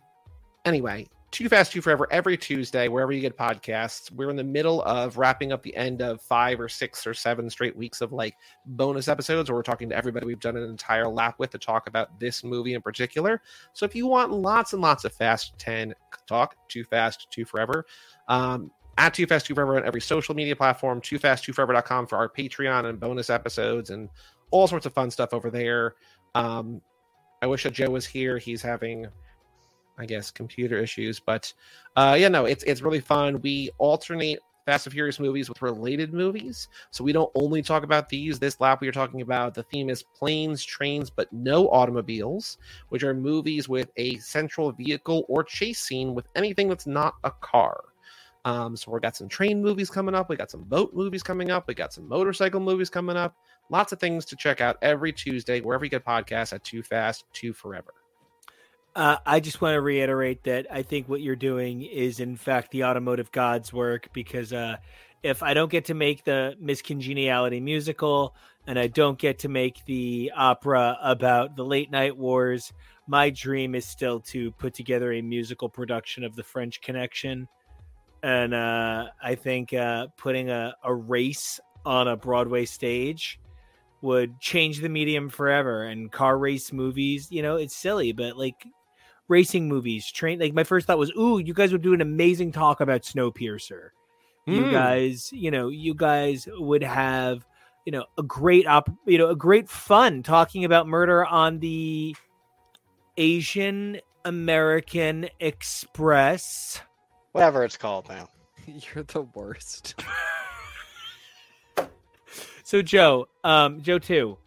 [0.65, 4.11] anyway, 2 Fast 2 Forever every Tuesday, wherever you get podcasts.
[4.11, 7.49] We're in the middle of wrapping up the end of five or six or seven
[7.49, 8.35] straight weeks of like
[8.65, 11.87] bonus episodes where we're talking to everybody we've done an entire lap with to talk
[11.87, 13.41] about this movie in particular.
[13.73, 15.93] So if you want lots and lots of Fast 10
[16.27, 17.85] talk, 2 Fast 2 Forever,
[18.27, 22.07] um, at 2 Fast 2 Forever on every social media platform, 2 Fast 2 Forever.com
[22.07, 24.09] for our Patreon and bonus episodes and
[24.51, 25.95] all sorts of fun stuff over there.
[26.35, 26.81] Um,
[27.41, 28.37] I wish that Joe was here.
[28.37, 29.07] He's having,
[29.99, 31.53] I guess, computer issues, but
[31.97, 33.41] uh, yeah, no, it's it's really fun.
[33.41, 38.07] We alternate Fast and Furious movies with related movies, so we don't only talk about
[38.07, 38.39] these.
[38.39, 42.57] This lap we are talking about the theme is planes, trains, but no automobiles,
[42.89, 47.31] which are movies with a central vehicle or chase scene with anything that's not a
[47.31, 47.83] car.
[48.45, 50.29] Um, so we got some train movies coming up.
[50.29, 51.67] We got some boat movies coming up.
[51.67, 53.35] We got some motorcycle movies coming up.
[53.69, 57.25] Lots of things to check out every Tuesday, wherever you get podcasts at 2 Fast
[57.33, 57.93] 2 Forever.
[58.95, 62.71] Uh, I just want to reiterate that I think what you're doing is, in fact,
[62.71, 64.77] the automotive gods' work because uh,
[65.23, 68.35] if I don't get to make the Miss Congeniality musical
[68.67, 72.73] and I don't get to make the opera about the late night wars,
[73.07, 77.47] my dream is still to put together a musical production of the French Connection.
[78.21, 83.39] And uh, I think uh, putting a, a race on a Broadway stage
[84.01, 85.83] would change the medium forever.
[85.83, 88.65] And car race movies, you know, it's silly, but like
[89.29, 90.39] racing movies, train.
[90.39, 93.89] Like my first thought was, ooh, you guys would do an amazing talk about Snowpiercer.
[94.45, 94.71] You Hmm.
[94.71, 97.45] guys, you know, you guys would have,
[97.85, 102.15] you know, a great op, you know, a great fun talking about murder on the
[103.17, 106.81] Asian American Express.
[107.31, 108.27] Whatever it's called now.
[108.65, 109.95] You're the worst.
[112.63, 114.37] So Joe, um, Joe two,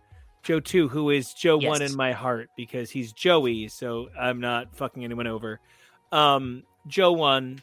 [0.42, 4.74] Joe two, who is Joe one in my heart because he's Joey, so I'm not
[4.76, 5.60] fucking anyone over.
[6.10, 7.62] Um, Joe one,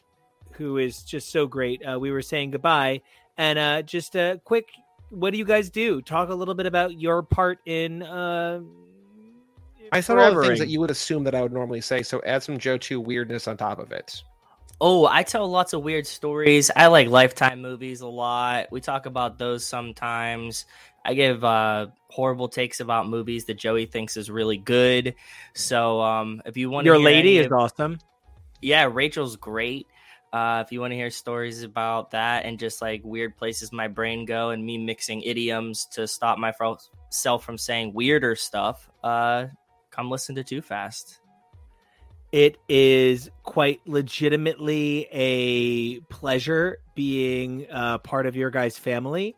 [0.51, 1.81] who is just so great.
[1.85, 3.01] Uh, we were saying goodbye,
[3.37, 4.69] and uh, just a quick,
[5.09, 6.01] what do you guys do?
[6.01, 8.01] Talk a little bit about your part in.
[8.01, 8.61] Uh,
[9.91, 12.21] I said all the things that you would assume that I would normally say, so
[12.25, 14.23] add some Joe 2 weirdness on top of it.
[14.81, 16.71] Oh, I tell lots of weird stories.
[16.73, 18.71] I like Lifetime movies a lot.
[18.71, 20.65] We talk about those sometimes.
[21.09, 25.15] I give uh, horrible takes about movies that Joey thinks is really good.
[25.55, 27.97] So um, if you want Your lady is awesome.
[28.61, 29.87] yeah, Rachel's great.
[30.31, 33.87] Uh, if you want to hear stories about that and just like weird places my
[33.87, 39.47] brain go and me mixing idioms to stop myself from saying weirder stuff, uh,
[39.89, 41.21] come listen to 2 Fast.
[42.31, 49.35] It is quite legitimately a pleasure being uh, part of your guys' family.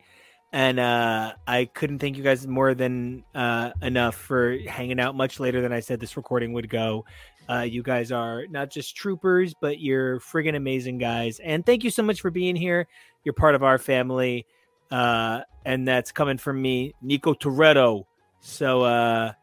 [0.54, 5.40] And uh, I couldn't thank you guys more than uh, enough for hanging out much
[5.40, 7.06] later than I said this recording would go.
[7.50, 11.40] Uh, you guys are not just troopers, but you're friggin' amazing guys.
[11.40, 12.88] And thank you so much for being here.
[13.24, 14.46] You're part of our family.
[14.90, 18.06] Uh, and that's coming from me, Nico Toretto.
[18.42, 19.34] So, uh,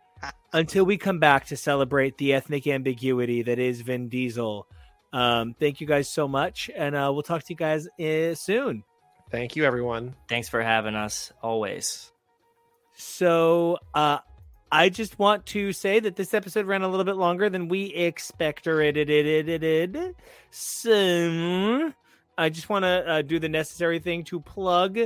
[0.52, 4.66] until we come back to celebrate the ethnic ambiguity that is Vin Diesel.
[5.12, 8.84] Um, thank you guys so much, and uh, we'll talk to you guys uh, soon.
[9.30, 10.14] Thank you, everyone.
[10.28, 12.12] Thanks for having us always.
[12.94, 14.18] So, uh,
[14.72, 17.86] I just want to say that this episode ran a little bit longer than we
[17.86, 18.96] expected.
[20.50, 21.92] So,
[22.38, 24.98] I just want to uh, do the necessary thing to plug.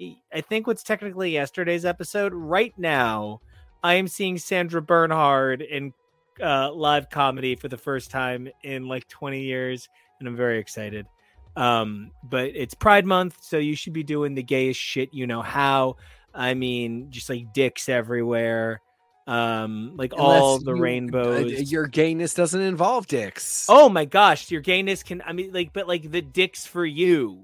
[0.00, 3.40] I think what's technically yesterday's episode right now.
[3.82, 5.92] I am seeing Sandra Bernhard in
[6.42, 9.88] uh, live comedy for the first time in like 20 years,
[10.18, 11.06] and I'm very excited.
[11.56, 15.42] Um, but it's Pride Month, so you should be doing the gayest shit you know
[15.42, 15.96] how.
[16.34, 18.80] I mean, just like dicks everywhere,
[19.28, 21.70] um, like all the you- uh, rainbows.
[21.72, 23.66] your gayness doesn't involve dicks.
[23.68, 25.22] Oh my gosh, your gayness can.
[25.24, 27.40] I mean, like, but like the dicks for you,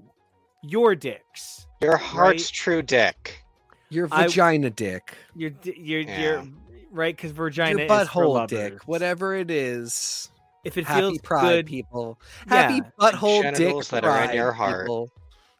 [0.61, 3.43] your dicks, Your heart's true dick.
[3.89, 5.15] your I- vagina dick.
[5.35, 6.21] your di- your Yeah.
[6.21, 6.43] your
[6.91, 8.85] right because vagina Your is for butthole dick.
[8.87, 10.29] Whatever it is.
[10.63, 12.19] If it Happy feels Pride, good, people.
[12.47, 12.71] Yeah.
[12.71, 14.85] Happy butthole dick Genitals that are in your heart.
[14.85, 15.09] people.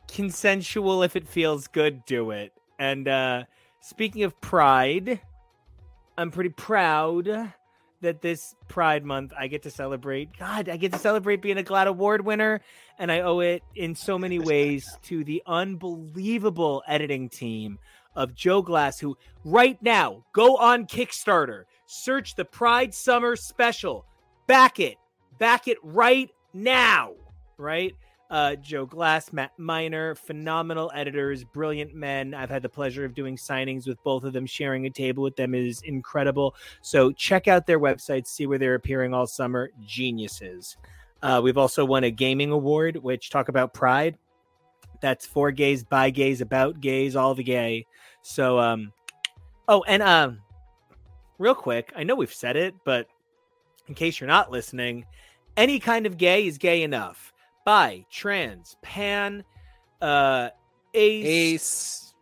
[0.07, 1.03] consensual.
[1.03, 2.53] If it feels good, do it.
[2.80, 3.44] And uh
[3.80, 5.19] speaking of pride,
[6.18, 7.52] I'm pretty proud
[8.02, 10.30] that this Pride Month I get to celebrate.
[10.38, 12.61] God, I get to celebrate being a GLAAD Award winner,
[12.98, 17.78] and I owe it in so many ways to the unbelievable editing team
[18.15, 19.15] of Joe Glass, who
[19.45, 24.06] right now go on Kickstarter, search the Pride Summer Special,
[24.52, 24.98] back it,
[25.40, 27.14] back it right now,
[27.57, 27.95] right?
[28.30, 32.34] Uh, Joe Glass, Matt Miner, phenomenal editors, brilliant men.
[32.34, 34.45] I've had the pleasure of doing signings with both of them.
[34.45, 36.53] Sharing a table with them is incredible.
[36.82, 39.72] So check out their websites, see where they're appearing all summer.
[39.86, 40.76] Geniuses.
[41.23, 44.18] Uh, we've also won a gaming award, which talk about pride.
[45.02, 47.86] That's for gays, by gays, about gays, all the gay.
[48.22, 48.91] So, um,
[49.69, 50.41] oh, and um,
[51.38, 53.07] real quick, I know we've said it, but
[53.92, 55.06] in case you're not listening,
[55.58, 57.34] any kind of gay is gay enough.
[57.66, 59.44] Bi, trans, pan,
[60.02, 60.48] uh,
[60.94, 62.14] ace, Ace.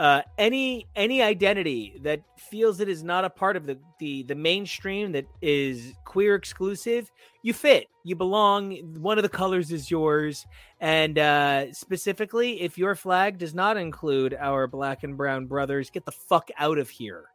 [0.00, 4.34] uh, any any identity that feels it is not a part of the, the the
[4.34, 7.10] mainstream that is queer exclusive
[7.42, 10.44] you fit you belong one of the colors is yours
[10.80, 16.04] and uh specifically if your flag does not include our black and brown brothers get
[16.04, 17.31] the fuck out of here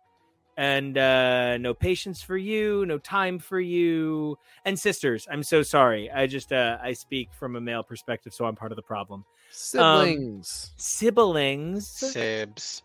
[0.58, 6.10] and uh no patience for you no time for you and sisters i'm so sorry
[6.12, 9.24] i just uh i speak from a male perspective so i'm part of the problem
[9.52, 10.72] Siblings.
[10.78, 12.82] siblings Sibs.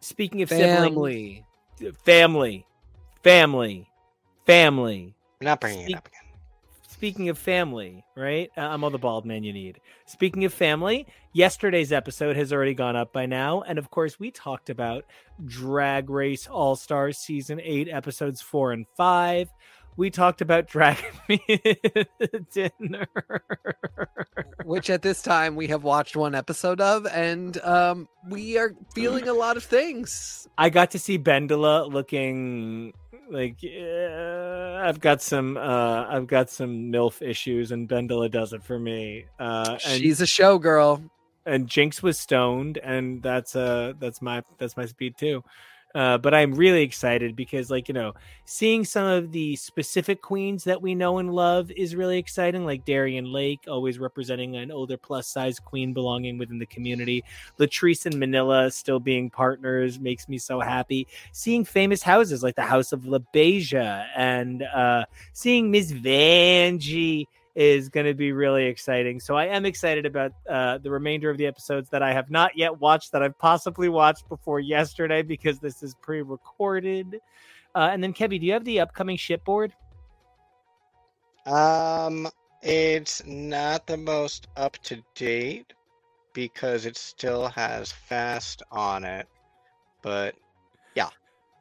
[0.00, 1.46] speaking of siblings family.
[2.04, 2.66] family,
[3.22, 3.88] family,
[4.44, 5.14] family.
[5.40, 6.21] I'm not bringing Speak- it up again.
[7.02, 8.48] Speaking of family, right?
[8.56, 9.80] Uh, I'm all the bald man you need.
[10.06, 13.62] Speaking of family, yesterday's episode has already gone up by now.
[13.62, 15.04] And of course, we talked about
[15.44, 19.48] Drag Race All Stars Season 8, episodes 4 and 5.
[19.96, 20.96] We talked about Drag
[21.28, 21.40] Me
[22.52, 23.08] Dinner.
[24.64, 29.26] which at this time we have watched one episode of, and um, we are feeling
[29.26, 30.46] a lot of things.
[30.56, 32.92] I got to see Bendela looking
[33.32, 38.62] Like uh, I've got some uh I've got some MILF issues and Bendela does it
[38.62, 39.24] for me.
[39.38, 41.08] Uh and, She's a showgirl.
[41.46, 45.42] and Jinkx was stoned and that's uh that's my that's my speed too.
[45.94, 48.14] Uh, but I'm really excited because, like, you know,
[48.44, 52.64] seeing some of the specific queens that we know and love is really exciting.
[52.64, 57.24] Like Darienne Lake, always representing an older plus size queen belonging within the community.
[57.58, 61.06] Latrice and Manila still being partners makes me so happy.
[61.32, 67.88] Seeing famous houses like the House of La Beja and uh, seeing Miss Vanjie is
[67.88, 69.20] going to be really exciting.
[69.20, 72.56] So I am excited about uh, the remainder of the episodes that I have not
[72.56, 77.20] yet watched that I've possibly watched before yesterday because this is pre-recorded.
[77.74, 79.72] Uh, and then Kevin, do you have the upcoming shipboard?
[81.44, 82.28] Um,
[82.62, 85.72] it's not the most up to date
[86.32, 89.28] because it still has fast on it,
[90.00, 90.34] but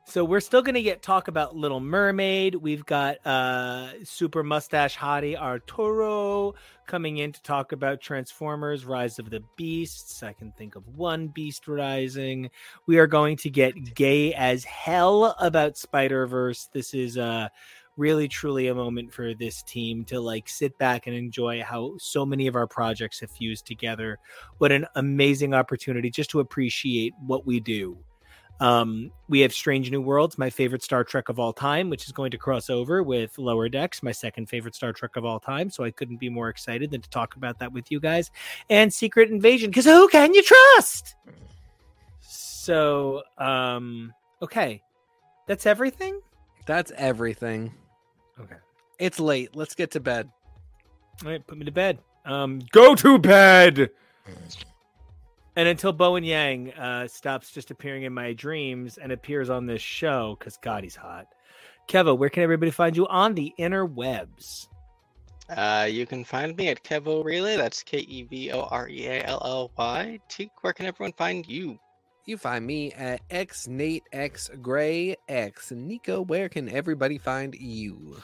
[0.04, 2.56] So we're still going to get talk about Little Mermaid.
[2.56, 6.54] We've got uh super mustache hottie Arturo
[6.86, 10.22] coming in to talk about Transformers: Rise of the Beasts.
[10.22, 12.50] I can think of one Beast Rising.
[12.88, 16.68] We are going to get gay as hell about Spider Verse.
[16.74, 17.48] This is uh
[17.96, 22.26] really truly a moment for this team to like sit back and enjoy how so
[22.26, 24.18] many of our projects have fused together.
[24.58, 27.98] What an amazing opportunity just to appreciate what we do.
[28.62, 32.12] Um, we have Strange New Worlds, my favorite Star Trek of all time, which is
[32.12, 35.72] going to cross over with Lower Decks, my second favorite Star Trek of all time.
[35.72, 38.30] So I couldn't be more excited than to talk about that with you guys.
[38.70, 41.16] And Secret Invasion, because who can you trust?
[42.22, 44.14] So, um,
[44.44, 44.84] okay,
[45.48, 46.22] that's everything.
[46.68, 47.74] That's everything.
[48.40, 48.58] Okay.
[49.00, 49.56] It's late.
[49.56, 50.30] Let's get to bed.
[51.26, 51.98] All right, put me to bed.
[52.26, 53.90] Um, go to bed.
[55.56, 59.82] And until Bowen Yang uh, stops just appearing in my dreams and appears on this
[59.82, 61.28] show, because God, he's hot.
[61.90, 64.68] Kevo, where can everybody find you on the interwebs?
[65.52, 67.58] uh, you can find me at Kevo Really.
[67.58, 70.20] That's K E V O R E A L L Y.
[70.30, 71.78] TK, where can everyone find you?
[72.26, 76.22] You find me at X Nate X Gray X Nico.
[76.22, 78.18] Where can everybody find you?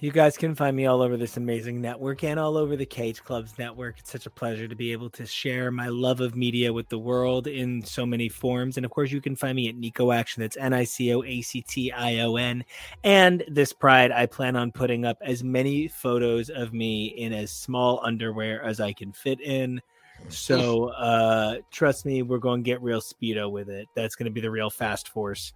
[0.00, 3.24] You guys can find me all over this amazing network and all over the Cage
[3.24, 3.98] Clubs network.
[3.98, 6.98] It's such a pleasure to be able to share my love of media with the
[6.98, 8.76] world in so many forms.
[8.76, 10.40] And of course, you can find me at Nico Action.
[10.40, 12.64] That's N I C O A C T I O N.
[13.02, 17.50] And this Pride, I plan on putting up as many photos of me in as
[17.50, 19.82] small underwear as I can fit in.
[20.28, 23.88] So uh trust me, we're going to get real speedo with it.
[23.96, 25.52] That's going to be the real fast force.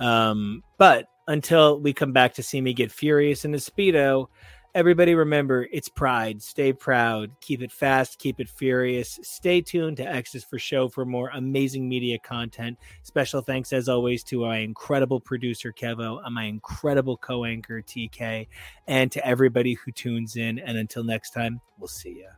[0.00, 4.28] Um, but until we come back to see me get furious in a speedo,
[4.74, 6.42] everybody remember it's pride.
[6.42, 7.30] Stay proud.
[7.40, 8.18] Keep it fast.
[8.18, 9.18] Keep it furious.
[9.22, 12.78] Stay tuned to X's for Show for more amazing media content.
[13.02, 18.48] Special thanks, as always, to my incredible producer Kevo and my incredible co-anchor TK,
[18.86, 20.58] and to everybody who tunes in.
[20.58, 22.30] And until next time, we'll see ya.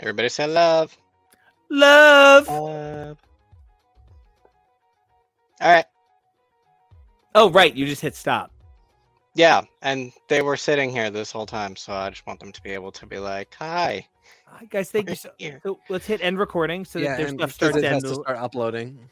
[0.00, 0.96] Everybody say love.
[1.68, 2.48] Love.
[2.48, 3.18] Love.
[5.60, 5.84] All right.
[7.34, 7.74] Oh, right.
[7.74, 8.52] You just hit stop.
[9.34, 12.62] Yeah, and they were sitting here this whole time, so I just want them to
[12.62, 14.08] be able to be like, "Hi,
[14.52, 14.90] Hi, guys.
[14.90, 15.14] Thank you.
[15.14, 15.30] So,
[15.62, 18.14] so let's hit end recording so that their and stuff because starts to has end.
[18.14, 19.08] to start uploading.